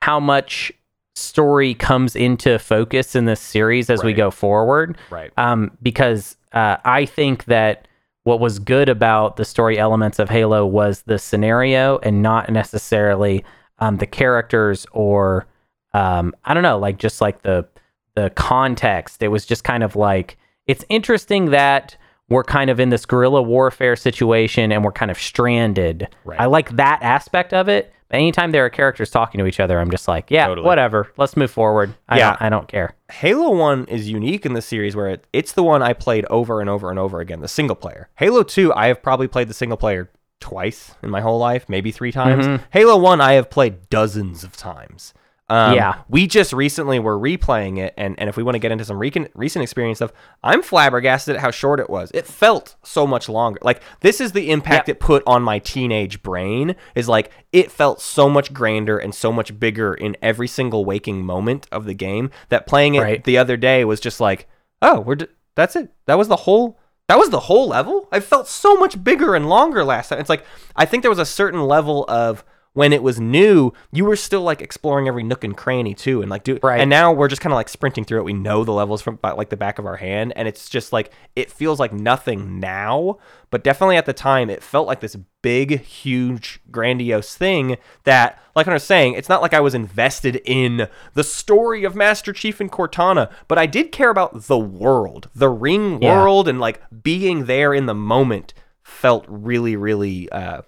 how 0.01 0.19
much 0.19 0.71
story 1.15 1.73
comes 1.75 2.15
into 2.15 2.57
focus 2.57 3.15
in 3.15 3.25
this 3.25 3.39
series 3.39 3.89
as 3.89 4.03
we 4.03 4.13
go 4.13 4.31
forward 4.31 4.97
Right. 5.11 5.31
um, 5.37 5.71
because 5.81 6.37
uh, 6.53 6.77
I 6.85 7.05
think 7.05 7.45
that 7.45 7.87
what 8.23 8.39
was 8.39 8.57
good 8.59 8.89
about 8.89 9.35
the 9.37 9.45
story 9.45 9.77
elements 9.77 10.17
of 10.17 10.29
Halo 10.29 10.65
was 10.65 11.03
the 11.03 11.19
scenario 11.19 11.97
and 11.99 12.21
not 12.21 12.49
necessarily 12.51 13.43
um, 13.79 13.97
the 13.97 14.07
characters 14.07 14.85
or 14.91 15.45
um, 15.93 16.33
I 16.45 16.53
don't 16.55 16.63
know, 16.63 16.79
like 16.79 16.97
just 16.97 17.21
like 17.21 17.41
the 17.43 17.67
the 18.15 18.29
context. 18.31 19.21
It 19.21 19.27
was 19.27 19.45
just 19.45 19.63
kind 19.63 19.83
of 19.83 19.95
like 19.95 20.37
it's 20.67 20.85
interesting 20.89 21.51
that 21.51 21.95
we're 22.33 22.43
kind 22.43 22.69
of 22.69 22.79
in 22.79 22.89
this 22.89 23.05
guerrilla 23.05 23.41
warfare 23.41 23.95
situation 23.95 24.71
and 24.71 24.83
we're 24.83 24.91
kind 24.91 25.11
of 25.11 25.17
stranded. 25.19 26.07
Right. 26.25 26.39
I 26.39 26.45
like 26.45 26.75
that 26.77 26.99
aspect 27.01 27.53
of 27.53 27.69
it. 27.69 27.93
But 28.09 28.17
anytime 28.17 28.51
there 28.51 28.63
are 28.65 28.69
characters 28.69 29.09
talking 29.09 29.39
to 29.39 29.45
each 29.47 29.59
other, 29.59 29.79
I'm 29.79 29.89
just 29.89 30.07
like, 30.07 30.29
yeah, 30.29 30.45
Totally. 30.47 30.65
whatever. 30.67 31.11
Let's 31.17 31.35
move 31.35 31.49
forward. 31.49 31.95
I 32.07 32.17
Yeah. 32.19 32.29
don't, 32.31 32.41
I 32.43 32.49
don't 32.49 32.67
care. 32.67 32.95
Halo 33.11 33.49
1 33.55 33.85
is 33.85 34.09
unique 34.09 34.45
in 34.45 34.53
the 34.53 34.61
series 34.61 34.95
where 34.95 35.07
it, 35.09 35.25
it's 35.33 35.53
the 35.53 35.63
one 35.63 35.81
I 35.81 35.93
played 35.93 36.25
over 36.25 36.61
and 36.61 36.69
over 36.69 36.89
and 36.91 36.99
over 36.99 37.19
again, 37.21 37.39
the 37.41 37.47
single 37.47 37.75
player. 37.75 38.09
Halo 38.17 38.43
2, 38.43 38.73
I 38.73 38.87
have 38.87 39.01
probably 39.01 39.27
played 39.27 39.47
the 39.47 39.53
single 39.55 39.77
player 39.77 40.11
twice 40.39 40.93
in 41.01 41.09
my 41.09 41.21
whole 41.21 41.39
life, 41.39 41.67
maybe 41.69 41.91
three 41.91 42.11
times. 42.11 42.45
Mhm. 42.45 42.59
Halo 42.71 42.97
1, 42.97 43.19
I 43.21 43.33
have 43.33 43.49
played 43.49 43.89
dozens 43.89 44.43
of 44.43 44.55
times. 44.57 45.13
Um, 45.53 45.73
Yeah. 45.75 45.95
We 46.09 46.25
just 46.27 46.51
recently 46.53 46.99
were 46.99 47.17
replaying 47.17 47.77
it, 47.77 47.93
and, 47.97 48.17
and 48.19 48.29
if 48.29 48.35
we 48.37 48.43
want 48.43 48.55
to 48.55 48.59
get 48.59 48.71
into 48.71 48.85
some 48.85 48.97
recent, 48.97 49.29
recent 49.35 49.61
experience 49.63 49.99
stuff, 49.99 50.11
I'm 50.43 50.61
flabbergasted 50.63 51.35
at 51.35 51.41
how 51.41 51.51
short 51.51 51.79
it 51.79 51.89
was. 51.89 52.09
It 52.13 52.25
felt 52.25 52.75
so 52.83 53.05
much 53.05 53.29
longer. 53.29 53.59
Like, 53.61 53.81
this 54.01 54.19
is 54.19 54.31
the 54.31 54.49
impact 54.51 54.87
Yep. 54.87 54.97
it 54.97 54.99
put 54.99 55.23
on 55.27 55.43
my 55.43 55.59
teenage 55.59 56.23
brain, 56.23 56.75
is 56.95 57.07
like, 57.07 57.31
it 57.51 57.71
felt 57.71 58.01
so 58.01 58.27
much 58.29 58.53
grander 58.53 58.97
and 58.97 59.13
so 59.13 59.31
much 59.31 59.59
bigger 59.59 59.93
in 59.93 60.17
every 60.21 60.47
single 60.47 60.85
waking 60.85 61.23
moment 61.23 61.67
of 61.71 61.85
the 61.85 61.93
game 61.93 62.31
that 62.49 62.65
playing 62.67 62.95
it 62.95 63.01
Right. 63.01 63.23
the 63.23 63.37
other 63.37 63.57
day 63.57 63.85
was 63.85 63.99
just 63.99 64.19
like, 64.19 64.47
oh, 64.81 64.99
we're 65.01 65.15
d- 65.15 65.27
that's 65.55 65.75
it. 65.75 65.91
That 66.07 66.17
was 66.17 66.27
the 66.27 66.35
whole 66.35 66.79
that 67.09 67.17
was 67.19 67.29
the 67.29 67.41
whole 67.41 67.67
level. 67.67 68.07
I 68.13 68.21
felt 68.21 68.47
so 68.47 68.75
much 68.77 69.03
bigger 69.03 69.35
and 69.35 69.49
longer 69.49 69.83
last 69.83 70.07
time. 70.09 70.19
It's 70.19 70.29
like 70.29 70.45
I 70.75 70.85
think 70.85 71.03
there 71.03 71.11
was 71.11 71.19
a 71.19 71.25
certain 71.25 71.61
level 71.61 72.05
of 72.07 72.43
when 72.73 72.91
it 72.91 73.03
was 73.03 73.19
new, 73.19 73.71
you 73.91 74.03
were 74.03 74.15
still 74.15 74.41
like 74.41 74.59
exploring 74.61 75.07
every 75.07 75.21
nook 75.23 75.43
and 75.43 75.55
cranny 75.55 75.93
too, 75.93 76.21
and 76.21 76.29
like 76.31 76.43
do 76.43 76.59
Right. 76.63 76.79
and 76.81 76.89
now 76.89 77.11
we're 77.13 77.27
just 77.27 77.41
kind 77.41 77.53
of 77.53 77.55
like 77.55 77.69
sprinting 77.69 78.03
through 78.03 78.19
it. 78.19 78.23
We 78.25 78.33
know 78.33 78.63
the 78.63 78.71
levels 78.73 79.01
from 79.01 79.17
by, 79.17 79.31
like 79.31 79.49
the 79.49 79.57
back 79.57 79.77
of 79.77 79.85
our 79.85 79.97
hand, 79.97 80.33
and 80.35 80.47
it's 80.47 80.67
just 80.69 80.91
like 80.91 81.11
it 81.35 81.51
feels 81.51 81.79
like 81.79 81.93
nothing 81.93 82.59
now, 82.59 83.17
but 83.51 83.63
definitely 83.63 83.97
at 83.97 84.07
the 84.07 84.13
time 84.13 84.49
it 84.49 84.63
felt 84.63 84.87
like 84.87 85.01
this 85.01 85.15
big, 85.43 85.81
huge, 85.81 86.61
grandiose 86.71 87.35
thing 87.35 87.77
that, 88.05 88.41
like 88.55 88.67
I 88.67 88.73
was 88.73 88.83
saying, 88.83 89.13
it's 89.15 89.29
not 89.29 89.41
like 89.41 89.53
I 89.53 89.59
was 89.59 89.75
invested 89.75 90.41
in 90.45 90.87
the 91.13 91.23
story 91.23 91.83
of 91.83 91.95
Master 91.95 92.33
Chief 92.33 92.59
and 92.59 92.71
Cortana, 92.71 93.29
but 93.47 93.57
I 93.59 93.65
did 93.67 93.91
care 93.91 94.09
about 94.09 94.43
the 94.47 94.57
world, 94.57 95.29
the 95.35 95.49
ring 95.49 96.01
Yeah. 96.01 96.17
world, 96.21 96.47
and 96.47 96.59
like 96.59 96.81
being 97.03 97.45
there 97.45 97.73
in 97.73 97.85
the 97.85 97.93
moment 97.93 98.53
felt 98.81 99.25
really, 99.27 99.75
really 99.75 100.27
uh, 100.31 100.61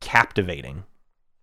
captivating. 0.00 0.84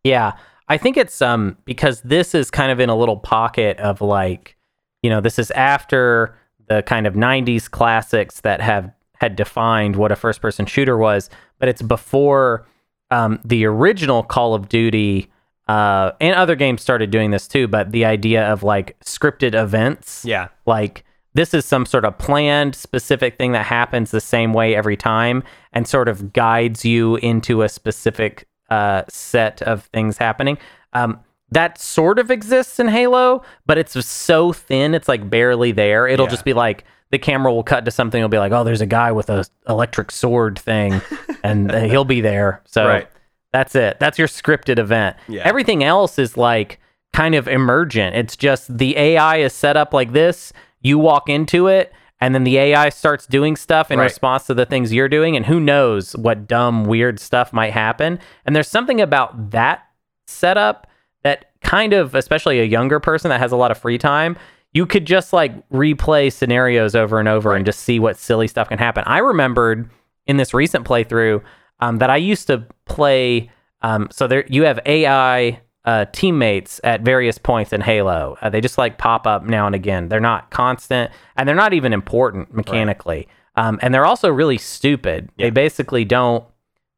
Yeah. 0.06 0.34
I 0.70 0.78
think 0.78 0.96
it's 0.98 1.22
um 1.22 1.58
because 1.66 2.02
this 2.02 2.34
is 2.34 2.50
kind 2.50 2.72
of 2.72 2.80
in 2.80 2.90
a 2.90 2.96
little 2.96 3.18
pocket 3.18 3.78
of 3.80 4.00
like, 4.02 4.56
you 5.04 5.10
know, 5.10 5.20
this 5.22 5.38
is 5.38 5.52
after 5.52 6.36
the 6.68 6.82
kind 6.84 7.06
of 7.06 7.14
90s 7.14 7.70
classics 7.70 8.42
that 8.42 8.62
have 8.62 8.92
had 9.20 9.36
defined 9.36 9.96
what 9.96 10.12
a 10.12 10.16
first 10.16 10.42
person 10.42 10.66
shooter 10.66 10.98
was, 10.98 11.30
but 11.60 11.70
it's 11.70 11.82
before 11.82 12.66
um, 13.12 13.40
the 13.46 13.66
original 13.66 14.24
Call 14.24 14.54
of 14.56 14.68
Duty 14.68 15.32
uh, 15.68 16.12
and 16.20 16.36
other 16.36 16.56
games 16.56 16.82
started 16.82 17.12
doing 17.12 17.32
this 17.32 17.48
too, 17.48 17.68
but 17.68 17.92
the 17.92 18.04
idea 18.06 18.46
of 18.52 18.64
like 18.64 19.00
scripted 19.02 19.54
events 19.60 20.24
Yeah. 20.26 20.48
like 20.66 21.04
this 21.36 21.54
is 21.54 21.66
some 21.66 21.86
sort 21.86 22.06
of 22.06 22.18
planned 22.18 22.76
specific 22.76 23.38
thing 23.38 23.52
that 23.52 23.66
happens 23.66 24.10
the 24.12 24.22
same 24.22 24.54
way 24.54 24.76
every 24.76 24.98
time 24.98 25.44
and 25.74 25.88
sort 25.88 26.08
of 26.08 26.34
guides 26.34 26.84
you 26.86 27.18
into 27.18 27.62
a 27.62 27.70
specific 27.70 28.48
uh, 28.70 29.04
set 29.10 29.62
of 29.62 29.84
things 29.86 30.18
happening. 30.18 30.58
Um, 30.94 31.20
that 31.52 31.78
sort 31.80 32.18
of 32.20 32.32
exists 32.32 32.80
in 32.80 32.88
halo 32.88 33.44
but 33.68 33.78
it's 33.78 34.04
so 34.06 34.52
thin 34.52 34.94
it's 34.96 35.08
like 35.08 35.30
barely 35.30 35.72
there. 35.72 36.08
It'll 36.08 36.26
Yeah. 36.26 36.32
just 36.32 36.44
be 36.46 36.54
like 36.54 36.84
the 37.12 37.20
camera 37.20 37.54
will 37.54 37.64
cut 37.64 37.86
to 37.86 37.92
something 37.92 38.20
it'll 38.20 38.30
be 38.30 38.40
like 38.40 38.52
oh 38.52 38.64
there's 38.64 38.82
a 38.82 38.86
guy 38.88 39.12
with 39.12 39.30
a 39.30 39.46
electric 39.70 40.10
sword 40.12 40.58
thing 40.58 41.02
and 41.44 41.72
uh, 41.72 41.82
he'll 41.82 42.04
be 42.04 42.20
there. 42.20 42.62
So 42.66 42.88
Right. 42.88 43.08
that's 43.54 43.76
it. 43.76 44.00
That's 44.00 44.18
your 44.18 44.28
scripted 44.28 44.80
event. 44.80 45.16
Yeah. 45.28 45.44
everything 45.46 45.84
else 45.84 46.18
is 46.18 46.36
like 46.36 46.80
kind 47.14 47.36
of 47.36 47.48
emergent. 47.48 48.16
It's 48.16 48.36
just 48.36 48.76
the 48.78 48.98
ai 48.98 49.38
is 49.38 49.54
set 49.54 49.78
up 49.78 49.94
like 49.94 50.14
this. 50.14 50.52
You 50.82 50.98
walk 50.98 51.30
into 51.30 51.68
it 51.68 51.94
and 52.22 52.34
then 52.34 52.44
the 52.44 52.58
ai 52.58 52.90
starts 52.90 53.26
doing 53.28 53.56
stuff 53.56 53.92
in 53.92 54.00
Right. 54.00 54.06
response 54.06 54.46
to 54.48 54.54
the 54.54 54.66
things 54.66 54.94
you're 54.94 55.10
doing 55.10 55.36
and 55.36 55.46
who 55.46 55.60
knows 55.60 56.14
what 56.16 56.48
dumb 56.48 56.86
weird 56.86 57.20
stuff 57.20 57.52
might 57.54 57.74
happen. 57.74 58.20
And 58.46 58.56
there's 58.56 58.68
something 58.68 59.02
about 59.02 59.52
that 59.52 59.84
setup 60.28 60.88
that 61.24 61.52
kind 61.62 61.94
of 61.94 62.16
especially 62.16 62.60
a 62.60 62.64
younger 62.66 63.00
person 63.00 63.30
that 63.30 63.40
has 63.40 63.52
a 63.52 63.56
lot 63.58 63.72
of 63.72 63.78
free 63.78 63.98
time 63.98 64.38
you 64.74 64.86
could 64.86 65.06
just 65.06 65.32
like 65.34 65.68
replay 65.70 66.32
scenarios 66.32 66.96
over 66.96 67.20
and 67.20 67.30
over 67.30 67.56
and 67.56 67.66
just 67.66 67.80
see 67.80 67.98
what 67.98 68.18
silly 68.18 68.46
stuff 68.48 68.68
can 68.68 68.78
happen. 68.78 69.04
I 69.08 69.20
remembered 69.20 69.90
in 70.28 70.36
this 70.38 70.54
recent 70.54 70.86
playthrough 70.86 71.42
um, 71.80 72.00
that 72.00 72.10
i 72.10 72.18
used 72.18 72.48
to 72.48 72.66
play 72.86 73.50
um, 73.82 74.08
so 74.12 74.28
there 74.28 74.46
you 74.48 74.64
have 74.64 74.80
ai 74.86 75.60
uh, 75.86 76.06
teammates 76.12 76.82
at 76.84 77.02
various 77.02 77.38
points 77.38 77.72
in 77.72 77.82
halo. 77.82 78.38
Uh, 78.42 78.50
they 78.50 78.62
just 78.62 78.78
like 78.78 78.98
pop 78.98 79.26
up 79.28 79.44
now 79.44 79.66
and 79.66 79.76
again. 79.76 80.10
They're 80.10 80.20
not 80.20 80.50
constant 80.50 81.12
and 81.38 81.48
they're 81.48 81.56
not 81.56 81.74
even 81.74 81.94
important 81.94 82.54
mechanically. 82.54 83.28
Um, 83.56 83.80
and 83.82 83.94
they're 83.94 84.06
also 84.06 84.30
really 84.30 84.58
stupid. 84.58 85.30
They 85.38 85.50
basically 85.50 86.04
don't 86.04 86.44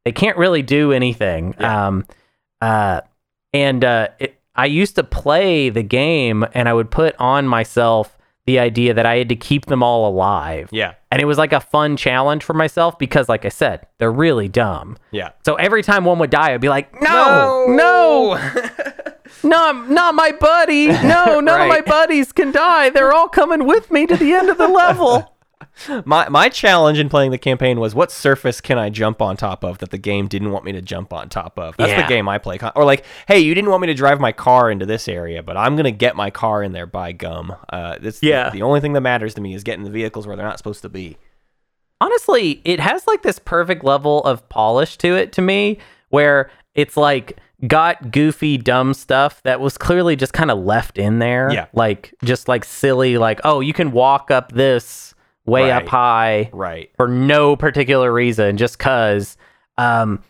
they 0.04 0.12
can't 0.12 0.38
really 0.38 0.62
do 0.62 0.92
anything. 0.92 1.54
Yeah. 1.60 1.88
um, 1.88 2.06
uh, 2.60 3.02
and 3.52 3.84
uh, 3.84 4.08
it, 4.18 4.40
I 4.54 4.66
used 4.66 4.96
to 4.96 5.04
play 5.04 5.68
the 5.70 5.84
game, 5.84 6.44
and 6.52 6.68
I 6.68 6.74
would 6.74 6.90
put 6.90 7.14
on 7.18 7.46
myself 7.46 8.17
the 8.48 8.58
idea 8.58 8.94
that 8.94 9.04
I 9.04 9.16
had 9.16 9.28
to 9.28 9.36
keep 9.36 9.66
them 9.66 9.82
all 9.82 10.08
alive. 10.08 10.70
Yeah. 10.72 10.94
And 11.12 11.20
it 11.20 11.26
was 11.26 11.36
like 11.36 11.52
a 11.52 11.60
fun 11.60 11.98
challenge 11.98 12.42
for 12.42 12.54
myself 12.54 12.98
because, 12.98 13.28
like 13.28 13.44
I 13.44 13.50
said, 13.50 13.86
they're 13.98 14.10
really 14.10 14.48
dumb. 14.48 14.96
Yeah. 15.10 15.32
So 15.44 15.56
every 15.56 15.82
time 15.82 16.06
one 16.06 16.18
would 16.18 16.30
die, 16.30 16.54
I'd 16.54 16.60
be 16.62 16.70
like, 16.70 16.90
no, 17.02 17.66
no, 17.68 18.52
not, 19.42 19.90
not 19.90 20.14
my 20.14 20.32
buddy. 20.32 20.86
No, 20.86 21.40
none 21.40 21.60
of 21.60 21.68
my 21.68 21.82
buddies 21.82 22.32
can 22.32 22.50
die. 22.50 22.88
They're 22.88 23.12
all 23.12 23.28
coming 23.28 23.66
with 23.66 23.90
me 23.90 24.06
to 24.06 24.16
the 24.16 24.32
end 24.32 24.48
of 24.48 24.56
the 24.56 24.68
level. 24.68 25.34
My 26.04 26.28
my 26.28 26.48
challenge 26.48 26.98
in 26.98 27.08
playing 27.08 27.30
the 27.30 27.38
campaign 27.38 27.78
was 27.80 27.94
what 27.94 28.10
surface 28.10 28.60
can 28.60 28.78
I 28.78 28.90
jump 28.90 29.22
on 29.22 29.36
top 29.36 29.64
of 29.64 29.78
that 29.78 29.90
the 29.90 29.98
game 29.98 30.26
didn't 30.26 30.50
want 30.50 30.64
me 30.64 30.72
to 30.72 30.82
jump 30.82 31.12
on 31.12 31.28
top 31.28 31.58
of. 31.58 31.76
That's 31.76 31.90
Yeah. 31.90 32.02
the 32.02 32.08
game 32.08 32.28
I 32.28 32.38
play. 32.38 32.58
Or 32.74 32.84
like, 32.84 33.04
hey, 33.28 33.38
you 33.40 33.54
didn't 33.54 33.70
want 33.70 33.80
me 33.82 33.86
to 33.88 33.94
drive 33.94 34.20
my 34.20 34.32
car 34.32 34.70
into 34.70 34.86
this 34.86 35.08
area, 35.08 35.42
but 35.42 35.56
I'm 35.56 35.76
gonna 35.76 35.90
get 35.90 36.16
my 36.16 36.30
car 36.30 36.62
in 36.62 36.72
there 36.72 36.86
by 36.86 37.12
gum. 37.12 37.54
Uh, 37.72 37.96
this 38.00 38.22
Yeah. 38.22 38.50
The, 38.50 38.62
only 38.62 38.80
thing 38.80 38.92
that 38.94 39.00
matters 39.02 39.34
to 39.34 39.40
me 39.40 39.54
is 39.54 39.62
getting 39.62 39.84
the 39.84 39.90
vehicles 39.90 40.26
where 40.26 40.36
they're 40.36 40.46
not 40.46 40.58
supposed 40.58 40.82
to 40.82 40.88
be. 40.88 41.16
honestly, 42.00 42.60
it 42.64 42.78
has 42.80 43.06
like 43.06 43.22
this 43.22 43.38
perfect 43.38 43.82
level 43.82 44.22
of 44.24 44.48
polish 44.48 44.96
to 44.98 45.16
it 45.16 45.32
to 45.32 45.42
me 45.42 45.78
where 46.10 46.50
it's 46.74 46.96
like 46.96 47.38
got 47.66 48.12
goofy, 48.12 48.56
dumb 48.56 48.94
stuff 48.94 49.42
that 49.42 49.60
was 49.60 49.76
clearly 49.76 50.14
just 50.14 50.32
kind 50.32 50.50
of 50.50 50.58
left 50.58 50.96
in 50.96 51.18
there. 51.18 51.50
Yeah. 51.52 51.66
Like 51.72 52.14
just 52.24 52.46
like 52.48 52.64
silly, 52.64 53.18
like, 53.18 53.40
oh, 53.44 53.58
you 53.60 53.72
can 53.72 53.90
walk 53.90 54.30
up 54.30 54.52
this 54.52 55.07
way 55.48 55.70
up 55.72 55.86
high 55.88 56.50
Right. 56.52 56.90
for 56.96 57.08
no 57.08 57.56
particular 57.56 58.12
reason, 58.12 58.56
just 58.56 58.78
cause. 58.78 59.36
Um, 59.76 60.22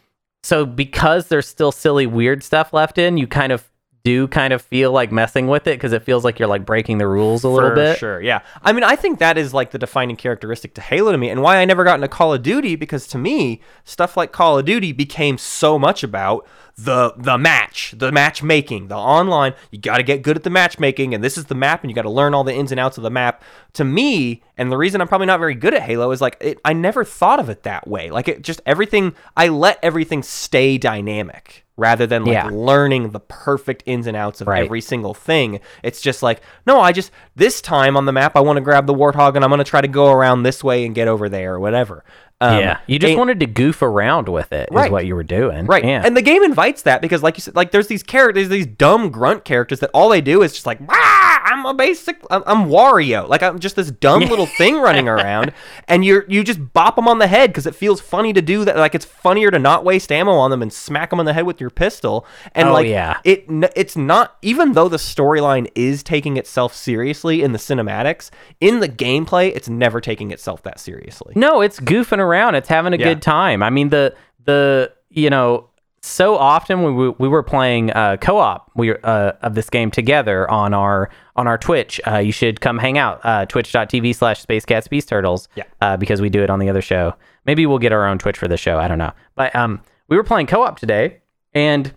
so 0.42 0.64
because 0.64 1.28
there's 1.28 1.48
still 1.48 1.72
silly, 1.72 2.06
weird 2.06 2.42
stuff 2.42 2.72
left 2.72 2.96
in, 2.98 3.16
you 3.18 3.26
kind 3.26 3.52
of 3.52 3.68
do 4.04 4.28
kind 4.28 4.52
of 4.52 4.62
feel 4.62 4.92
like 4.92 5.12
messing 5.12 5.48
with 5.48 5.66
it 5.66 5.76
because 5.76 5.92
it 5.92 6.02
feels 6.02 6.24
like 6.24 6.38
you're 6.38 6.48
like 6.48 6.64
breaking 6.64 6.98
the 6.98 7.06
rules 7.06 7.44
a 7.44 7.48
little 7.48 7.70
For 7.70 7.74
bit. 7.74 7.98
Sure, 7.98 8.20
yeah. 8.20 8.40
I 8.62 8.72
mean, 8.72 8.84
I 8.84 8.96
think 8.96 9.18
that 9.18 9.36
is 9.36 9.52
like 9.52 9.70
the 9.70 9.78
defining 9.78 10.16
characteristic 10.16 10.74
to 10.74 10.80
Halo 10.80 11.12
to 11.12 11.18
me, 11.18 11.28
and 11.28 11.42
why 11.42 11.58
I 11.58 11.64
never 11.64 11.84
got 11.84 11.96
into 11.96 12.08
Call 12.08 12.34
of 12.34 12.42
Duty 12.42 12.76
because 12.76 13.06
to 13.08 13.18
me, 13.18 13.60
stuff 13.84 14.16
like 14.16 14.32
Call 14.32 14.58
of 14.58 14.64
Duty 14.64 14.92
became 14.92 15.38
so 15.38 15.78
much 15.78 16.02
about 16.02 16.46
the 16.76 17.12
the 17.16 17.36
match, 17.36 17.94
the 17.96 18.12
matchmaking, 18.12 18.88
the 18.88 18.96
online. 18.96 19.54
You 19.70 19.78
got 19.78 19.96
to 19.98 20.02
get 20.02 20.22
good 20.22 20.36
at 20.36 20.44
the 20.44 20.50
matchmaking, 20.50 21.12
and 21.12 21.22
this 21.22 21.36
is 21.36 21.46
the 21.46 21.54
map, 21.54 21.82
and 21.82 21.90
you 21.90 21.94
got 21.94 22.02
to 22.02 22.10
learn 22.10 22.34
all 22.34 22.44
the 22.44 22.54
ins 22.54 22.70
and 22.70 22.80
outs 22.80 22.98
of 22.98 23.02
the 23.02 23.10
map. 23.10 23.42
To 23.74 23.84
me, 23.84 24.42
and 24.56 24.70
the 24.70 24.76
reason 24.76 25.00
I'm 25.00 25.08
probably 25.08 25.26
not 25.26 25.40
very 25.40 25.54
good 25.54 25.74
at 25.74 25.82
Halo 25.82 26.10
is 26.12 26.20
like 26.20 26.36
it, 26.40 26.58
I 26.64 26.72
never 26.72 27.04
thought 27.04 27.40
of 27.40 27.48
it 27.48 27.64
that 27.64 27.88
way. 27.88 28.10
Like 28.10 28.28
it 28.28 28.42
just 28.42 28.60
everything. 28.64 29.14
I 29.36 29.48
let 29.48 29.78
everything 29.82 30.22
stay 30.22 30.78
dynamic 30.78 31.66
rather 31.78 32.06
than 32.06 32.24
like 32.24 32.34
Yeah. 32.34 32.48
learning 32.52 33.10
the 33.12 33.20
perfect 33.20 33.82
ins 33.86 34.06
and 34.06 34.16
outs 34.16 34.42
of 34.42 34.48
Right. 34.48 34.64
every 34.64 34.82
single 34.82 35.14
thing. 35.14 35.60
It's 35.82 36.02
just 36.02 36.22
like, 36.22 36.42
no, 36.66 36.80
I 36.80 36.92
just 36.92 37.10
this 37.36 37.62
time 37.62 37.96
on 37.96 38.04
the 38.04 38.12
map 38.12 38.36
I 38.36 38.40
want 38.40 38.58
to 38.58 38.60
grab 38.60 38.86
the 38.86 38.94
warthog 38.94 39.34
and 39.36 39.44
I'm 39.44 39.50
going 39.50 39.58
to 39.58 39.64
try 39.64 39.80
to 39.80 39.88
go 39.88 40.12
around 40.12 40.42
this 40.42 40.62
way 40.62 40.84
and 40.84 40.94
get 40.94 41.08
over 41.08 41.28
there 41.30 41.54
or 41.54 41.60
whatever. 41.60 42.04
Um, 42.40 42.60
yeah, 42.60 42.78
you 42.86 43.00
just 43.00 43.10
and- 43.10 43.18
wanted 43.18 43.40
to 43.40 43.46
goof 43.46 43.82
around 43.82 44.28
with 44.28 44.52
it, 44.52 44.68
is 44.70 44.74
Right. 44.74 44.92
what 44.92 45.04
you 45.06 45.16
were 45.16 45.24
doing. 45.24 45.66
Right. 45.66 45.84
Yeah. 45.84 46.02
And 46.04 46.16
the 46.16 46.22
game 46.22 46.44
invites 46.44 46.82
that 46.82 47.02
because 47.02 47.20
like 47.20 47.36
you 47.36 47.40
said 47.40 47.56
like 47.56 47.72
there's 47.72 47.88
these 47.88 48.04
characters 48.04 48.48
these 48.48 48.66
dumb 48.66 49.10
grunt 49.10 49.44
characters 49.44 49.80
that 49.80 49.90
all 49.92 50.08
they 50.08 50.20
do 50.20 50.42
is 50.42 50.52
just 50.52 50.64
like 50.64 50.78
"Wah, 50.80 50.94
I'm 50.94 51.66
a 51.66 51.74
basic 51.74 52.16
I'm, 52.30 52.44
I'm 52.46 52.66
Wario. 52.68 53.28
Like 53.28 53.42
I'm 53.42 53.58
just 53.58 53.74
this 53.74 53.90
dumb 53.90 54.20
little 54.22 54.46
thing 54.58 54.76
running 54.76 55.08
around 55.08 55.52
and 55.88 56.04
you're 56.04 56.24
you 56.28 56.44
just 56.44 56.72
bop 56.72 56.94
them 56.94 57.08
on 57.08 57.18
the 57.18 57.26
head 57.26 57.52
cuz 57.52 57.66
it 57.66 57.74
feels 57.74 58.00
funny 58.00 58.32
to 58.32 58.40
do 58.40 58.64
that 58.64 58.76
like 58.76 58.94
it's 58.94 59.04
funnier 59.04 59.50
to 59.50 59.58
not 59.58 59.84
waste 59.84 60.12
ammo 60.12 60.32
on 60.34 60.52
them 60.52 60.62
and 60.62 60.72
smack 60.72 61.10
them 61.10 61.18
on 61.18 61.26
the 61.26 61.32
head 61.32 61.44
with 61.44 61.60
your 61.60 61.70
pistol. 61.70 62.24
And 62.54 62.68
Oh, 62.68 62.72
like 62.72 62.86
yeah. 62.86 63.18
it 63.24 63.46
it's 63.74 63.96
not 63.96 64.36
even 64.42 64.74
though 64.74 64.88
the 64.88 64.96
storyline 64.98 65.68
is 65.74 66.04
taking 66.04 66.36
itself 66.36 66.72
seriously 66.72 67.42
in 67.42 67.50
the 67.50 67.58
cinematics, 67.58 68.30
in 68.60 68.78
the 68.78 68.88
gameplay 68.88 69.50
it's 69.56 69.68
never 69.68 70.00
taking 70.00 70.30
itself 70.30 70.62
that 70.62 70.78
seriously. 70.78 71.32
No, 71.34 71.62
it's 71.62 71.80
goofing 71.80 72.18
around. 72.18 72.27
It's 72.54 72.68
having 72.68 72.92
a 72.94 72.96
Yeah. 72.96 73.04
good 73.04 73.22
time. 73.22 73.62
I 73.62 73.70
mean, 73.70 73.88
the 73.90 74.14
the 74.44 74.92
you 75.10 75.30
know 75.30 75.68
so 76.00 76.36
often 76.36 76.82
when 76.82 76.94
we, 76.94 77.08
we 77.10 77.28
were 77.28 77.42
playing 77.42 77.90
uh, 77.90 78.16
co-op 78.20 78.70
we 78.76 78.94
uh, 78.96 79.32
of 79.42 79.54
this 79.54 79.68
game 79.68 79.90
together 79.90 80.48
on 80.50 80.72
our 80.72 81.10
on 81.36 81.46
our 81.46 81.58
Twitch. 81.58 82.00
Uh, 82.06 82.18
you 82.18 82.32
should 82.32 82.60
come 82.60 82.78
hang 82.78 82.96
out. 82.98 83.20
Uh, 83.24 83.46
Twitch.tv 83.46 84.14
slash 84.14 84.40
Space 84.40 84.64
Cats 84.64 84.86
Peace 84.88 85.06
Turtles. 85.06 85.48
Yeah. 85.56 85.64
Uh, 85.80 85.96
because 85.96 86.20
we 86.20 86.28
do 86.30 86.42
it 86.42 86.50
on 86.50 86.58
the 86.60 86.68
other 86.70 86.82
show. 86.82 87.14
Maybe 87.46 87.66
we'll 87.66 87.78
get 87.78 87.92
our 87.92 88.06
own 88.06 88.18
Twitch 88.18 88.38
for 88.38 88.46
the 88.48 88.56
show. 88.56 88.78
I 88.78 88.86
don't 88.88 88.98
know. 88.98 89.12
But 89.34 89.54
um, 89.56 89.80
we 90.08 90.16
were 90.16 90.24
playing 90.24 90.46
co-op 90.46 90.78
today, 90.78 91.18
and 91.54 91.92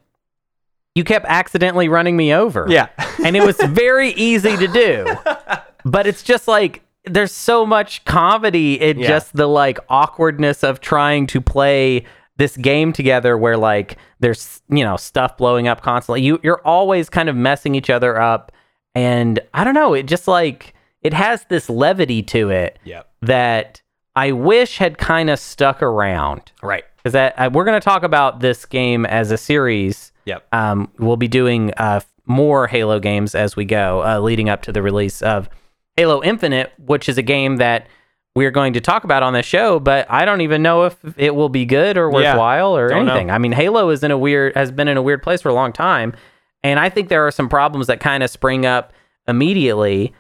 you 0.95 1.03
kept 1.03 1.25
accidentally 1.27 1.88
running 1.88 2.17
me 2.17 2.34
over 2.34 2.65
Yeah. 2.69 2.88
and 3.23 3.38
it 3.38 3.45
was 3.45 3.55
very 3.57 4.09
easy 4.11 4.57
to 4.57 4.67
do. 4.67 5.07
But 5.84 6.05
it's 6.05 6.21
just 6.21 6.47
like 6.47 6.84
there's 7.05 7.31
so 7.31 7.65
much 7.65 8.05
comedy 8.05 8.79
in 8.79 8.99
Yeah. 8.99 9.07
just 9.07 9.35
the 9.35 9.47
like 9.47 9.79
awkwardness 9.89 10.63
of 10.63 10.79
trying 10.81 11.27
to 11.27 11.41
play 11.41 12.05
this 12.37 12.57
game 12.57 12.91
together 12.93 13.37
where 13.37 13.57
like 13.57 13.97
there's 14.19 14.61
you 14.69 14.83
know 14.83 14.97
stuff 14.97 15.37
blowing 15.37 15.67
up 15.67 15.81
constantly. 15.81 16.21
You 16.21 16.39
you're 16.43 16.61
always 16.65 17.09
kind 17.09 17.29
of 17.29 17.35
messing 17.35 17.75
each 17.75 17.89
other 17.89 18.19
up 18.19 18.51
and 18.95 19.39
I 19.53 19.63
don't 19.63 19.73
know, 19.73 19.93
it 19.93 20.03
just 20.03 20.27
like 20.27 20.73
it 21.01 21.13
has 21.13 21.45
this 21.45 21.69
levity 21.69 22.21
to 22.23 22.49
it 22.49 22.77
Yep. 22.83 23.09
that 23.23 23.81
I 24.15 24.31
wish 24.33 24.77
had 24.77 24.97
kind 24.97 25.29
of 25.29 25.39
stuck 25.39 25.81
around. 25.81 26.51
Right. 26.61 26.83
Cuz 27.03 27.13
that 27.13 27.33
uh, 27.39 27.49
we're 27.51 27.63
going 27.65 27.79
to 27.79 27.83
talk 27.83 28.03
about 28.03 28.41
this 28.41 28.65
game 28.65 29.05
as 29.05 29.31
a 29.31 29.37
series 29.37 30.11
Yep. 30.25 30.43
um, 30.51 30.91
we'll 30.99 31.17
be 31.17 31.27
doing 31.27 31.73
uh, 31.77 32.01
more 32.27 32.67
Halo 32.67 32.99
games 32.99 33.33
as 33.33 33.55
we 33.55 33.65
go, 33.65 34.03
uh, 34.03 34.19
leading 34.19 34.49
up 34.49 34.61
to 34.63 34.71
the 34.71 34.81
release 34.83 35.21
of 35.23 35.49
Halo 36.01 36.23
Infinite, 36.23 36.73
which 36.77 37.07
is 37.07 37.17
a 37.17 37.21
game 37.21 37.57
that 37.57 37.87
we're 38.35 38.49
going 38.51 38.73
to 38.73 38.81
talk 38.81 39.03
about 39.03 39.21
on 39.23 39.33
the 39.33 39.43
show. 39.43 39.79
But 39.79 40.09
I 40.09 40.25
don't 40.25 40.41
even 40.41 40.61
know 40.63 40.85
if 40.85 40.95
it 41.17 41.35
will 41.35 41.49
be 41.49 41.65
good 41.65 41.95
or 41.97 42.09
Yeah, 42.09 42.31
worthwhile 42.31 42.75
or 42.75 42.87
don't 42.89 43.05
know. 43.05 43.11
anything. 43.11 43.29
I 43.29 43.37
mean, 43.37 43.51
Halo 43.51 43.89
is 43.89 44.03
in 44.03 44.09
a 44.11 44.17
weird 44.17 44.55
has 44.55 44.71
been 44.71 44.87
in 44.87 44.97
a 44.97 45.01
weird 45.01 45.21
place 45.21 45.41
for 45.41 45.49
a 45.49 45.53
long 45.53 45.71
time, 45.73 46.13
and 46.63 46.79
I 46.79 46.89
think 46.89 47.09
there 47.09 47.25
are 47.27 47.31
some 47.31 47.49
problems 47.49 47.87
that 47.87 47.99
kind 47.99 48.23
of 48.23 48.29
spring 48.29 48.65
up 48.65 48.93
immediately. 49.27 50.13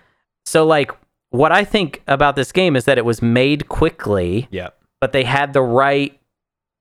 So, 0.45 0.65
like, 0.65 0.91
what 1.29 1.51
I 1.51 1.63
think 1.63 2.01
about 2.07 2.35
this 2.35 2.51
game 2.51 2.75
is 2.75 2.85
that 2.85 2.97
it 2.97 3.05
was 3.05 3.21
made 3.21 3.69
quickly 3.69 4.47
Yep. 4.51 4.77
but 4.99 5.13
they 5.13 5.23
had 5.23 5.53
the 5.53 5.61
right 5.61 6.19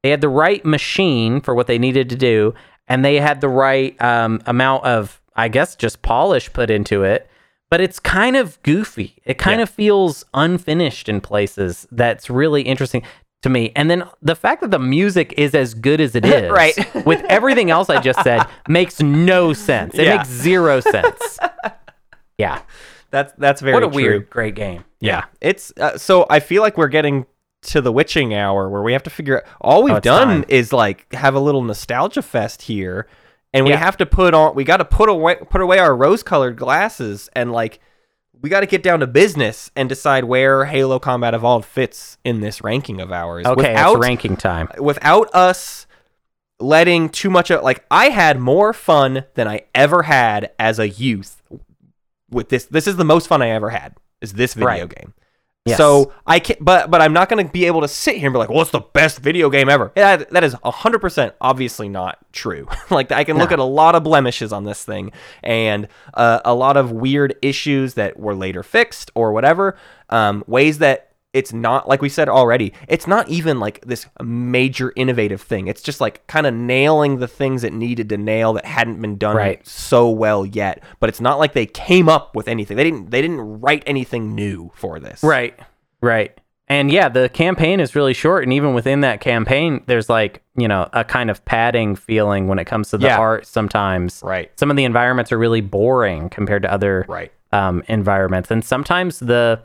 they 0.02 0.10
had 0.10 0.20
the 0.22 0.28
right 0.28 0.64
machine 0.64 1.40
for 1.40 1.54
what 1.54 1.66
they 1.68 1.78
needed 1.78 2.08
to 2.10 2.16
do 2.16 2.52
and 2.88 3.04
they 3.04 3.20
had 3.20 3.40
the 3.40 3.48
right 3.48 3.94
um, 4.02 4.40
amount 4.46 4.84
of 4.84 5.20
i 5.36 5.46
guess 5.46 5.76
just 5.76 6.02
polish 6.02 6.52
put 6.52 6.68
into 6.68 7.04
it 7.04 7.29
but 7.70 7.80
it's 7.80 7.98
kind 8.00 8.36
of 8.36 8.60
goofy 8.62 9.16
it 9.24 9.38
kind 9.38 9.58
Yeah. 9.58 9.62
of 9.64 9.70
feels 9.70 10.24
unfinished 10.34 11.08
in 11.08 11.20
places 11.20 11.86
that's 11.92 12.28
really 12.28 12.62
interesting 12.62 13.02
to 13.42 13.48
me 13.48 13.72
and 13.74 13.90
then 13.90 14.04
the 14.20 14.34
fact 14.36 14.60
that 14.60 14.70
the 14.70 14.78
music 14.78 15.32
is 15.38 15.54
as 15.54 15.72
good 15.74 16.00
as 16.00 16.14
it 16.14 16.24
is 16.36 16.50
Right. 16.50 16.76
with 17.06 17.22
everything 17.28 17.70
else 17.70 17.88
i 17.88 18.00
just 18.00 18.22
said 18.22 18.44
makes 18.68 19.00
no 19.00 19.52
sense 19.52 19.94
it 19.94 20.04
Yeah. 20.04 20.16
makes 20.18 20.28
zero 20.28 20.80
sense 20.80 21.38
yeah 22.38 22.60
That's 23.10 23.32
that's 23.38 23.60
very 23.60 23.74
what 23.74 23.82
a 23.82 23.86
true. 23.86 23.94
weird 23.96 24.30
great 24.30 24.54
game 24.54 24.84
Yeah, 25.00 25.24
it's 25.40 25.72
uh, 25.80 25.96
so 25.98 26.26
I 26.30 26.40
feel 26.40 26.62
like 26.62 26.76
we're 26.76 26.88
getting 26.88 27.26
to 27.62 27.80
the 27.80 27.90
witching 27.92 28.32
hour 28.34 28.68
where 28.68 28.82
we 28.82 28.92
have 28.92 29.02
to 29.04 29.10
figure 29.10 29.38
out 29.38 29.44
all 29.60 29.82
we've 29.82 29.94
Oh, 29.96 30.00
done 30.00 30.28
time. 30.28 30.44
is 30.48 30.72
like 30.72 31.12
have 31.14 31.34
a 31.34 31.40
little 31.40 31.62
nostalgia 31.62 32.22
fest 32.22 32.62
here, 32.62 33.06
and 33.52 33.64
we 33.64 33.70
Yeah. 33.72 33.76
have 33.78 33.96
to 33.98 34.06
put 34.06 34.34
on 34.34 34.54
we 34.54 34.64
got 34.64 34.78
to 34.78 34.84
put 34.84 35.08
away 35.08 35.36
put 35.36 35.60
away 35.60 35.78
our 35.78 35.94
rose 35.96 36.22
colored 36.22 36.56
glasses 36.56 37.28
and 37.34 37.52
like 37.52 37.80
we 38.42 38.48
got 38.48 38.60
to 38.60 38.66
get 38.66 38.82
down 38.82 39.00
to 39.00 39.06
business 39.06 39.70
and 39.76 39.88
decide 39.88 40.24
where 40.24 40.64
Halo 40.64 40.98
Combat 40.98 41.34
Evolved 41.34 41.66
fits 41.66 42.16
in 42.24 42.40
this 42.40 42.62
ranking 42.62 43.00
of 43.00 43.12
ours. 43.12 43.44
okay 43.46 43.72
without 43.72 43.96
it's 43.96 44.00
ranking 44.06 44.36
time 44.36 44.68
without 44.78 45.28
us 45.34 45.86
letting 46.58 47.08
too 47.08 47.30
much 47.30 47.50
of 47.50 47.62
like 47.62 47.84
I 47.90 48.10
had 48.10 48.38
more 48.38 48.72
fun 48.72 49.24
than 49.34 49.48
I 49.48 49.62
ever 49.74 50.02
had 50.04 50.50
as 50.58 50.78
a 50.78 50.88
youth 50.88 51.42
with 52.30 52.48
this 52.50 52.66
this 52.66 52.86
is 52.86 52.96
the 52.96 53.04
most 53.04 53.26
fun 53.28 53.42
I 53.42 53.48
ever 53.50 53.70
had 53.70 53.94
is 54.20 54.34
this 54.34 54.54
video 54.54 54.68
Right. 54.68 54.88
game. 54.88 55.14
Yes. 55.70 55.78
So 55.78 56.12
I 56.26 56.38
can't, 56.40 56.62
but 56.64 56.90
but 56.90 57.00
I'm 57.00 57.12
not 57.12 57.28
going 57.28 57.44
to 57.44 57.52
be 57.52 57.66
able 57.66 57.80
to 57.80 57.88
sit 57.88 58.16
here 58.16 58.26
and 58.26 58.34
be 58.34 58.38
like, 58.38 58.50
"Well, 58.50 58.62
it's 58.62 58.70
the 58.70 58.80
best 58.80 59.18
video 59.18 59.50
game 59.50 59.68
ever." 59.68 59.92
Yeah, 59.96 60.16
that 60.16 60.44
is 60.44 60.54
100% 60.54 61.32
obviously 61.40 61.88
not 61.88 62.18
true. 62.32 62.68
like 62.90 63.12
I 63.12 63.24
can 63.24 63.38
look 63.38 63.52
at 63.52 63.58
a 63.58 63.64
lot 63.64 63.94
of 63.94 64.04
blemishes 64.04 64.52
on 64.52 64.64
this 64.64 64.84
thing 64.84 65.12
and 65.42 65.88
uh, 66.14 66.40
a 66.44 66.54
lot 66.54 66.76
of 66.76 66.92
weird 66.92 67.36
issues 67.42 67.94
that 67.94 68.18
were 68.18 68.34
later 68.34 68.62
fixed 68.62 69.10
or 69.14 69.32
whatever. 69.32 69.76
Um, 70.08 70.44
ways 70.46 70.78
that 70.78 71.09
it's 71.32 71.52
not 71.52 71.88
like 71.88 72.02
we 72.02 72.08
said 72.08 72.28
already. 72.28 72.72
It's 72.88 73.06
not 73.06 73.28
even 73.28 73.60
like 73.60 73.80
this 73.82 74.06
major 74.22 74.92
innovative 74.96 75.40
thing. 75.40 75.68
It's 75.68 75.82
just 75.82 76.00
like 76.00 76.26
kind 76.26 76.46
of 76.46 76.54
nailing 76.54 77.18
the 77.18 77.28
things 77.28 77.62
it 77.62 77.72
needed 77.72 78.08
to 78.08 78.18
nail 78.18 78.52
that 78.54 78.64
hadn't 78.64 79.00
been 79.00 79.16
done 79.16 79.36
Right. 79.36 79.64
so 79.66 80.10
well 80.10 80.44
yet. 80.44 80.82
But 80.98 81.08
it's 81.08 81.20
not 81.20 81.38
like 81.38 81.52
they 81.52 81.66
came 81.66 82.08
up 82.08 82.34
with 82.34 82.48
anything. 82.48 82.76
They 82.76 82.82
didn't. 82.84 83.10
They 83.10 83.22
didn't 83.22 83.40
write 83.60 83.84
anything 83.86 84.34
new 84.34 84.72
for 84.74 84.98
this. 84.98 85.22
Right. 85.22 85.56
Right. 86.00 86.36
And 86.66 86.90
yeah, 86.90 87.08
the 87.08 87.28
campaign 87.28 87.80
is 87.80 87.94
really 87.96 88.14
short. 88.14 88.44
And 88.44 88.52
even 88.52 88.74
within 88.74 89.00
that 89.00 89.20
campaign, 89.20 89.82
there's 89.86 90.08
like, 90.08 90.42
you 90.56 90.68
know, 90.68 90.88
a 90.92 91.04
kind 91.04 91.28
of 91.30 91.44
padding 91.44 91.96
feeling 91.96 92.46
when 92.48 92.58
it 92.60 92.64
comes 92.64 92.90
to 92.90 92.98
the 92.98 93.06
Yeah. 93.08 93.18
art 93.18 93.44
sometimes. 93.46 94.20
Right. 94.24 94.50
Some 94.58 94.70
of 94.70 94.76
the 94.76 94.84
environments 94.84 95.32
are 95.32 95.38
really 95.38 95.60
boring 95.60 96.28
compared 96.28 96.62
to 96.62 96.72
other 96.72 97.04
Right. 97.08 97.32
um, 97.52 97.82
environments. 97.88 98.50
And 98.52 98.64
sometimes 98.64 99.18
the 99.18 99.60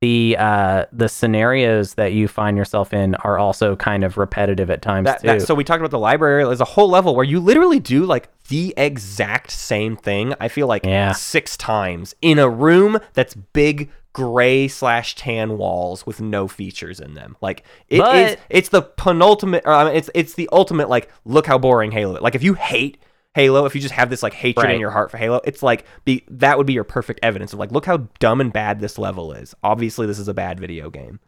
the 0.00 0.36
uh, 0.38 0.84
the 0.92 1.08
scenarios 1.08 1.94
that 1.94 2.12
you 2.12 2.28
find 2.28 2.56
yourself 2.56 2.92
in 2.92 3.14
are 3.16 3.36
also 3.38 3.74
kind 3.74 4.04
of 4.04 4.16
repetitive 4.16 4.70
at 4.70 4.80
times 4.80 5.06
That, 5.06 5.20
too. 5.20 5.26
that, 5.26 5.42
so 5.42 5.54
we 5.54 5.64
talked 5.64 5.80
about 5.80 5.90
the 5.90 5.98
library. 5.98 6.44
There's 6.44 6.60
a 6.60 6.64
whole 6.64 6.88
level 6.88 7.16
where 7.16 7.24
you 7.24 7.40
literally 7.40 7.80
do 7.80 8.04
like 8.04 8.28
the 8.48 8.72
exact 8.76 9.50
same 9.50 9.96
thing. 9.96 10.34
I 10.40 10.48
feel 10.48 10.66
like 10.68 10.84
Yeah. 10.84 11.12
six 11.12 11.56
times 11.56 12.14
in 12.22 12.38
a 12.38 12.48
room 12.48 12.98
that's 13.14 13.34
big 13.34 13.90
gray 14.12 14.68
slash 14.68 15.14
tan 15.16 15.58
walls 15.58 16.06
with 16.06 16.20
no 16.20 16.46
features 16.48 17.00
in 17.00 17.14
them. 17.14 17.36
Like 17.40 17.64
it 17.88 17.96
is. 17.96 18.00
But- 18.00 18.38
It's 18.50 18.68
the 18.68 18.82
penultimate. 18.82 19.64
Or, 19.66 19.72
I 19.72 19.84
mean, 19.84 19.96
it's 19.96 20.10
it's 20.14 20.34
the 20.34 20.48
ultimate. 20.52 20.88
Like 20.88 21.10
look 21.24 21.46
how 21.46 21.58
boring 21.58 21.90
Halo. 21.90 22.20
Like 22.20 22.36
if 22.36 22.42
you 22.44 22.54
hate. 22.54 22.98
Halo, 23.38 23.66
if 23.66 23.74
you 23.76 23.80
just 23.80 23.94
have 23.94 24.10
this 24.10 24.20
like 24.20 24.32
hatred 24.34 24.68
in 24.68 24.80
your 24.80 24.90
heart 24.90 25.12
for 25.12 25.16
Halo, 25.16 25.40
it's 25.44 25.62
like 25.62 25.84
be 26.04 26.24
that 26.28 26.58
would 26.58 26.66
be 26.66 26.72
your 26.72 26.82
perfect 26.82 27.20
evidence 27.22 27.52
of 27.52 27.60
like 27.60 27.70
look 27.70 27.86
how 27.86 27.98
dumb 28.18 28.40
and 28.40 28.52
bad 28.52 28.80
this 28.80 28.98
level 28.98 29.32
is. 29.32 29.54
Obviously, 29.62 30.08
this 30.08 30.18
is 30.18 30.26
a 30.26 30.34
bad 30.34 30.58
video 30.58 30.90
game. 30.90 31.20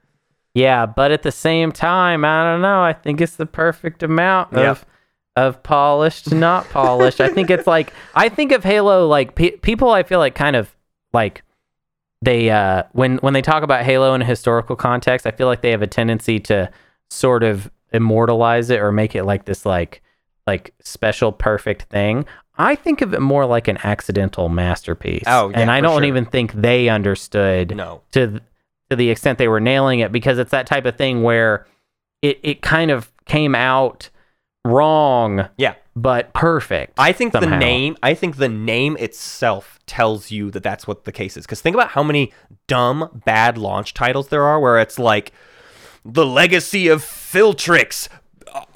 Yeah, 0.53 0.87
but 0.87 1.13
at 1.13 1.23
the 1.23 1.31
same 1.31 1.71
time, 1.71 2.25
I 2.25 2.43
don't 2.43 2.63
know. 2.63 2.83
I 2.83 2.93
think 2.93 3.21
it's 3.21 3.37
the 3.37 3.47
perfect 3.47 4.03
amount 4.03 4.53
Yep. 4.53 4.65
of 4.67 4.87
of 5.37 5.63
polished 5.63 6.27
to 6.31 6.35
not 6.35 6.69
polished. 6.71 7.21
I 7.21 7.29
think 7.29 7.49
it's 7.49 7.69
like 7.69 7.93
I 8.17 8.29
think 8.29 8.51
of 8.51 8.65
Halo 8.65 9.07
like 9.07 9.37
pe- 9.37 9.59
people. 9.59 9.91
I 9.91 10.03
feel 10.03 10.19
like 10.19 10.35
kind 10.35 10.57
of 10.57 10.75
like 11.13 11.45
they 12.23 12.51
uh 12.51 12.83
when 12.91 13.19
when 13.19 13.35
they 13.35 13.43
talk 13.43 13.63
about 13.63 13.85
Halo 13.85 14.15
in 14.15 14.23
a 14.23 14.25
historical 14.25 14.75
context, 14.75 15.29
I 15.29 15.31
feel 15.31 15.47
like 15.47 15.61
they 15.63 15.71
have 15.71 15.83
a 15.83 15.87
tendency 15.87 16.41
to 16.41 16.71
sort 17.09 17.45
of 17.45 17.71
immortalize 17.93 18.69
it 18.71 18.81
or 18.81 18.91
make 18.91 19.15
it 19.15 19.23
like 19.25 19.45
this 19.45 19.65
like 19.65 20.03
like 20.47 20.74
special 20.80 21.32
perfect 21.32 21.82
thing. 21.84 22.24
I 22.59 22.74
think 22.74 23.01
of 23.01 23.14
it 23.14 23.20
more 23.20 23.47
like 23.47 23.68
an 23.68 23.78
accidental 23.84 24.49
masterpiece. 24.49 25.24
Oh, 25.26 25.49
yeah, 25.51 25.61
and 25.61 25.70
I 25.70 25.80
don't 25.80 26.01
sure. 26.03 26.09
even 26.09 26.26
think 26.26 26.53
they 26.53 26.88
understood 26.88 27.74
No. 27.74 28.03
to 28.12 28.41
to 28.91 28.97
the 28.97 29.09
extent 29.11 29.38
they 29.38 29.49
were 29.49 29.61
nailing 29.61 30.01
it 30.01 30.12
because 30.12 30.38
it's 30.38 30.51
that 30.51 30.66
type 30.66 30.84
of 30.84 30.97
thing 30.97 31.22
where 31.22 31.66
it 32.22 32.38
it 32.43 32.61
kind 32.62 32.91
of 32.91 33.11
came 33.24 33.55
out 33.55 34.11
wrong 34.64 35.49
Yeah. 35.57 35.74
but 35.97 36.32
perfect. 36.34 36.95
I 36.99 37.12
think 37.12 37.32
the 37.32 37.41
name. 37.41 37.97
I 38.03 38.12
think 38.14 38.36
the 38.36 38.49
name 38.49 38.97
itself 38.99 39.78
tells 39.86 40.30
you 40.30 40.51
that 40.51 40.62
that's 40.62 40.86
what 40.86 41.05
the 41.05 41.12
case 41.12 41.36
is. 41.36 41.47
Because 41.47 41.61
think 41.62 41.74
about 41.74 41.91
how 41.91 42.03
many 42.03 42.32
dumb, 42.66 43.22
bad 43.24 43.57
launch 43.57 43.95
titles 43.95 44.28
there 44.28 44.43
are, 44.45 44.61
where 44.61 44.78
it's 44.78 44.99
like 44.99 45.32
the 46.05 46.26
legacy 46.26 46.88
of 46.88 47.03
Filtrix, 47.03 48.09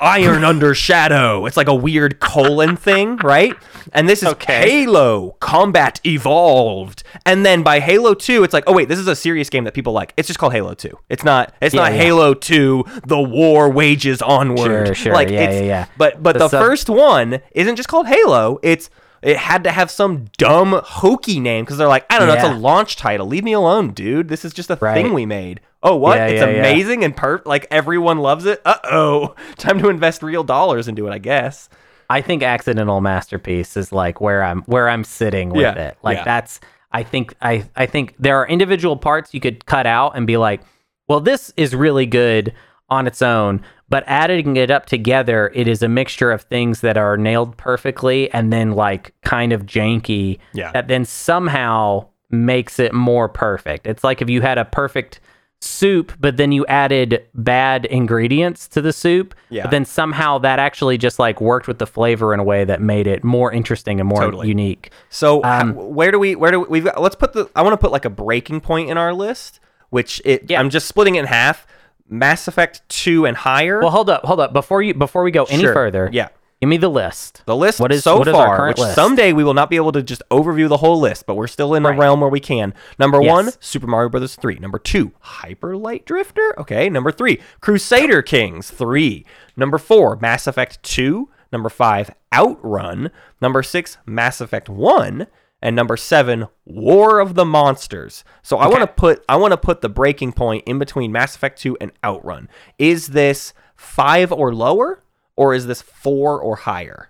Iron 0.01 0.45
Under 0.45 0.75
Shadow. 0.75 1.47
It's 1.47 1.57
like 1.57 1.69
a 1.69 1.75
weird 1.75 2.21
colon 2.21 2.77
thing, 2.77 3.17
right? 3.19 3.55
And 3.93 4.09
this 4.09 4.23
is 4.23 4.29
Okay. 4.31 4.69
Halo 4.71 5.37
Combat 5.41 6.01
Evolved. 6.05 7.03
And 7.27 7.45
then 7.45 7.63
by 7.63 7.81
Halo 7.81 8.15
2, 8.15 8.45
it's 8.45 8.53
like, 8.55 8.65
oh 8.67 8.73
wait, 8.73 8.89
this 8.89 8.99
is 8.99 9.07
a 9.09 9.17
serious 9.17 9.49
game 9.51 9.65
that 9.65 9.75
people 9.75 9.93
like. 9.93 10.13
It's 10.17 10.27
just 10.29 10.39
called 10.39 10.53
Halo 10.53 10.75
2. 10.75 10.91
It's 11.09 11.25
not 11.25 11.55
it's 11.61 11.75
Yeah, 11.75 11.83
not 11.83 11.93
yeah. 11.93 11.99
Halo 11.99 12.35
2, 12.35 12.85
the 13.07 13.21
war 13.21 13.71
wages 13.71 14.21
onward. 14.23 14.87
Sure, 14.87 14.95
sure. 14.95 15.13
Like 15.13 15.29
Yeah, 15.31 15.41
it's, 15.45 15.61
yeah, 15.61 15.67
yeah. 15.67 15.87
But 15.97 16.23
but 16.23 16.33
The 16.35 16.39
the 16.41 16.49
sub- 16.49 16.65
first 16.65 16.89
one 16.89 17.41
isn't 17.53 17.77
just 17.77 17.89
called 17.89 18.07
Halo. 18.07 18.59
It's 18.63 18.91
it 19.23 19.39
had 19.39 19.65
to 19.65 19.71
have 19.71 19.91
some 19.91 20.27
dumb 20.37 20.83
hokey 20.85 21.41
name 21.41 21.65
because 21.65 21.79
they're 21.79 21.89
like, 21.89 22.05
I 22.11 22.19
don't 22.19 22.29
know, 22.29 22.35
it's 22.35 22.45
a 22.45 22.53
launch 22.55 22.97
title. 22.97 23.27
Leave 23.27 23.43
me 23.45 23.55
alone, 23.55 23.93
dude. 23.93 24.29
This 24.29 24.45
is 24.45 24.53
just 24.53 24.69
a 24.71 24.77
Right. 24.79 24.93
thing 24.95 25.15
we 25.15 25.25
made. 25.25 25.61
Oh, 25.87 25.97
what? 25.97 26.17
Yeah, 26.17 26.27
it's 26.29 26.41
yeah, 26.41 26.49
yeah. 26.49 26.59
amazing 26.61 27.05
and 27.05 27.15
per 27.17 27.43
like 27.45 27.67
everyone 27.71 28.19
loves 28.19 28.47
it. 28.47 28.61
Uh 28.65 28.79
oh, 28.85 29.35
time 29.57 29.79
to 29.81 29.89
invest 29.91 30.23
real 30.23 30.43
dollars 30.43 30.89
into 30.89 31.07
it, 31.07 31.11
I 31.13 31.19
guess. 31.19 31.69
I 32.11 32.21
think 32.23 32.43
accidental 32.43 33.01
masterpiece 33.01 33.77
is 33.77 33.93
like 33.93 34.21
where 34.21 34.43
I'm 34.43 34.63
where 34.63 34.89
I'm 34.89 35.05
sitting 35.05 35.51
with 35.51 35.61
Yeah, 35.63 35.75
it. 35.75 35.99
Like 36.03 36.19
yeah. 36.19 36.25
that's 36.25 36.61
I 36.93 37.03
think 37.03 37.35
I 37.43 37.69
I 37.77 37.87
think 37.87 38.15
there 38.19 38.37
are 38.39 38.47
individual 38.49 38.97
parts 38.97 39.35
you 39.35 39.41
could 39.41 39.67
cut 39.67 39.87
out 39.87 40.17
and 40.17 40.27
be 40.27 40.37
like, 40.37 40.63
well, 41.09 41.21
this 41.21 41.53
is 41.57 41.75
really 41.75 42.07
good 42.07 42.53
on 42.91 43.07
its 43.07 43.23
own, 43.23 43.63
but 43.89 44.05
adding 44.07 44.57
it 44.57 44.71
up 44.71 44.87
together, 44.87 45.51
it 45.55 45.67
is 45.67 45.83
a 45.83 45.89
mixture 45.89 46.31
of 46.31 46.43
things 46.43 46.81
that 46.83 46.97
are 46.97 47.17
nailed 47.17 47.57
perfectly 47.57 48.31
and 48.33 48.53
then 48.53 48.73
like 48.73 49.15
kind 49.23 49.53
of 49.53 49.65
janky 49.67 50.39
Yeah. 50.53 50.71
that 50.73 50.89
then 50.89 51.05
somehow 51.05 52.09
makes 52.31 52.79
it 52.79 52.93
more 52.95 53.29
perfect. 53.29 53.87
It's 53.87 54.05
like 54.05 54.21
if 54.23 54.29
you 54.31 54.41
had 54.43 54.59
a 54.59 54.65
perfect 54.65 55.21
soup, 55.61 56.13
but 56.21 56.37
then 56.37 56.53
you 56.53 56.67
added 56.67 57.25
bad 57.35 57.87
ingredients 57.87 58.69
to 58.69 58.83
the 58.83 58.93
soup, 58.93 59.35
Yeah. 59.49 59.63
but 59.63 59.71
then 59.71 59.85
somehow 59.85 60.39
that 60.39 60.59
actually 60.59 60.99
just 60.99 61.19
like 61.19 61.41
worked 61.41 61.67
with 61.67 61.79
the 61.79 61.87
flavor 61.87 62.35
in 62.35 62.41
a 62.41 62.45
way 62.45 62.65
that 62.65 62.81
made 62.83 63.07
it 63.07 63.25
more 63.25 63.51
interesting 63.51 63.99
and 63.99 64.09
more 64.09 64.21
Totally. 64.21 64.49
unique. 64.49 64.91
So 65.09 65.43
Um, 65.43 65.75
where 65.75 66.11
do 66.11 66.19
we 66.19 66.35
where 66.37 66.51
do 66.51 66.61
we, 66.61 66.67
we've 66.69 66.85
got, 66.85 67.01
let's 67.01 67.15
put 67.17 67.33
the 67.33 67.49
I 67.57 67.63
want 67.63 67.73
to 67.73 67.79
put 67.79 67.93
like 67.93 68.05
a 68.05 68.11
breaking 68.11 68.61
point 68.61 68.91
in 68.91 68.99
our 68.99 69.15
list, 69.15 69.59
which 69.91 70.21
it 70.25 70.51
Yeah. 70.51 70.61
I'm 70.61 70.69
just 70.71 70.87
splitting 70.87 71.15
it 71.15 71.21
in 71.21 71.27
half. 71.27 71.67
Mass 72.07 72.47
Effect 72.47 72.87
2 72.91 73.25
and 73.25 73.35
higher. 73.35 73.81
Well, 73.81 73.91
hold 73.91 74.11
up, 74.11 74.25
hold 74.27 74.39
up. 74.39 74.53
Before 74.53 74.83
you 74.83 74.93
before 74.93 75.23
we 75.23 75.31
go 75.31 75.45
any 75.45 75.63
Sure. 75.63 75.73
further, 75.73 76.11
Yeah. 76.13 76.29
Give 76.65 76.69
me 76.71 76.77
the 76.79 76.89
list. 76.89 77.43
The 77.45 77.55
list 77.55 77.79
What 77.79 77.93
is- 77.93 78.03
so 78.05 78.17
what 78.19 78.27
is 78.29 78.33
our 78.35 78.47
far, 78.47 78.57
current 78.57 78.79
which 78.79 78.83
list? 78.85 78.95
someday 78.95 79.33
we 79.35 79.45
will 79.45 79.53
not 79.53 79.69
be 79.69 79.77
able 79.77 79.93
to 79.93 80.03
just 80.03 80.23
overview 80.31 80.67
the 80.67 80.79
whole 80.79 80.99
list, 80.99 81.27
but 81.27 81.35
we're 81.35 81.47
still 81.47 81.75
in 81.75 81.85
a 81.85 81.93
realm 81.93 82.21
where 82.21 82.31
we 82.31 82.41
can. 82.41 82.73
Number 82.99 83.21
Yes. 83.21 83.31
one, 83.31 83.51
Super 83.61 83.87
Mario 83.87 84.09
Brothers 84.09 84.35
3. 84.37 84.55
Number 84.57 84.79
two, 84.79 85.13
Hyper 85.21 85.77
Light 85.77 86.07
Drifter. 86.07 86.55
Okay. 86.59 86.89
Number 86.89 87.13
three, 87.13 87.39
Crusader 87.61 88.23
Kings 88.23 88.71
3. 88.71 89.27
Number 89.57 89.77
four, 89.77 90.17
Mass 90.17 90.47
Effect 90.47 90.83
2. 90.83 91.29
Number 91.53 91.69
five, 91.69 92.11
Outrun. 92.35 93.11
Number 93.43 93.63
six, 93.63 93.99
Mass 94.07 94.41
Effect 94.41 94.69
1. 94.71 95.27
And 95.63 95.77
number 95.77 95.97
seven, 95.99 96.49
War 96.65 97.21
of 97.21 97.35
the 97.35 97.45
Monsters. 97.45 98.25
So 98.43 98.57
I 98.59 98.69
want 98.69 98.81
to 98.81 98.87
put 98.87 99.23
I 99.29 99.37
want 99.37 99.53
to 99.53 99.57
put 99.59 99.81
the 99.83 99.89
breaking 99.91 100.33
point 100.33 100.65
in 100.67 100.79
between 100.79 101.13
Mass 101.13 101.37
Effect 101.37 101.59
2 101.61 101.77
and 101.81 101.93
Outrun. 102.05 102.49
Is 102.79 103.09
this 103.09 103.53
five 103.77 104.33
or 104.33 104.55
lower, 104.55 105.03
or 105.37 105.55
is 105.55 105.67
this 105.67 105.83
four 105.83 106.41
or 106.41 106.57
higher? 106.57 107.09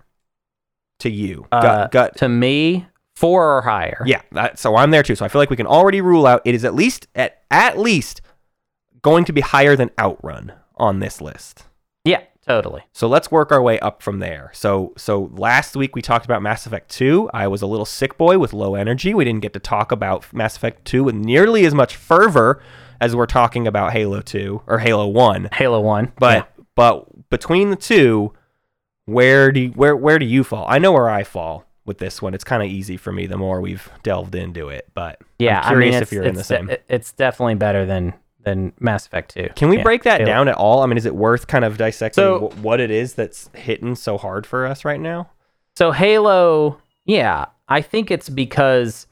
To 1.01 1.11
you, 1.11 1.47
Uh, 1.53 1.61
gut, 1.61 1.91
gut. 1.91 2.17
To 2.19 2.29
me, 2.29 2.87
four 3.17 3.57
or 3.59 3.63
higher. 3.63 4.03
Yeah, 4.07 4.23
that, 4.33 4.59
so 4.59 4.77
I'm 4.77 4.91
there 4.91 5.03
too. 5.03 5.17
So 5.17 5.25
I 5.25 5.29
feel 5.29 5.41
like 5.41 5.51
we 5.51 5.57
can 5.57 5.67
already 5.67 6.01
rule 6.01 6.27
out 6.27 6.41
it 6.45 6.55
is 6.55 6.65
at 6.65 6.75
least 6.75 7.09
at 7.15 7.43
at 7.51 7.79
least 7.79 8.23
going 9.03 9.25
to 9.27 9.33
be 9.33 9.41
higher 9.43 9.77
than 9.77 9.91
Outrun 10.01 10.53
on 10.77 11.01
this 11.01 11.21
list. 11.21 11.65
Yeah, 12.05 12.23
totally. 12.47 12.83
So 12.93 13.07
let's 13.09 13.31
work 13.31 13.51
our 13.53 13.61
way 13.61 13.79
up 13.81 14.03
from 14.03 14.21
there. 14.21 14.51
So 14.55 14.95
so 14.97 15.31
last 15.35 15.77
week 15.77 15.95
we 15.97 16.01
talked 16.01 16.25
about 16.25 16.41
Mass 16.43 16.65
Effect 16.65 16.89
2. 16.91 17.29
I 17.35 17.49
was 17.49 17.61
a 17.61 17.67
little 17.67 17.85
sick 17.87 18.17
boy 18.17 18.39
with 18.39 18.53
low 18.53 18.75
energy. 18.77 19.13
We 19.15 19.25
didn't 19.25 19.43
get 19.43 19.53
to 19.55 19.61
talk 19.61 19.93
about 19.93 20.33
Mass 20.33 20.57
Effect 20.57 20.85
2 20.87 21.05
with 21.05 21.15
nearly 21.17 21.67
as 21.67 21.75
much 21.75 21.97
fervor 21.97 22.63
as 23.01 23.15
we're 23.17 23.27
talking 23.27 23.67
about 23.67 23.93
Halo 23.93 24.21
2 24.23 24.63
or 24.67 24.79
Halo 24.79 25.09
1. 25.09 25.49
Halo 25.53 25.81
One, 25.81 26.13
But 26.19 26.37
Yeah. 26.39 26.63
but 26.77 27.07
between 27.41 27.71
the 27.71 27.77
two, 27.77 28.33
where 29.07 29.53
do 29.53 29.61
you, 29.61 29.69
where 29.71 29.97
where 29.97 30.19
do 30.19 30.27
you 30.27 30.45
fall? 30.45 30.65
I 30.69 30.79
know 30.79 30.93
where 30.93 31.09
I 31.11 31.25
fall 31.25 31.67
with 31.85 31.99
this 31.99 32.23
one. 32.23 32.33
It's 32.35 32.45
kind 32.45 32.63
of 32.63 32.69
easy 32.69 32.97
for 32.97 33.13
me 33.13 33.27
the 33.27 33.37
more 33.37 33.61
we've 33.61 33.91
delved 34.03 34.35
into 34.35 34.69
it. 34.71 34.89
But 34.95 35.21
yeah. 35.39 35.61
I'm 35.61 35.69
curious 35.73 35.95
I 35.95 35.97
mean, 35.97 36.03
if 36.03 36.13
you're 36.13 36.25
in 36.25 36.35
the 36.35 36.45
same. 36.45 36.71
it's 36.89 37.13
definitely 37.13 37.57
better 37.57 37.85
than 37.85 38.15
than 38.45 38.73
Mass 38.81 39.07
Effect 39.07 39.33
Two. 39.35 39.49
Can 39.57 39.69
we 39.69 39.79
Yeah, 39.79 39.83
break 39.83 40.03
that 40.05 40.25
down 40.25 40.49
at 40.49 40.57
all? 40.57 40.83
I 40.83 40.87
mean, 40.87 40.97
is 40.99 41.07
it 41.07 41.15
worth 41.15 41.47
kind 41.47 41.65
of 41.65 41.77
dissecting 41.79 42.23
So- 42.23 42.49
wh- 42.51 42.65
what 42.65 42.81
it 42.81 42.91
is 42.91 43.15
that's 43.15 43.51
hitting 43.55 43.95
so 43.95 44.17
hard 44.19 44.47
for 44.47 44.67
us 44.67 44.85
right 44.85 45.01
now? 45.01 45.31
So 45.77 45.93
Halo, 45.93 46.79
yeah, 47.05 47.47
I 47.69 47.81
think 47.83 48.11
it's 48.11 48.29
because 48.29 49.07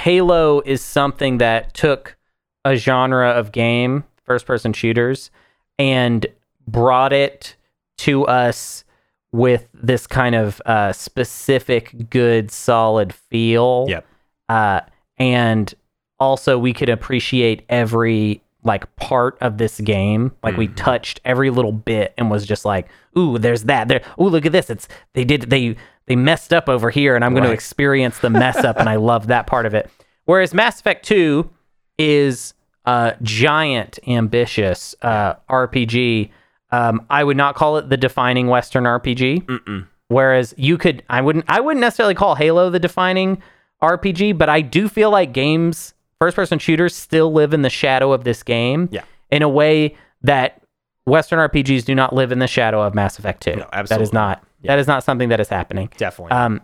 Halo 0.00 0.60
is 0.64 0.80
something 0.82 1.38
that 1.38 1.74
took 1.74 2.16
a 2.64 2.76
genre 2.76 3.30
of 3.30 3.52
game, 3.52 4.04
first 4.24 4.46
person 4.46 4.72
shooters, 4.72 5.30
and 5.78 6.26
brought 6.68 7.12
it 7.12 7.56
to 8.04 8.26
us 8.26 8.84
with 9.32 9.66
this 9.72 10.06
kind 10.06 10.34
of 10.34 10.60
uh, 10.66 10.92
specific, 10.92 12.10
good, 12.10 12.50
solid 12.50 13.14
feel. 13.14 13.86
Yep. 13.88 14.06
Uh, 14.48 14.80
and 15.16 15.74
also, 16.20 16.58
we 16.58 16.72
could 16.72 16.88
appreciate 16.88 17.64
every 17.68 18.42
like 18.62 18.94
part 18.96 19.36
of 19.40 19.58
this 19.58 19.80
game. 19.80 20.32
Like 20.42 20.56
we 20.56 20.68
touched 20.68 21.20
every 21.24 21.50
little 21.50 21.72
bit 21.72 22.14
and 22.16 22.30
was 22.30 22.46
just 22.46 22.64
like, 22.64 22.88
"Ooh, 23.18 23.38
there's 23.38 23.64
that. 23.64 23.88
There. 23.88 24.02
Ooh, 24.20 24.28
look 24.28 24.46
at 24.46 24.52
this. 24.52 24.70
It's 24.70 24.86
they 25.14 25.24
did 25.24 25.42
they 25.42 25.76
they 26.06 26.16
messed 26.16 26.52
up 26.52 26.68
over 26.68 26.90
here, 26.90 27.16
and 27.16 27.24
I'm 27.24 27.32
going 27.32 27.44
to 27.44 27.52
experience 27.52 28.18
the 28.18 28.30
mess 28.30 28.58
up, 28.58 28.78
and 28.78 28.88
I 28.88 28.96
love 29.10 29.28
that 29.28 29.46
part 29.46 29.66
of 29.66 29.74
it." 29.74 29.90
Whereas 30.26 30.52
Mass 30.52 30.80
Effect 30.80 31.04
Two 31.04 31.50
is 31.98 32.54
a 32.84 33.14
giant, 33.22 33.98
ambitious 34.06 34.94
uh, 35.02 35.34
RPG. 35.48 36.30
Um, 36.74 37.06
I 37.10 37.24
would 37.24 37.36
not 37.36 37.54
call 37.54 37.76
it 37.76 37.88
the 37.88 37.96
defining 37.96 38.48
Western 38.48 38.84
RPG. 38.84 39.44
Mm-mm. 39.44 39.86
Whereas 40.08 40.54
you 40.56 40.76
could, 40.76 41.02
I 41.08 41.20
wouldn't, 41.20 41.44
I 41.48 41.60
wouldn't 41.60 41.80
necessarily 41.80 42.14
call 42.14 42.34
Halo 42.34 42.70
the 42.70 42.78
defining 42.78 43.42
RPG, 43.82 44.36
but 44.36 44.48
I 44.48 44.60
do 44.60 44.88
feel 44.88 45.10
like 45.10 45.32
games, 45.32 45.94
first-person 46.20 46.58
shooters, 46.58 46.94
still 46.94 47.32
live 47.32 47.54
in 47.54 47.62
the 47.62 47.70
shadow 47.70 48.12
of 48.12 48.24
this 48.24 48.42
game. 48.42 48.88
Yeah. 48.92 49.02
In 49.30 49.42
a 49.42 49.48
way 49.48 49.96
that 50.22 50.62
Western 51.06 51.38
RPGs 51.38 51.84
do 51.84 51.94
not 51.94 52.14
live 52.14 52.32
in 52.32 52.38
the 52.38 52.46
shadow 52.46 52.82
of 52.82 52.94
Mass 52.94 53.18
Effect 53.18 53.42
Two. 53.42 53.56
No, 53.56 53.68
absolutely. 53.72 54.04
is 54.04 54.12
not. 54.12 54.44
Yeah. 54.62 54.72
That 54.72 54.78
is 54.78 54.86
not 54.86 55.04
something 55.04 55.28
that 55.30 55.40
is 55.40 55.48
happening. 55.48 55.90
Definitely. 55.96 56.32
Um, 56.32 56.60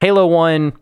Halo 0.00 0.26
One, 0.26 0.72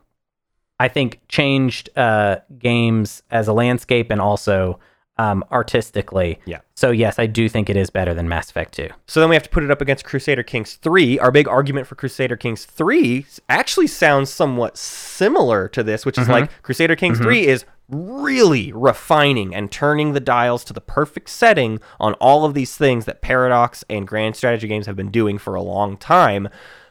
I 0.79 0.89
think, 0.89 1.21
changed 1.29 1.91
uh, 1.97 2.39
games 2.59 3.23
as 3.31 3.49
a 3.49 3.53
landscape 3.53 4.11
and 4.11 4.21
also 4.21 4.79
um, 5.21 5.45
artistically. 5.53 6.39
Yeah. 6.47 6.61
So 6.75 6.91
yes, 6.91 7.19
I 7.19 7.27
do 7.27 7.49
think 7.49 7.69
it 7.69 7.77
is 7.77 7.91
better 7.91 8.15
than 8.15 8.29
Mass 8.29 8.49
Effect 8.51 8.73
Two. 8.75 8.89
So 9.07 9.21
then 9.21 9.29
we 9.29 9.37
have 9.37 9.43
to 9.43 9.51
put 9.51 9.63
it 9.63 9.71
up 9.71 9.81
against 9.81 10.05
Crusader 10.05 10.43
Kings 10.43 10.77
3. 10.77 11.19
Our 11.19 11.31
big 11.31 11.47
argument 11.47 11.87
for 11.87 11.95
Crusader 11.95 12.37
Kings 12.37 12.65
3 12.65 13.27
actually 13.49 13.87
sounds 13.87 14.31
somewhat 14.31 14.77
similar 14.79 15.69
to 15.69 15.83
this, 15.83 16.07
which 16.07 16.17
is 16.17 16.25
Mm-hmm. 16.25 16.33
like 16.33 16.63
Crusader 16.63 16.97
Kings 16.97 17.19
3 17.19 17.47
is 17.47 17.65
really 17.89 18.73
refining 18.73 19.55
and 19.55 19.71
turning 19.71 20.13
the 20.13 20.21
dials 20.21 20.63
to 20.65 20.73
the 20.73 20.81
perfect 20.81 21.29
setting 21.29 21.81
on 21.99 22.15
all 22.15 22.45
of 22.45 22.55
these 22.55 22.77
things 22.77 23.05
that 23.05 23.21
Paradox 23.21 23.85
and 23.91 24.07
Grand 24.07 24.37
Strategy 24.37 24.69
games 24.69 24.87
have 24.87 24.97
been 24.97 25.11
doing 25.11 25.39
for 25.39 25.55
a 25.55 25.63
long 25.63 25.97
time. 25.97 26.49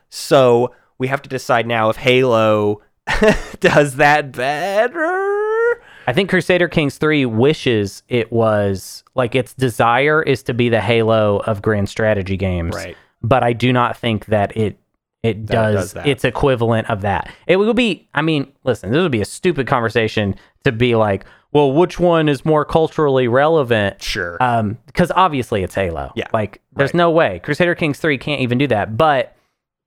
So 0.10 0.76
we 0.98 1.08
have 1.08 1.22
to 1.24 1.30
decide 1.30 1.66
now 1.66 1.90
if 1.90 1.96
Halo 1.98 2.82
does 3.60 3.96
that 3.96 4.34
better. 4.34 5.49
I 6.10 6.14
think 6.14 6.32
Crusader 6.32 6.68
Kings 6.68 6.98
3 6.98 7.28
wishes 7.28 8.02
it 8.10 8.32
was 8.32 9.04
like 9.14 9.36
its 9.36 9.54
desire 9.54 10.24
is 10.24 10.42
to 10.44 10.56
be 10.56 10.68
the 10.68 10.82
Halo 10.82 11.38
of 11.42 11.62
grand 11.62 11.88
strategy 11.88 12.36
games. 12.36 12.76
Right. 12.76 12.98
But 13.22 13.44
I 13.44 13.54
do 13.54 13.72
not 13.72 13.96
think 13.96 14.26
that 14.26 14.58
it 14.58 14.80
it 15.22 15.46
That 15.46 15.54
does, 15.54 15.94
does 15.94 16.06
its 16.08 16.26
equivalent 16.26 16.90
of 16.90 17.02
that. 17.02 17.30
It 17.46 17.58
would 17.58 17.76
be 17.76 18.08
I 18.16 18.24
mean, 18.24 18.52
listen, 18.64 18.92
this 18.92 19.00
would 19.00 19.12
be 19.12 19.22
a 19.22 19.26
stupid 19.26 19.68
conversation 19.68 20.34
to 20.64 20.72
be 20.72 20.96
like, 20.96 21.26
well, 21.52 21.72
which 21.74 22.00
one 22.00 22.28
is 22.28 22.44
more 22.44 22.66
culturally 22.66 23.28
relevant? 23.28 24.02
Sure. 24.02 24.38
Um, 24.42 24.80
because 24.88 25.12
obviously 25.12 25.62
it's 25.62 25.76
Halo. 25.76 26.12
Yeah, 26.16 26.26
Like 26.34 26.60
there's 26.74 26.90
right. 26.90 26.98
no 26.98 27.12
way. 27.12 27.40
Crusader 27.44 27.76
Kings 27.76 28.00
3 28.00 28.18
can't 28.18 28.42
even 28.42 28.58
do 28.58 28.66
that. 28.66 28.98
But 28.98 29.36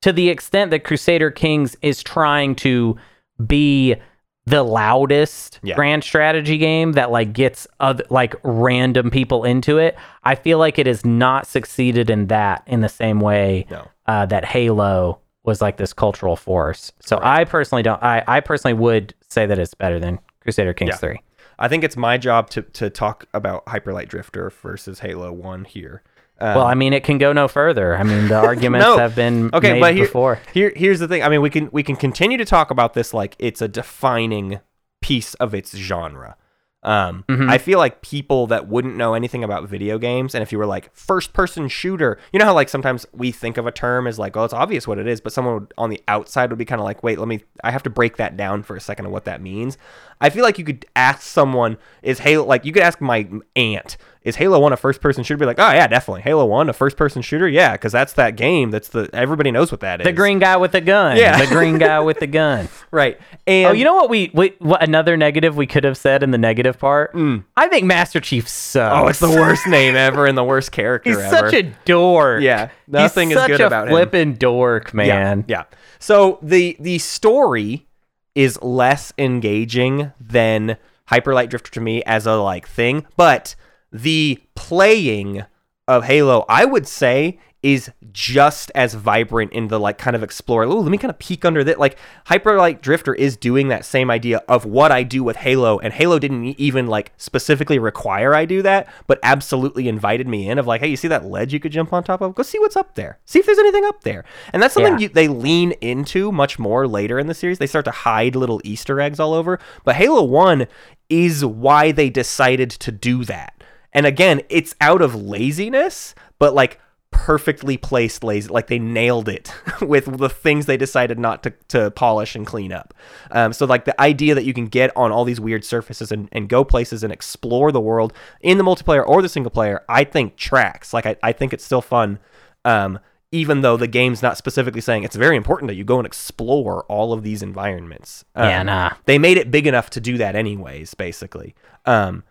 to 0.03 0.13
the 0.13 0.29
extent 0.29 0.71
that 0.71 0.85
Crusader 0.85 1.33
Kings 1.33 1.75
is 1.83 2.01
trying 2.01 2.55
to 2.57 2.97
be 3.45 3.97
the 4.45 4.63
loudest 4.63 5.61
Yeah. 5.63 5.75
grand 5.77 6.03
strategy 6.03 6.59
game 6.59 6.93
that 6.93 7.11
like 7.11 7.33
gets 7.33 7.67
other 7.81 8.05
like 8.11 8.35
random 8.43 9.11
people 9.11 9.45
into 9.45 9.79
it, 9.79 9.97
I 10.25 10.35
feel 10.35 10.59
like 10.59 10.79
it 10.79 10.87
has 10.87 11.05
not 11.05 11.47
succeeded 11.47 12.11
in 12.11 12.27
that 12.27 12.63
in 12.67 12.81
the 12.81 12.89
same 12.89 13.21
way 13.21 13.67
No. 13.71 13.87
uh, 14.07 14.27
that 14.27 14.45
Halo 14.45 15.21
was 15.45 15.61
like 15.61 15.77
this 15.77 15.93
cultural 15.93 16.37
force. 16.37 16.93
So 17.01 17.19
I 17.23 17.45
personally 17.45 17.83
don't. 17.83 18.03
I 18.03 18.23
I 18.27 18.41
personally 18.41 18.75
would 18.75 19.15
say 19.29 19.47
that 19.47 19.59
it's 19.59 19.75
better 19.75 19.99
than 20.01 20.19
Crusader 20.41 20.73
Kings 20.75 20.91
Yeah. 20.91 20.97
Three. 20.97 21.21
I 21.59 21.69
think 21.69 21.85
it's 21.85 21.97
my 21.97 22.19
job 22.19 22.51
to 22.51 22.63
to 22.63 22.91
talk 22.91 23.27
about 23.35 23.65
Hyperlight 23.67 24.09
Drifter 24.09 24.51
versus 24.51 25.01
Halo 25.01 25.31
One 25.33 25.65
here. 25.65 26.03
Um, 26.39 26.57
Well, 26.57 26.67
I 26.67 26.75
mean, 26.75 26.93
it 26.93 27.05
can 27.05 27.19
go 27.19 27.33
no 27.33 27.47
further. 27.49 27.97
I 27.97 28.03
mean, 28.03 28.29
the 28.29 28.37
arguments 28.51 28.85
No. 28.87 28.99
have 28.99 29.15
been 29.15 29.51
okay, 29.53 29.75
made 29.75 29.81
but 29.81 29.95
here, 29.95 30.05
before. 30.07 30.41
here 30.53 30.73
here's 30.75 30.99
the 31.01 31.09
thing. 31.09 31.23
I 31.23 31.29
mean, 31.29 31.41
we 31.43 31.51
can 31.51 31.69
we 31.73 31.83
can 31.83 31.97
continue 31.97 32.39
to 32.39 32.45
talk 32.45 32.71
about 32.71 32.95
this 32.95 33.15
like 33.15 33.37
it's 33.39 33.61
a 33.63 33.69
defining 33.69 34.61
piece 35.01 35.35
of 35.35 35.55
its 35.55 35.77
genre. 35.77 36.37
Um, 36.85 37.25
Mm-hmm. 37.29 37.49
I 37.49 37.59
feel 37.59 37.79
like 37.79 38.03
people 38.03 38.49
that 38.49 38.67
wouldn't 38.67 38.97
know 38.97 39.15
anything 39.15 39.45
about 39.45 39.69
video 39.69 39.99
games, 39.99 40.35
and 40.35 40.43
if 40.43 40.51
you 40.51 40.59
were 40.59 40.67
like 40.67 40.91
first 40.93 41.33
person 41.33 41.69
shooter, 41.69 42.19
you 42.33 42.41
know 42.41 42.45
how 42.45 42.55
like 42.55 42.69
sometimes 42.69 43.07
we 43.13 43.31
think 43.31 43.57
of 43.57 43.69
a 43.69 43.71
term 43.71 44.09
as 44.09 44.19
like, 44.19 44.37
oh, 44.37 44.43
it's 44.43 44.53
obvious 44.53 44.89
what 44.89 44.99
it 44.99 45.07
is, 45.07 45.21
but 45.21 45.33
someone 45.33 45.55
would, 45.55 45.75
on 45.79 45.91
the 45.91 46.03
outside 46.09 46.51
would 46.51 46.59
be 46.59 46.65
kind 46.65 46.81
of 46.81 46.85
like, 46.85 47.05
wait, 47.05 47.21
let 47.21 47.29
me, 47.29 47.45
I 47.63 47.71
have 47.71 47.85
to 47.85 47.91
break 47.91 48.17
that 48.17 48.37
down 48.37 48.65
for 48.65 48.75
a 48.75 48.81
second 48.81 49.07
of 49.07 49.13
what 49.13 49.27
that 49.27 49.41
means. 49.41 49.79
I 50.21 50.29
feel 50.31 50.43
like 50.43 50.59
you 50.59 50.65
could 50.65 50.85
ask 50.97 51.23
someone, 51.23 51.79
is 52.03 52.19
Halo, 52.19 52.45
like 52.45 52.65
you 52.65 52.73
could 52.73 52.83
ask 52.83 53.01
my 53.01 53.29
aunt, 53.55 53.97
is 54.25 54.37
Halo 54.37 54.59
1 54.61 54.73
a 54.73 54.77
first 54.77 55.01
person 55.01 55.25
shooter? 55.25 55.39
Be 55.39 55.47
like, 55.47 55.59
oh, 55.59 55.71
yeah, 55.73 55.87
definitely. 55.87 56.23
Halo 56.23 56.45
1, 56.47 56.69
a 56.69 56.73
first 56.73 56.97
person 56.97 57.23
shooter? 57.23 57.49
Yeah, 57.49 57.73
because 57.73 57.93
that's 57.93 58.13
that 58.15 58.37
game. 58.37 58.71
That's 58.71 58.89
the, 58.89 59.11
everybody 59.13 59.51
knows 59.51 59.71
what 59.73 59.81
that 59.81 60.01
is. 60.01 60.05
The 60.05 60.13
green 60.13 60.39
guy 60.39 60.57
with 60.57 60.73
the 60.73 60.81
gun. 60.81 61.17
Yeah. 61.17 61.45
The 61.45 61.53
green 61.53 61.79
guy 61.79 62.01
with 62.01 62.21
the 62.21 62.27
gun. 62.27 62.69
Right. 62.93 63.19
And 63.47 63.69
Oh, 63.69 63.73
you 63.73 63.85
know 63.85 63.95
what 63.95 64.11
we, 64.11 64.31
we 64.35 64.55
what 64.59 64.83
another 64.83 65.17
negative 65.17 65.57
we 65.57 65.67
could 65.67 65.85
have 65.85 65.97
said 65.97 66.23
in 66.23 66.31
the 66.31 66.37
negative 66.37 66.79
part? 66.79 67.13
I 67.57 67.69
think 67.69 67.87
Master 67.87 68.21
Chief 68.21 68.47
sucks. 68.47 68.95
Mm. 68.95 69.01
Oh, 69.03 69.09
it's 69.09 69.19
the 69.19 69.31
worst 69.31 69.67
name 69.67 69.97
ever 69.97 70.27
and 70.27 70.37
the 70.37 70.45
worst 70.45 70.73
character 70.73 71.09
He's 71.09 71.19
ever. 71.19 71.51
such 71.51 71.55
a 71.55 71.63
dork. 71.87 72.43
Yeah, 72.43 72.69
nothing 72.87 73.31
He's 73.31 73.39
is 73.39 73.47
good 73.47 73.61
about 73.63 73.89
him. 73.89 73.95
Such 73.95 74.03
a 74.03 74.11
flippin' 74.11 74.35
dork, 74.35 74.93
man. 74.93 75.45
Yeah, 75.49 75.63
yeah. 75.71 75.77
So 76.01 76.39
the 76.43 76.77
the 76.81 76.99
story 76.99 77.87
is 78.35 78.61
less 78.61 79.13
engaging 79.17 80.13
than 80.21 80.77
Hyperlight 81.11 81.49
Drifter 81.49 81.71
to 81.73 81.81
me 81.81 82.03
as 82.05 82.27
a 82.27 82.35
like 82.35 82.69
thing, 82.69 83.07
but 83.17 83.55
the 83.93 84.43
playing 84.55 85.45
of 85.89 86.05
Halo, 86.05 86.45
I 86.49 86.65
would 86.65 86.87
say, 86.87 87.39
is 87.63 87.93
just 88.11 88.73
as 88.75 88.95
vibrant 88.95 89.53
in 89.53 89.69
the 89.69 89.79
like 89.79 89.97
kind 89.97 90.17
of 90.17 90.23
explore. 90.25 90.65
Oh, 90.65 90.81
let 90.81 90.91
me 90.91 90.99
kind 90.99 91.11
of 91.13 91.19
peek 91.21 91.45
under 91.45 91.63
that. 91.63 91.79
Like 91.79 91.97
Hyperlight 92.27 92.81
Drifter 92.81 93.15
is 93.15 93.37
doing 93.37 93.69
that 93.69 93.85
same 93.85 94.11
idea 94.11 94.39
of 94.49 94.65
what 94.65 94.91
I 94.91 95.05
do 95.05 95.23
with 95.23 95.37
Halo, 95.37 95.79
and 95.79 95.93
Halo 95.93 96.19
didn't 96.19 96.45
even 96.59 96.89
like 96.89 97.13
specifically 97.19 97.79
require 97.79 98.35
I 98.35 98.47
do 98.47 98.63
that, 98.63 98.89
but 99.07 99.21
absolutely 99.23 99.87
invited 99.87 100.27
me 100.27 100.49
in. 100.49 100.59
Of 100.59 100.67
like, 100.67 100.81
hey, 100.81 100.89
you 100.89 100.97
see 100.97 101.07
that 101.09 101.25
ledge 101.25 101.53
you 101.53 101.61
could 101.61 101.71
jump 101.71 101.93
on 101.93 102.03
top 102.03 102.21
of? 102.21 102.35
Go 102.35 102.43
see 102.43 102.59
what's 102.59 102.77
up 102.77 102.97
there. 102.97 103.21
See 103.27 103.39
if 103.39 103.47
there's 103.47 103.59
anything 103.59 103.85
up 103.85 104.03
there. 104.03 104.25
And 104.53 104.61
that's 104.61 104.75
something 104.75 104.95
Yeah. 104.95 105.01
you, 105.01 105.09
they 105.11 105.29
lean 105.29 105.71
into 105.81 106.33
much 106.33 106.59
more 106.59 106.89
later 106.89 107.17
in 107.21 107.29
the 107.29 107.35
series. 107.35 107.59
They 107.59 107.69
start 107.69 107.85
to 107.85 107.93
hide 107.93 108.35
little 108.35 108.61
Easter 108.65 109.01
eggs 109.01 109.21
all 109.21 109.35
over. 109.35 109.61
But 109.85 109.95
Halo 109.95 110.25
One 110.25 110.67
is 111.09 111.45
why 111.45 111.93
they 111.93 112.11
decided 112.11 112.71
to 112.71 112.91
do 112.91 113.25
that. 113.27 113.62
And 113.93 114.07
again, 114.07 114.43
it's 114.49 114.75
out 114.81 115.03
of 115.03 115.15
laziness, 115.15 116.15
but 116.39 116.55
like 116.55 116.81
perfectly 117.13 117.77
placed 117.77 118.25
lazy 118.25 118.49
like 118.49 118.67
they 118.67 118.79
nailed 118.79 119.29
it 119.29 119.55
with 119.83 120.19
the 120.19 120.31
things 120.31 120.67
they 120.67 120.79
decided 120.79 121.19
not 121.19 121.43
to, 121.43 121.53
to 121.69 121.91
polish 121.93 122.35
and 122.35 122.47
clean 122.47 122.73
up. 122.73 122.95
Um, 123.31 123.53
so 123.53 123.67
like 123.67 123.85
the 123.85 123.99
idea 124.01 124.35
that 124.35 124.45
you 124.45 124.55
can 124.55 124.67
get 124.67 124.91
on 124.97 125.13
all 125.13 125.25
these 125.25 125.39
weird 125.39 125.63
surfaces 125.65 126.11
and, 126.11 126.29
and 126.33 126.49
go 126.49 126.65
places 126.65 127.05
and 127.05 127.13
explore 127.13 127.71
the 127.71 127.81
world 127.81 128.13
in 128.41 128.59
the 128.59 128.65
multiplayer 128.65 129.07
or 129.07 129.21
the 129.21 129.29
single 129.29 129.51
player 129.51 129.85
i 129.89 130.03
think 130.03 130.37
tracks. 130.37 130.93
Like 130.93 131.07
i, 131.07 131.17
I 131.23 131.33
think 131.33 131.53
it's 131.53 131.65
still 131.65 131.83
fun 131.83 132.19
um, 132.65 132.99
even 133.31 133.61
though 133.61 133.77
the 133.77 133.87
game's 133.87 134.23
not 134.23 134.37
specifically 134.37 134.81
saying 134.81 135.05
it's 135.05 135.17
very 135.17 135.37
important 135.37 135.69
that 135.69 135.75
you 135.75 135.85
go 135.85 135.99
and 135.99 136.07
explore 136.07 136.85
all 136.85 137.13
of 137.13 137.23
these 137.23 137.43
environments. 137.43 138.25
Um, 138.35 138.49
Yeah, 138.49 138.63
nah. 138.63 138.91
they 139.05 139.19
made 139.19 139.39
it 139.39 139.51
big 139.51 139.67
enough 139.67 139.91
to 139.91 140.01
do 140.01 140.19
that 140.19 140.35
anyways 140.35 140.95
basically. 140.95 141.55
Um, 141.85 142.25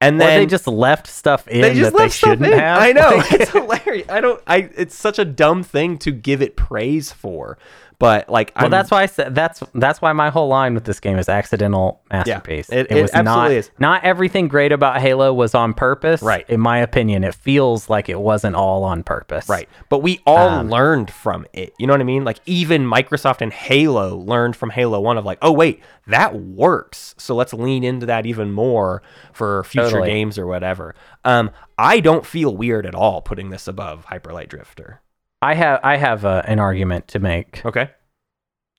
and 0.00 0.16
Or 0.16 0.18
then 0.18 0.40
they 0.40 0.46
just 0.46 0.66
left 0.66 1.06
stuff 1.08 1.48
in 1.48 1.60
they 1.60 1.74
just 1.74 1.92
that 1.92 1.98
they 1.98 2.08
shouldn't 2.08 2.52
in. 2.52 2.58
have. 2.58 2.80
I 2.80 2.92
know 2.92 3.10
Like- 3.16 3.32
it's 3.32 3.50
hilarious. 3.50 4.08
I 4.08 4.20
don't. 4.20 4.40
I. 4.46 4.70
It's 4.76 4.94
such 4.94 5.18
a 5.18 5.24
dumb 5.24 5.62
thing 5.62 5.98
to 5.98 6.10
give 6.12 6.40
it 6.42 6.56
praise 6.56 7.10
for, 7.12 7.58
but 8.00 8.28
like, 8.28 8.52
Well, 8.54 8.66
I'm, 8.66 8.70
that's 8.70 8.90
why 8.90 9.02
I 9.02 9.06
said 9.06 9.34
that's 9.34 9.62
that's 9.74 10.00
why 10.00 10.12
my 10.12 10.30
whole 10.30 10.46
line 10.48 10.74
with 10.74 10.84
this 10.84 11.00
game 11.00 11.18
is 11.18 11.28
accidental 11.28 12.00
masterpiece. 12.12 12.68
it- 12.70 12.90
it 12.90 13.02
was 13.02 13.12
not 13.12 13.50
is. 13.50 13.70
not 13.78 14.04
everything 14.04 14.46
great 14.46 14.70
about 14.70 15.00
Halo 15.00 15.32
was 15.34 15.54
on 15.54 15.74
purpose. 15.74 16.22
Right. 16.22 16.48
In 16.48 16.60
my 16.60 16.78
opinion, 16.78 17.24
it 17.24 17.34
feels 17.34 17.90
like 17.90 18.08
it 18.08 18.20
wasn't 18.20 18.54
all 18.54 18.84
on 18.84 19.02
purpose. 19.02 19.48
right. 19.48 19.68
But 19.88 19.98
we 19.98 20.20
all 20.26 20.48
Um, 20.60 20.70
learned 20.70 21.10
from 21.10 21.44
it. 21.52 21.72
You 21.78 21.86
know 21.88 21.92
what 21.92 22.00
I 22.00 22.04
mean? 22.04 22.24
Like 22.24 22.38
even 22.46 22.84
Microsoft 22.88 23.40
and 23.40 23.52
Halo 23.52 24.16
learned 24.16 24.54
from 24.54 24.70
Halo 24.70 25.00
One 25.00 25.18
of 25.18 25.24
like, 25.24 25.38
oh 25.42 25.52
wait, 25.52 25.80
that 26.06 26.34
works. 26.36 27.14
So 27.18 27.34
let's 27.34 27.52
lean 27.52 27.82
into 27.82 28.06
that 28.06 28.26
even 28.26 28.52
more 28.52 29.02
for 29.32 29.64
future 29.64 29.90
Totally. 29.90 30.08
games 30.10 30.38
or 30.38 30.46
whatever. 30.46 30.94
Um, 31.24 31.50
I 31.76 32.00
don't 32.00 32.24
feel 32.24 32.56
weird 32.56 32.86
at 32.86 32.94
all 32.94 33.22
putting 33.22 33.50
this 33.50 33.66
above 33.66 34.06
Hyperlight 34.06 34.48
Drifter. 34.48 35.00
I 35.42 35.54
have 35.54 35.80
I 35.82 35.96
have 35.96 36.24
uh, 36.24 36.42
an 36.44 36.58
argument 36.58 37.08
to 37.08 37.18
make. 37.18 37.64
Okay. 37.64 37.90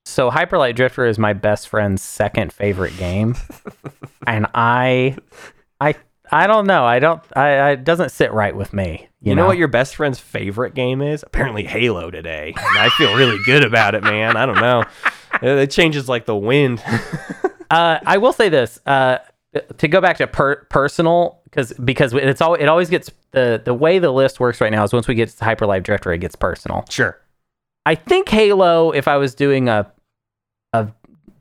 So 0.06 0.32
Hyperlight 0.32 0.76
Drifter 0.76 1.06
is 1.06 1.20
my 1.20 1.34
best 1.34 1.68
friend's 1.68 2.02
second 2.02 2.52
favorite 2.52 2.98
game, 2.98 3.36
and 4.28 4.48
I, 4.56 5.18
I, 5.80 5.94
I 6.32 6.48
don't 6.48 6.66
know. 6.66 6.84
I 6.84 6.98
don't. 7.00 7.22
I, 7.36 7.48
I 7.50 7.70
it 7.72 7.84
doesn't 7.84 8.10
sit 8.10 8.34
right 8.34 8.56
with 8.56 8.74
me. 8.74 9.08
You, 9.22 9.32
You, 9.32 9.36
know? 9.36 9.46
what 9.46 9.58
your 9.58 9.68
best 9.68 9.96
friend's 9.96 10.20
favorite 10.20 10.74
game 10.74 11.02
is? 11.02 11.22
Apparently 11.24 11.64
Halo 11.64 12.10
today. 12.10 12.54
And 12.58 12.78
I 12.80 12.90
feel 12.90 13.16
really 13.16 13.38
good 13.46 13.64
about 13.64 13.94
it, 13.94 14.02
man. 14.04 14.36
I 14.36 14.46
don't 14.48 14.60
know. 14.60 14.84
It 15.44 15.60
it 15.60 15.72
changes 15.72 16.10
like 16.10 16.26
the 16.26 16.36
wind. 16.36 16.84
Uh, 17.72 18.00
I 18.04 18.18
will 18.18 18.34
say 18.34 18.50
this 18.50 18.80
uh, 18.88 19.20
to 19.78 19.88
go 19.88 20.00
back 20.02 20.18
to 20.18 20.28
per- 20.28 20.64
personal 20.66 21.40
because 21.46 21.74
because 21.74 22.14
it's 22.14 22.42
all 22.42 22.54
it 22.56 22.68
always 22.68 22.90
gets 22.90 23.10
the 23.32 23.62
the 23.64 23.74
way 23.74 23.98
the 24.00 24.12
list 24.12 24.40
works 24.40 24.62
right 24.62 24.72
now 24.72 24.84
is 24.84 24.94
once 24.94 25.08
we 25.08 25.16
get 25.16 25.30
to 25.30 25.44
Hyper 25.44 25.66
Light 25.66 25.84
Drifter 25.84 26.12
it 26.14 26.20
gets 26.20 26.36
personal. 26.36 26.86
sure. 26.90 27.20
I 27.86 27.96
think 27.96 28.30
Halo 28.30 28.92
if 28.92 29.08
I 29.08 29.18
was 29.18 29.34
doing 29.34 29.68
a 29.70 29.92
a 30.74 30.90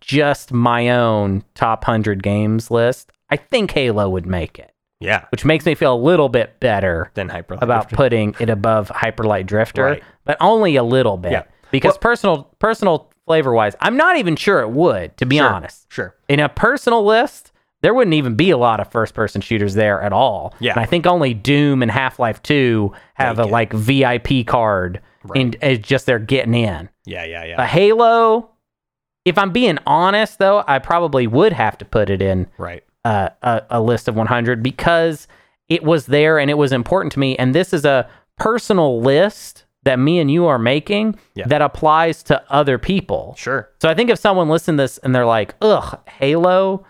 just 0.01 0.53
my 0.53 0.89
own 0.91 1.45
top 1.55 1.85
hundred 1.85 2.23
games 2.23 2.71
list, 2.71 3.13
I 3.31 3.37
think 3.37 3.73
Halo 3.73 4.09
would 4.09 4.25
make 4.27 4.59
it, 4.59 4.73
Yeah. 5.01 5.27
which 5.31 5.45
makes 5.45 5.67
me 5.67 5.75
feel 5.75 5.93
a 5.95 5.99
little 6.03 6.31
bit 6.31 6.59
better 6.61 7.11
Then 7.15 7.29
Hyper 7.29 7.55
Light 7.57 7.63
about 7.63 7.83
Drifter. 7.89 7.97
putting 7.97 8.35
it 8.39 8.49
above 8.49 8.89
Hyper 8.89 9.25
Light 9.25 9.47
Drifter, 9.47 9.85
Right. 9.85 10.03
but 10.25 10.39
only 10.41 10.77
a 10.77 10.83
little 10.83 11.19
bit. 11.19 11.33
Yeah. 11.33 11.43
Because 11.71 11.93
Well- 11.95 11.99
personal 11.99 12.43
personal 12.59 13.11
flavor 13.27 13.53
wise, 13.53 13.77
I'm 13.81 13.99
not 13.99 14.17
even 14.17 14.37
sure 14.37 14.61
it 14.61 14.71
would, 14.71 15.15
to 15.19 15.27
be 15.27 15.37
Sure. 15.37 15.47
honest 15.51 15.93
Sure. 15.93 16.15
in 16.29 16.41
a 16.41 16.49
personal 16.49 17.05
list, 17.05 17.53
there 17.83 17.95
wouldn't 17.95 18.15
even 18.15 18.35
be 18.35 18.51
a 18.51 18.57
lot 18.59 18.81
of 18.81 18.91
first 18.91 19.15
person 19.15 19.41
shooters 19.41 19.75
there 19.75 20.01
at 20.03 20.13
all. 20.13 20.55
Yeah. 20.61 20.73
And 20.73 20.81
I 20.81 20.85
think 20.87 21.07
only 21.07 21.35
Doom 21.35 21.83
and 21.83 21.91
Half 21.91 22.19
Life 22.19 22.43
2 22.43 22.93
have 23.15 23.39
a 23.39 23.45
like 23.45 23.73
VIP 23.73 24.47
card 24.47 25.01
and 25.35 25.57
it's 25.63 25.87
just 25.87 26.07
they're 26.07 26.19
getting 26.19 26.55
in. 26.55 26.89
Yeah, 27.05 27.25
yeah, 27.25 27.45
yeah. 27.45 27.63
A 27.63 27.67
Halo, 27.67 28.51
if 29.25 29.37
I'm 29.39 29.53
being 29.53 29.79
honest 29.87 30.39
though, 30.39 30.65
I 30.67 30.79
probably 30.79 31.27
would 31.27 31.53
have 31.53 31.77
to 31.79 31.85
put 31.85 32.09
it 32.11 32.23
in 32.23 32.47
right. 32.59 32.83
uh, 33.05 33.29
a, 33.43 33.63
a 33.71 33.81
list 33.81 34.09
of 34.09 34.17
100 34.17 34.63
because 34.63 35.29
it 35.69 35.83
was 35.85 36.07
there 36.07 36.39
and 36.39 36.51
it 36.51 36.55
was 36.55 36.73
important 36.73 37.13
to 37.13 37.19
me. 37.19 37.37
And 37.37 37.55
this 37.55 37.73
is 37.73 37.85
a 37.85 38.09
personal 38.39 39.01
list 39.01 39.65
that 39.83 39.99
me 39.99 40.19
and 40.19 40.31
you 40.31 40.47
are 40.47 40.59
making 40.59 41.17
Yeah. 41.35 41.47
that 41.47 41.63
applies 41.63 42.23
to 42.25 42.43
other 42.51 42.79
people. 42.79 43.35
Sure. 43.39 43.69
So 43.81 43.89
I 43.89 43.95
think 43.95 44.11
if 44.11 44.19
someone 44.19 44.49
listened 44.49 44.79
to 44.79 44.85
this 44.85 44.99
and 44.99 45.15
they're 45.15 45.27
like, 45.27 45.55
ugh, 45.61 45.99
Halo 46.09 46.85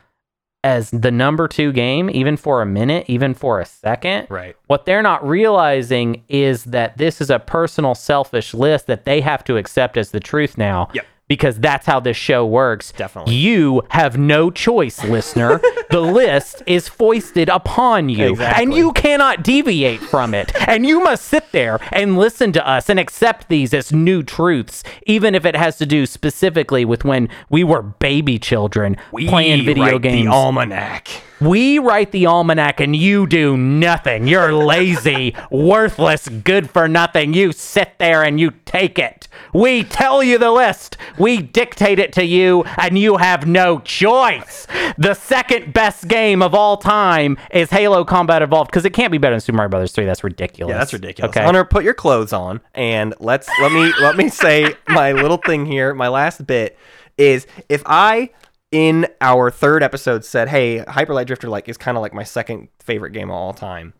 as 0.68 0.90
the 0.90 1.10
number 1.10 1.48
two 1.48 1.72
game, 1.72 2.10
even 2.10 2.36
for 2.36 2.60
a 2.60 2.66
minute, 2.66 3.04
even 3.08 3.32
for 3.32 3.58
a 3.58 3.64
second, 3.64 4.26
Right. 4.28 4.54
what 4.66 4.84
they're 4.84 5.02
not 5.02 5.26
realizing 5.26 6.22
is 6.28 6.64
that 6.64 6.98
this 6.98 7.20
is 7.22 7.30
a 7.30 7.38
personal, 7.38 7.94
selfish 7.94 8.52
list 8.52 8.86
that 8.86 9.04
they 9.06 9.22
have 9.22 9.42
to 9.44 9.56
accept 9.56 9.96
as 9.96 10.10
the 10.10 10.20
truth 10.20 10.58
now. 10.58 10.88
Yep. 10.92 11.06
Because 11.28 11.60
that's 11.60 11.86
how 11.86 12.00
this 12.00 12.16
show 12.16 12.44
works. 12.46 12.90
Definitely. 12.92 13.34
You 13.34 13.82
have 13.90 14.16
no 14.16 14.50
choice, 14.50 15.04
listener. 15.04 15.60
the 15.90 16.00
list 16.00 16.62
is 16.66 16.88
foisted 16.88 17.48
upon 17.48 18.08
you, 18.08 18.30
Exactly. 18.30 18.62
and 18.64 18.74
you 18.74 18.92
cannot 18.92 19.42
deviate 19.44 20.00
from 20.00 20.32
it. 20.34 20.52
and 20.66 20.86
you 20.86 21.00
must 21.02 21.24
sit 21.26 21.52
there 21.52 21.78
and 21.92 22.16
listen 22.18 22.52
to 22.52 22.66
us 22.66 22.88
and 22.88 22.98
accept 22.98 23.48
these 23.48 23.74
as 23.74 23.92
new 23.92 24.22
truths, 24.22 24.82
even 25.06 25.34
if 25.34 25.44
it 25.44 25.54
has 25.54 25.76
to 25.78 25.86
do 25.86 26.06
specifically 26.06 26.84
with 26.84 27.04
when 27.04 27.28
we 27.50 27.62
were 27.62 27.82
baby 27.82 28.38
children 28.38 28.96
playing 29.12 29.64
video 29.64 29.84
write 29.84 30.02
games. 30.02 30.26
The 30.26 30.32
almanac. 30.32 31.08
We 31.40 31.78
write 31.78 32.10
the 32.10 32.26
almanac 32.26 32.80
and 32.80 32.96
you 32.96 33.26
do 33.26 33.56
nothing. 33.56 34.26
You're 34.26 34.52
lazy, 34.52 35.36
worthless, 35.50 36.28
good 36.28 36.68
for 36.70 36.88
nothing. 36.88 37.32
You 37.32 37.52
sit 37.52 37.98
there 37.98 38.24
and 38.24 38.40
you 38.40 38.52
take 38.64 38.98
it. 38.98 39.28
We 39.54 39.84
tell 39.84 40.22
you 40.22 40.38
the 40.38 40.50
list. 40.50 40.96
We 41.16 41.40
dictate 41.40 41.98
it 41.98 42.12
to 42.14 42.24
you 42.24 42.64
and 42.76 42.98
you 42.98 43.18
have 43.18 43.46
no 43.46 43.78
choice. 43.80 44.66
The 44.96 45.14
second 45.14 45.72
best 45.72 46.08
game 46.08 46.42
of 46.42 46.54
all 46.54 46.76
time 46.76 47.38
is 47.52 47.70
Halo 47.70 48.04
Combat 48.04 48.42
Evolved 48.42 48.70
because 48.70 48.84
it 48.84 48.90
can't 48.90 49.12
be 49.12 49.18
better 49.18 49.34
than 49.34 49.40
Super 49.40 49.56
Mario 49.56 49.70
Brothers 49.70 49.92
3. 49.92 50.04
That's 50.04 50.24
ridiculous. 50.24 50.72
Yeah, 50.72 50.78
that's 50.78 50.92
ridiculous. 50.92 51.30
Okay. 51.30 51.44
Hunter, 51.44 51.64
put 51.64 51.84
your 51.84 51.94
clothes 51.94 52.32
on 52.32 52.60
and 52.74 53.14
let's 53.20 53.48
let 53.62 53.72
me 53.72 53.92
let 54.00 54.16
me 54.16 54.28
say 54.28 54.74
my 54.88 55.12
little 55.12 55.38
thing 55.38 55.66
here. 55.66 55.94
My 55.94 56.08
last 56.08 56.46
bit 56.46 56.76
is 57.16 57.46
if 57.68 57.82
I 57.86 58.30
in 58.70 59.06
our 59.20 59.50
third 59.50 59.82
episode 59.82 60.24
said, 60.24 60.48
"Hey, 60.48 60.78
Hyper 60.78 61.14
Light 61.14 61.26
Drifter 61.26 61.48
like 61.48 61.68
is 61.68 61.76
kind 61.76 61.96
of 61.96 62.02
like 62.02 62.14
my 62.14 62.24
second 62.24 62.68
favorite 62.80 63.12
game 63.12 63.30
of 63.30 63.36
all 63.36 63.54
time." 63.54 63.94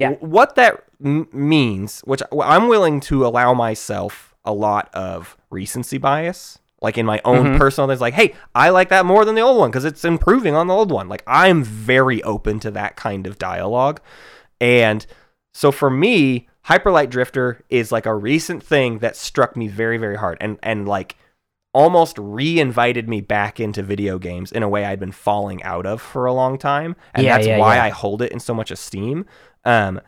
Yeah. 0.00 0.12
What 0.20 0.54
that 0.56 0.84
m- 1.04 1.28
means, 1.32 2.00
which 2.00 2.22
I'm 2.32 2.68
willing 2.68 3.00
to 3.00 3.26
allow 3.26 3.54
myself 3.54 4.34
a 4.44 4.52
lot 4.52 4.90
of 4.94 5.36
recency 5.50 5.98
bias, 5.98 6.58
like 6.80 6.96
in 6.98 7.06
my 7.06 7.20
own 7.24 7.46
mm-hmm. 7.46 7.58
personal 7.58 7.88
things, 7.88 8.00
like, 8.00 8.14
"Hey, 8.14 8.34
I 8.54 8.70
like 8.70 8.88
that 8.90 9.06
more 9.06 9.24
than 9.24 9.34
the 9.34 9.40
old 9.40 9.58
one 9.58 9.70
because 9.70 9.84
it's 9.84 10.04
improving 10.04 10.54
on 10.54 10.66
the 10.66 10.74
old 10.74 10.90
one." 10.90 11.08
Like 11.08 11.22
I'm 11.26 11.62
very 11.62 12.22
open 12.22 12.60
to 12.60 12.70
that 12.72 12.96
kind 12.96 13.26
of 13.26 13.38
dialogue, 13.38 14.00
and 14.60 15.06
so 15.54 15.72
for 15.72 15.90
me, 15.90 16.48
Hyperlight 16.66 17.10
Drifter 17.10 17.64
is 17.68 17.92
like 17.92 18.06
a 18.06 18.14
recent 18.14 18.62
thing 18.62 18.98
that 18.98 19.16
struck 19.16 19.56
me 19.56 19.68
very, 19.68 19.98
very 19.98 20.16
hard 20.16 20.38
and 20.40 20.58
and 20.62 20.86
like 20.88 21.16
almost 21.74 22.18
re-invited 22.18 23.08
me 23.08 23.20
back 23.20 23.58
into 23.58 23.82
video 23.82 24.18
games 24.18 24.52
in 24.52 24.62
a 24.62 24.68
way 24.68 24.84
I'd 24.84 25.00
been 25.00 25.12
falling 25.12 25.62
out 25.62 25.86
of 25.86 26.02
for 26.02 26.26
a 26.26 26.32
long 26.32 26.58
time. 26.58 26.96
And 27.14 27.24
Yeah, 27.24 27.36
that's 27.36 27.46
yeah, 27.46 27.58
why 27.58 27.76
yeah. 27.76 27.84
I 27.84 27.88
hold 27.88 28.22
it 28.22 28.32
in 28.32 28.40
so 28.40 28.54
much 28.54 28.70
esteem. 28.70 29.26
Um 29.64 30.00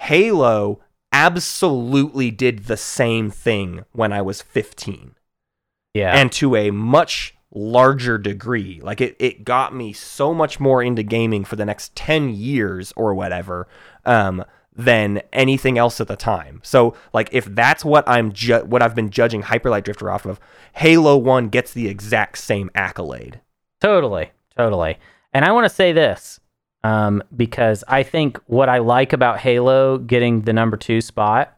Halo 0.00 0.80
absolutely 1.12 2.30
did 2.30 2.64
the 2.64 2.76
same 2.76 3.30
thing 3.30 3.84
when 3.92 4.12
I 4.12 4.20
was 4.22 4.42
15 4.42 5.14
yeah. 5.94 6.12
and 6.14 6.30
to 6.32 6.54
a 6.54 6.70
much 6.70 7.34
larger 7.54 8.18
degree. 8.18 8.80
Like 8.82 9.00
it, 9.00 9.16
it 9.18 9.44
got 9.44 9.74
me 9.74 9.92
so 9.92 10.34
much 10.34 10.60
more 10.60 10.82
into 10.82 11.02
gaming 11.02 11.44
for 11.44 11.56
the 11.56 11.64
next 11.64 11.96
10 11.96 12.30
years 12.30 12.92
or 12.96 13.14
whatever 13.14 13.66
um, 14.04 14.44
than 14.76 15.22
anything 15.32 15.78
else 15.78 16.00
at 16.00 16.08
the 16.08 16.16
time. 16.16 16.60
So 16.62 16.94
like 17.12 17.28
if 17.32 17.46
that's 17.46 17.84
what 17.84 18.06
I'm 18.08 18.32
ju- 18.32 18.64
what 18.64 18.82
I've 18.82 18.94
been 18.94 19.10
judging 19.10 19.42
Hyperlight 19.42 19.84
Drifter 19.84 20.10
off 20.10 20.26
of, 20.26 20.38
Halo 20.74 21.16
1 21.16 21.48
gets 21.48 21.72
the 21.72 21.88
exact 21.88 22.38
same 22.38 22.70
accolade. 22.74 23.40
Totally, 23.80 24.30
totally. 24.56 24.98
And 25.32 25.44
I 25.44 25.52
want 25.52 25.64
to 25.64 25.74
say 25.74 25.92
this 25.92 26.40
um, 26.84 27.22
because 27.34 27.82
I 27.88 28.02
think 28.02 28.38
what 28.46 28.68
I 28.68 28.78
like 28.78 29.12
about 29.12 29.38
Halo 29.38 29.98
getting 29.98 30.42
the 30.42 30.52
number 30.52 30.76
two 30.76 31.00
spot 31.00 31.56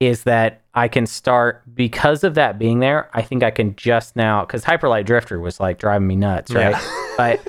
is 0.00 0.22
that 0.24 0.62
I 0.74 0.86
can 0.86 1.06
start 1.06 1.62
because 1.74 2.22
of 2.22 2.34
that 2.34 2.58
being 2.58 2.78
there. 2.78 3.10
I 3.12 3.22
think 3.22 3.42
I 3.42 3.50
can 3.50 3.74
just 3.74 4.14
now 4.14 4.44
because 4.44 4.64
Hyperlight 4.64 5.06
Drifter 5.06 5.40
was 5.40 5.58
like 5.58 5.78
driving 5.78 6.06
me 6.06 6.16
nuts, 6.16 6.52
right? 6.52 6.76
but 7.16 7.40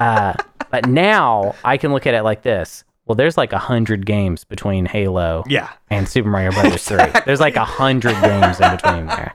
uh, 0.00 0.34
but 0.70 0.86
now 0.88 1.54
I 1.64 1.76
can 1.76 1.92
look 1.92 2.06
at 2.06 2.14
it 2.14 2.22
like 2.22 2.42
this. 2.42 2.84
Well, 3.08 3.16
there's 3.16 3.36
like 3.38 3.52
a 3.54 3.58
hundred 3.58 4.04
games 4.06 4.44
between 4.44 4.84
Halo 4.86 5.42
Yeah. 5.48 5.70
and 5.90 6.06
Super 6.08 6.28
Mario 6.28 6.52
Brothers 6.52 6.84
3. 6.88 6.98
There's 7.26 7.40
like 7.40 7.56
a 7.56 7.64
hundred 7.64 8.20
games 8.22 8.60
in 8.60 8.70
between 8.70 9.06
there. 9.06 9.32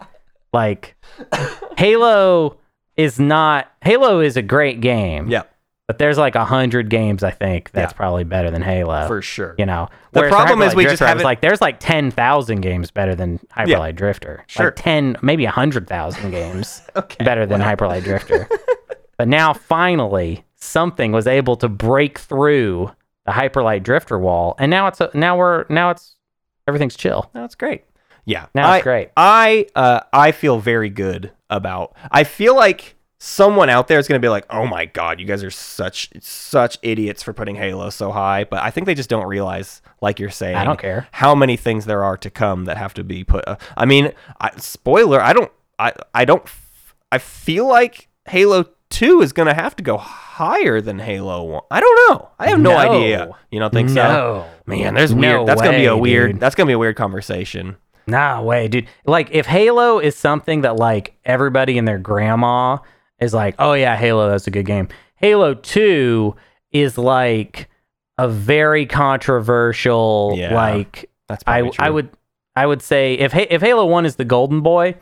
Like 0.53 0.95
Halo 1.78 2.57
is 2.95 3.19
not 3.19 3.71
Halo 3.82 4.19
is 4.19 4.38
a 4.38 4.41
great 4.41 4.82
game. 4.82 5.30
Yeah, 5.30 5.43
But 5.88 5.97
there's 5.97 6.17
like 6.17 6.36
a 6.36 6.45
hundred 6.45 6.89
games 6.89 7.24
I 7.24 7.32
think 7.32 7.71
that's 7.71 7.91
Yeah. 7.93 7.97
probably 7.97 8.24
better 8.24 8.51
than 8.51 8.61
Halo. 8.61 9.07
for 9.07 9.21
sure. 9.21 9.55
you 9.57 9.65
know. 9.65 9.89
The 10.11 10.19
Whereas 10.19 10.32
for 10.32 10.36
problem 10.38 10.61
is 10.61 10.76
we 10.76 10.84
just 10.84 10.91
Drifter, 10.99 11.05
I 11.05 11.07
was 11.07 11.09
haven't- 11.21 11.24
like 11.26 11.41
there's 11.41 11.61
like 11.61 11.80
ten 11.80 12.11
thousand 12.11 12.61
games 12.61 12.91
better 12.91 13.15
than 13.15 13.39
hyper 13.51 13.71
Hyperlight 13.71 13.95
Drifter. 13.95 14.43
Sure. 14.47 14.65
Like 14.65 14.76
ten, 14.76 15.17
maybe 15.24 15.45
a 15.45 15.51
hundred 15.51 15.88
thousand 15.88 16.30
games 16.32 16.84
Okay. 16.95 17.24
better 17.26 17.45
than 17.47 17.59
Hyperlight 17.61 18.03
Drifter. 18.03 18.47
but 19.17 19.28
now 19.28 19.53
finally 19.53 20.45
something 20.55 21.11
was 21.11 21.26
able 21.28 21.55
to 21.57 21.67
break 21.67 22.19
through 22.19 22.91
the 23.26 23.32
Hyperlight 23.32 23.84
Drifter 23.84 24.19
wall, 24.19 24.55
and 24.59 24.69
now 24.69 24.88
it's 24.88 25.01
a, 25.01 25.09
now 25.13 25.38
we're 25.38 25.65
now 25.69 25.89
it's 25.91 26.15
everything's 26.67 26.95
chill. 26.95 27.30
That's 27.34 27.55
great. 27.55 27.84
Yeah. 28.26 28.47
Now 28.53 28.69
I, 28.69 28.78
it's 28.78 28.84
great. 28.84 29.09
I 29.17 29.67
uh 29.76 30.01
I 30.11 30.32
feel 30.32 30.59
very 30.59 30.89
good 30.89 31.32
about 31.49 31.95
I 32.11 32.24
feel 32.24 32.55
like 32.55 32.95
someone 33.17 33.69
out 33.69 33.88
there 33.88 33.99
is 33.99 34.07
going 34.07 34.19
to 34.21 34.26
be 34.26 34.30
like, 34.30 34.45
"Oh 34.49 34.65
my 34.65 34.86
god, 34.86 35.19
you 35.19 35.26
guys 35.26 35.43
are 35.43 35.51
such 35.51 36.09
such 36.21 36.78
idiots 36.82 37.24
for 37.24 37.34
putting 37.34 37.55
Halo 37.55 37.89
so 37.89 38.11
high." 38.11 38.43
But 38.43 38.61
I 38.63 38.69
think 38.69 38.86
they 38.86 38.95
just 38.95 39.09
don't 39.09 39.26
realize 39.26 39.82
like 40.01 40.19
you're 40.19 40.30
saying. 40.30 40.55
I 40.55 40.63
don't 40.63 40.80
care. 40.80 41.07
How 41.11 41.34
many 41.36 41.57
things 41.57 41.86
there 41.86 42.03
are 42.03 42.17
to 42.17 42.30
come 42.30 42.65
that 42.65 42.78
have 42.78 42.93
to 42.95 43.03
be 43.03 43.24
put 43.24 43.47
uh, 43.47 43.57
I 43.78 43.86
mean, 43.86 44.11
I, 44.39 44.51
spoiler, 44.57 45.21
I 45.21 45.34
don't 45.34 45.51
I 45.80 45.93
I 46.13 46.26
don't 46.26 46.43
f- 46.43 46.95
I 47.11 47.17
feel 47.17 47.67
like 47.67 48.09
Halo 48.28 48.65
2 48.93 49.21
is 49.21 49.33
going 49.33 49.47
to 49.47 49.53
have 49.53 49.75
to 49.77 49.83
go 49.83 49.97
higher 49.97 50.79
than 50.81 50.99
Halo 50.99 51.43
1. 51.43 51.61
I 51.71 51.79
don't 51.81 52.09
know. 52.09 52.29
I 52.39 52.49
have 52.49 52.59
no, 52.59 52.71
No. 52.71 52.77
idea. 52.77 53.29
You 53.51 53.59
don't 53.59 53.73
think 53.73 53.89
so? 53.89 53.95
No. 53.95 54.45
Man, 54.65 54.93
there's 54.93 55.13
No. 55.13 55.45
That's 55.45 55.61
going 55.61 55.73
to 55.73 55.79
be 55.79 55.85
a 55.85 55.97
weird. 55.97 56.33
dude. 56.33 56.39
That's 56.39 56.55
going 56.55 56.65
to 56.67 56.69
be 56.69 56.73
a 56.73 56.79
weird 56.79 56.95
conversation. 56.95 57.75
Nah, 58.07 58.41
way, 58.41 58.67
dude. 58.67 58.87
Like, 59.05 59.29
if 59.31 59.45
Halo 59.45 59.99
is 59.99 60.15
something 60.15 60.61
that 60.61 60.75
like 60.77 61.15
everybody 61.25 61.77
and 61.77 61.87
their 61.87 61.97
grandma 61.99 62.77
is 63.19 63.33
like, 63.33 63.55
oh 63.59 63.73
yeah, 63.73 63.95
Halo, 63.95 64.29
that's 64.29 64.47
a 64.47 64.51
good 64.51 64.65
game. 64.65 64.89
Halo 65.15 65.53
Two 65.53 66.35
is 66.71 66.97
like 66.97 67.69
a 68.17 68.27
very 68.27 68.85
controversial, 68.85 70.33
Yeah, 70.35 70.53
like 70.53 71.09
That's 71.27 71.43
I 71.47 71.61
probably 71.61 71.79
I 71.79 71.89
would 71.89 72.09
I 72.55 72.65
would 72.65 72.81
say 72.81 73.13
if 73.15 73.33
if 73.35 73.61
Halo 73.61 73.85
One 73.85 74.05
is 74.05 74.17
the 74.17 74.25
golden 74.25 74.61
boy, 74.61 74.95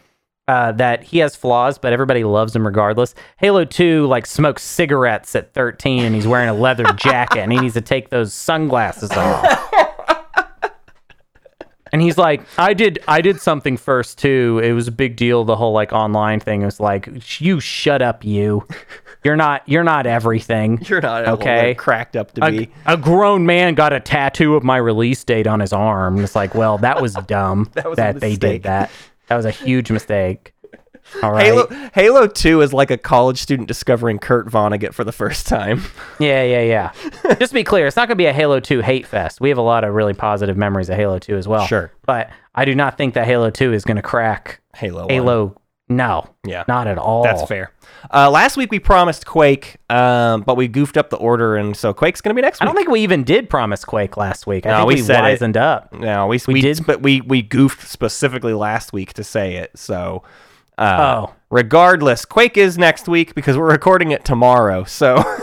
uh, 0.51 0.71
that 0.73 1.03
he 1.03 1.19
has 1.19 1.35
flaws, 1.35 1.77
but 1.77 1.93
everybody 1.93 2.23
loves 2.23 2.55
him 2.55 2.65
regardless. 2.65 3.15
Halo 3.37 3.63
Two 3.63 4.05
like 4.07 4.25
smokes 4.25 4.63
cigarettes 4.63 5.35
at 5.35 5.53
thirteen, 5.53 6.03
and 6.03 6.13
he's 6.13 6.27
wearing 6.27 6.49
a 6.49 6.53
leather 6.53 6.83
jacket, 6.95 7.39
and 7.39 7.51
he 7.53 7.59
needs 7.59 7.73
to 7.75 7.81
take 7.81 8.09
those 8.09 8.33
sunglasses 8.33 9.11
off. 9.11 9.69
And 11.93 12.01
he's 12.01 12.17
like, 12.17 12.41
I 12.57 12.73
did, 12.73 12.99
I 13.05 13.19
did 13.19 13.41
something 13.41 13.75
first 13.75 14.17
too. 14.17 14.61
It 14.63 14.71
was 14.71 14.87
a 14.87 14.93
big 14.93 15.17
deal. 15.17 15.43
The 15.43 15.57
whole 15.57 15.73
like 15.73 15.91
online 15.91 16.39
thing 16.39 16.61
It 16.61 16.65
was 16.65 16.79
like, 16.79 17.09
you 17.41 17.59
shut 17.59 18.01
up, 18.01 18.23
you. 18.23 18.65
You're 19.25 19.35
not, 19.35 19.61
you're 19.67 19.83
not 19.83 20.07
everything. 20.07 20.79
You're 20.87 21.01
not 21.01 21.27
Okay. 21.27 21.67
that 21.73 21.77
cracked 21.77 22.15
up 22.15 22.31
to 22.35 22.45
A, 22.45 22.49
be. 22.51 22.69
a 22.85 22.95
grown 22.95 23.45
man 23.45 23.75
got 23.75 23.91
a 23.91 23.99
tattoo 23.99 24.55
of 24.55 24.63
my 24.63 24.77
release 24.77 25.21
date 25.25 25.47
on 25.47 25.59
his 25.59 25.73
arm. 25.73 26.17
It's 26.23 26.33
like, 26.33 26.55
well, 26.55 26.77
that 26.77 27.01
was 27.01 27.13
dumb 27.27 27.69
That 27.73 27.83
that, 27.97 28.13
was 28.15 28.23
a 28.23 28.25
they 28.25 28.35
did 28.37 28.63
that. 28.63 28.89
That 29.31 29.37
was 29.37 29.45
a 29.45 29.51
huge 29.51 29.89
mistake. 29.89 30.53
All 31.23 31.31
right. 31.31 31.45
Halo 31.45 31.67
Halo 31.93 32.27
2 32.27 32.59
is 32.59 32.73
like 32.73 32.91
a 32.91 32.97
college 32.97 33.37
student 33.41 33.69
discovering 33.69 34.19
Kurt 34.19 34.47
Vonnegut 34.49 34.93
for 34.93 35.05
the 35.05 35.13
first 35.13 35.47
time. 35.47 35.83
Yeah, 36.19 36.43
yeah, 36.43 36.61
yeah. 36.61 36.91
Just 37.39 37.51
to 37.51 37.53
be 37.53 37.63
clear, 37.63 37.87
it's 37.87 37.95
not 37.95 38.09
going 38.09 38.17
to 38.17 38.21
be 38.21 38.25
a 38.25 38.33
Halo 38.33 38.59
2 38.59 38.81
hate 38.81 39.07
fest. 39.07 39.39
We 39.39 39.47
have 39.47 39.57
a 39.57 39.61
lot 39.63 39.85
of 39.85 39.93
really 39.93 40.13
positive 40.13 40.57
memories 40.57 40.89
of 40.89 40.97
Halo 40.97 41.17
2 41.17 41.37
as 41.37 41.47
well. 41.47 41.65
Sure. 41.65 41.93
But 42.05 42.29
I 42.53 42.65
do 42.65 42.75
not 42.75 42.97
think 42.97 43.13
that 43.13 43.25
Halo 43.25 43.49
2 43.49 43.71
is 43.71 43.85
going 43.85 43.95
to 43.95 44.03
crack 44.03 44.59
Halo 44.75 45.03
1. 45.03 45.09
Halo. 45.09 45.60
No. 45.95 46.29
Yeah. 46.45 46.63
Not 46.67 46.87
at 46.87 46.97
all. 46.97 47.23
That's 47.23 47.43
fair. 47.43 47.71
Uh, 48.13 48.31
last 48.31 48.57
week 48.57 48.71
we 48.71 48.79
promised 48.79 49.25
Quake, 49.25 49.77
um, 49.89 50.41
but 50.41 50.57
we 50.57 50.67
goofed 50.67 50.97
up 50.97 51.09
the 51.11 51.17
order, 51.17 51.55
and 51.55 51.77
so 51.77 51.93
Quake's 51.93 52.19
going 52.21 52.35
to 52.35 52.39
be 52.39 52.43
next 52.43 52.61
I 52.61 52.65
don't 52.65 52.75
think 52.75 52.89
we 52.89 53.01
even 53.01 53.23
did 53.23 53.49
promise 53.49 53.85
Quake 53.85 54.17
last 54.17 54.47
week. 54.47 54.65
I 54.65 54.71
No, 54.71 54.77
think 54.79 54.87
we 54.87 54.95
we, 54.95 55.01
said 55.01 55.19
it. 55.19 55.21
wizened 55.23 55.57
up. 55.57 55.93
No, 55.93 56.25
we, 56.27 56.39
we, 56.47 56.61
did? 56.61 56.85
but 56.87 57.01
we 57.01 57.21
we 57.21 57.41
goofed 57.43 57.87
specifically 57.87 58.53
last 58.53 58.91
week 58.91 59.13
to 59.13 59.23
say 59.23 59.55
it. 59.57 59.71
So, 59.77 60.23
uh, 60.79 61.25
Oh. 61.27 61.33
regardless, 61.51 62.25
Quake 62.25 62.57
is 62.57 62.77
next 62.77 63.07
week 63.07 63.35
because 63.35 63.57
we're 63.57 63.69
recording 63.71 64.11
it 64.11 64.25
tomorrow. 64.25 64.83
So. 64.83 65.23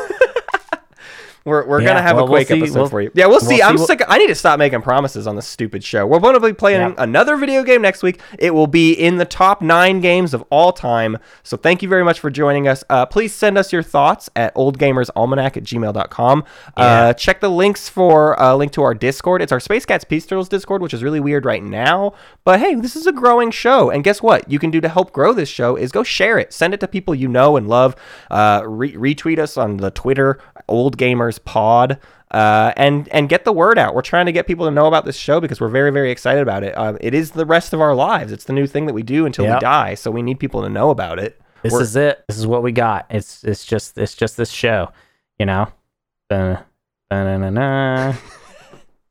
We're, 1.49 1.67
we're 1.67 1.81
Yeah, 1.81 1.89
gonna 1.89 2.03
have 2.03 2.17
well, 2.17 2.27
a 2.27 2.31
we'll 2.31 2.41
episode 2.41 2.75
We'll- 2.75 2.89
for 2.89 3.01
you. 3.01 3.11
Yeah, 3.15 3.27
we'll 3.27 3.41
see. 3.41 3.61
I'm 3.63 3.77
see 3.79 3.87
sick. 3.87 4.03
I 4.09 4.19
need 4.19 4.29
to 4.29 4.35
stop 4.35 4.59
making 4.59 4.83
promises 4.83 5.27
on 5.27 5.35
this 5.37 5.47
stupid 5.47 5.83
show. 5.83 6.07
We're 6.07 6.21
going 6.21 6.35
to 6.35 6.41
be 6.41 6.53
playing 6.53 6.81
Yeah. 6.81 6.95
another 6.99 7.37
video 7.37 7.63
game 7.63 7.83
next 7.83 8.03
week. 8.03 8.21
It 8.39 8.53
will 8.55 8.67
be 8.67 8.93
in 8.93 9.17
the 9.17 9.25
top 9.25 9.61
nine 9.63 10.01
games 10.01 10.35
of 10.35 10.45
all 10.51 10.73
time. 10.73 11.19
So 11.43 11.57
thank 11.57 11.83
you 11.83 11.89
very 11.89 12.05
much 12.05 12.21
for 12.21 12.31
joining 12.31 12.69
us. 12.69 12.85
Uh, 12.91 13.07
please 13.07 13.35
send 13.35 13.59
us 13.59 13.73
your 13.73 13.83
thoughts 13.83 14.29
at 14.37 14.55
oldgamersalmanac 14.55 15.57
at 15.57 15.65
gmail.com. 15.65 16.45
Uh, 16.77 17.13
check 17.15 17.41
the 17.41 17.51
links 17.51 17.89
for 17.89 18.35
a 18.39 18.57
link 18.57 18.73
to 18.73 18.83
our 18.83 18.95
Discord. 18.95 19.43
It's 19.43 19.53
our 19.53 19.61
Space 19.61 19.85
Cats 19.87 20.05
Peace 20.05 20.27
Turtles 20.27 20.49
Discord, 20.49 20.83
which 20.83 20.95
is 20.95 21.03
really 21.03 21.21
weird 21.21 21.45
right 21.45 21.63
now. 21.63 22.13
But 22.45 22.61
hey, 22.61 22.75
this 22.75 22.97
is 22.97 23.07
a 23.07 23.13
growing 23.13 23.51
show. 23.51 23.91
And 23.91 24.05
guess 24.05 24.23
what? 24.23 24.51
You 24.51 24.59
can 24.59 24.71
do 24.71 24.81
to 24.81 24.89
help 24.89 25.13
grow 25.13 25.33
this 25.33 25.49
show 25.49 25.77
is 25.77 25.93
go 25.93 26.03
share 26.03 26.39
it. 26.39 26.53
Send 26.53 26.75
it 26.75 26.81
to 26.81 26.89
people 26.89 27.15
you 27.15 27.29
know 27.29 27.57
and 27.57 27.69
love. 27.69 27.95
Uh, 28.31 28.63
re- 28.67 28.95
retweet 28.95 29.39
us 29.39 29.57
on 29.57 29.79
the 29.79 29.91
Twitter, 29.91 30.39
Old 30.69 30.97
Gamers 30.99 31.43
Pod 31.45 31.99
uh, 32.31 32.73
and 32.77 33.09
and 33.09 33.29
get 33.29 33.45
the 33.45 33.53
word 33.53 33.79
out. 33.79 33.95
We're 33.95 34.03
trying 34.03 34.27
to 34.27 34.33
get 34.33 34.47
people 34.47 34.67
to 34.67 34.71
know 34.71 34.87
about 34.87 35.05
this 35.05 35.17
show 35.17 35.41
because 35.41 35.61
we're 35.61 35.69
very 35.69 35.91
very 35.91 36.11
excited 36.11 36.43
about 36.43 36.63
it. 36.63 36.77
Um, 36.77 36.99
it 37.01 37.15
is 37.15 37.31
the 37.33 37.47
rest 37.47 37.73
of 37.73 37.81
our 37.81 37.95
lives. 37.95 38.33
It's 38.33 38.45
the 38.45 38.53
new 38.53 38.67
thing 38.67 38.87
that 38.87 38.95
we 38.95 39.03
do 39.03 39.27
until 39.27 39.47
we 39.47 39.59
die. 39.61 39.95
So 39.95 40.11
we 40.11 40.23
need 40.23 40.39
people 40.39 40.63
to 40.63 40.69
know 40.69 40.91
about 40.91 41.19
it. 41.19 41.41
This 41.63 41.73
We're- 41.73 41.83
is 41.83 41.97
it. 41.97 42.25
This 42.29 42.39
is 42.39 42.47
what 42.47 42.63
we 42.63 42.71
got. 42.73 43.07
It's 43.11 43.43
it's 43.45 43.65
just 43.65 43.99
it's 43.99 44.15
just 44.15 44.37
this 44.37 44.51
show, 44.51 44.91
you 45.39 45.47
know. 45.47 45.73
Ba- 46.29 46.65
ba-na-na-na, 47.11 48.13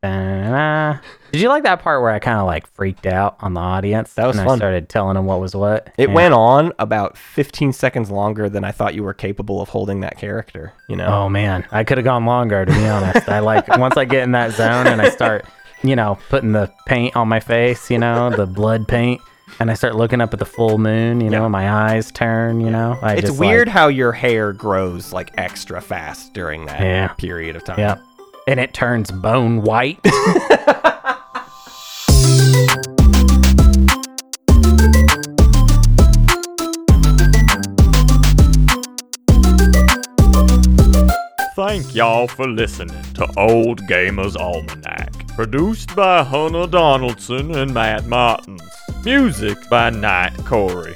ba-na-na. 0.02 1.00
Did 1.38 1.44
you 1.44 1.50
like 1.50 1.64
that 1.66 1.84
part 1.84 2.02
where 2.02 2.10
I 2.10 2.18
kind 2.18 2.40
of 2.40 2.48
like 2.48 2.66
freaked 2.74 3.06
out 3.06 3.38
on 3.42 3.54
the 3.54 3.60
audience? 3.60 4.14
That 4.16 4.26
was 4.26 4.38
and 4.38 4.46
fun. 4.48 4.56
I 4.56 4.58
started 4.58 4.90
telling 4.90 5.14
them 5.14 5.26
what 5.28 5.40
was 5.40 5.56
what. 5.56 5.94
It 5.96 6.10
Yeah. 6.10 6.16
went 6.16 6.34
on 6.34 6.74
about 6.80 7.16
15 7.16 7.74
seconds 7.74 8.10
longer 8.10 8.50
than 8.50 8.64
I 8.64 8.72
thought 8.72 8.96
you 8.96 9.04
were 9.04 9.14
capable 9.14 9.62
of 9.62 9.70
holding 9.70 10.00
that 10.00 10.18
character. 10.18 10.74
You 10.90 10.96
know. 10.96 11.06
Oh 11.06 11.30
man, 11.30 11.64
I 11.72 11.84
could 11.84 12.00
have 12.00 12.06
gone 12.06 12.26
longer 12.26 12.66
to 12.66 12.72
be 12.74 12.88
honest. 12.88 13.30
I 13.30 13.38
like 13.40 13.68
once 13.78 13.98
I 13.98 14.06
get 14.06 14.24
in 14.24 14.32
that 14.32 14.54
zone 14.54 14.88
and 14.88 15.00
I 15.00 15.10
start, 15.10 15.46
you 15.84 15.96
know, 15.96 16.18
putting 16.30 16.54
the 16.54 16.72
paint 16.88 17.16
on 17.16 17.28
my 17.28 17.40
face, 17.40 17.92
you 17.92 18.00
know, 18.00 18.32
the 18.32 18.48
blood 18.48 18.88
paint, 18.88 19.22
and 19.60 19.70
I 19.70 19.76
start 19.76 19.96
looking 19.96 20.22
up 20.22 20.34
at 20.34 20.40
the 20.40 20.46
full 20.46 20.80
moon, 20.80 21.22
you 21.22 21.30
know, 21.30 21.42
Yeah. 21.42 21.44
and 21.44 21.52
my 21.52 21.70
eyes 21.94 22.12
turn, 22.12 22.62
you 22.62 22.72
know. 22.72 22.98
I 23.04 23.14
it's 23.14 23.30
weird 23.30 23.68
like- 23.68 23.74
how 23.76 23.90
your 23.90 24.12
hair 24.12 24.54
grows 24.54 25.14
like 25.14 25.30
extra 25.38 25.82
fast 25.82 26.34
during 26.34 26.66
that 26.66 26.82
Yeah. 26.82 27.08
period 27.10 27.56
of 27.56 27.64
time. 27.64 27.78
yeah, 27.78 27.98
and 28.48 28.60
it 28.60 28.74
turns 28.74 29.12
bone 29.12 29.62
white. 29.62 30.00
Thank 41.58 41.96
y'all 41.96 42.28
for 42.28 42.48
listening 42.48 43.02
to 43.16 43.28
Old 43.36 43.88
Gamer's 43.88 44.36
Almanac. 44.36 45.28
Produced 45.30 45.96
by 45.96 46.24
Hunter 46.24 46.68
Donaldson 46.68 47.56
and 47.56 47.74
Matt 47.74 48.06
Martins. 48.06 48.62
Music 49.04 49.58
by 49.68 49.90
Knight 49.90 50.38
Corey. 50.46 50.96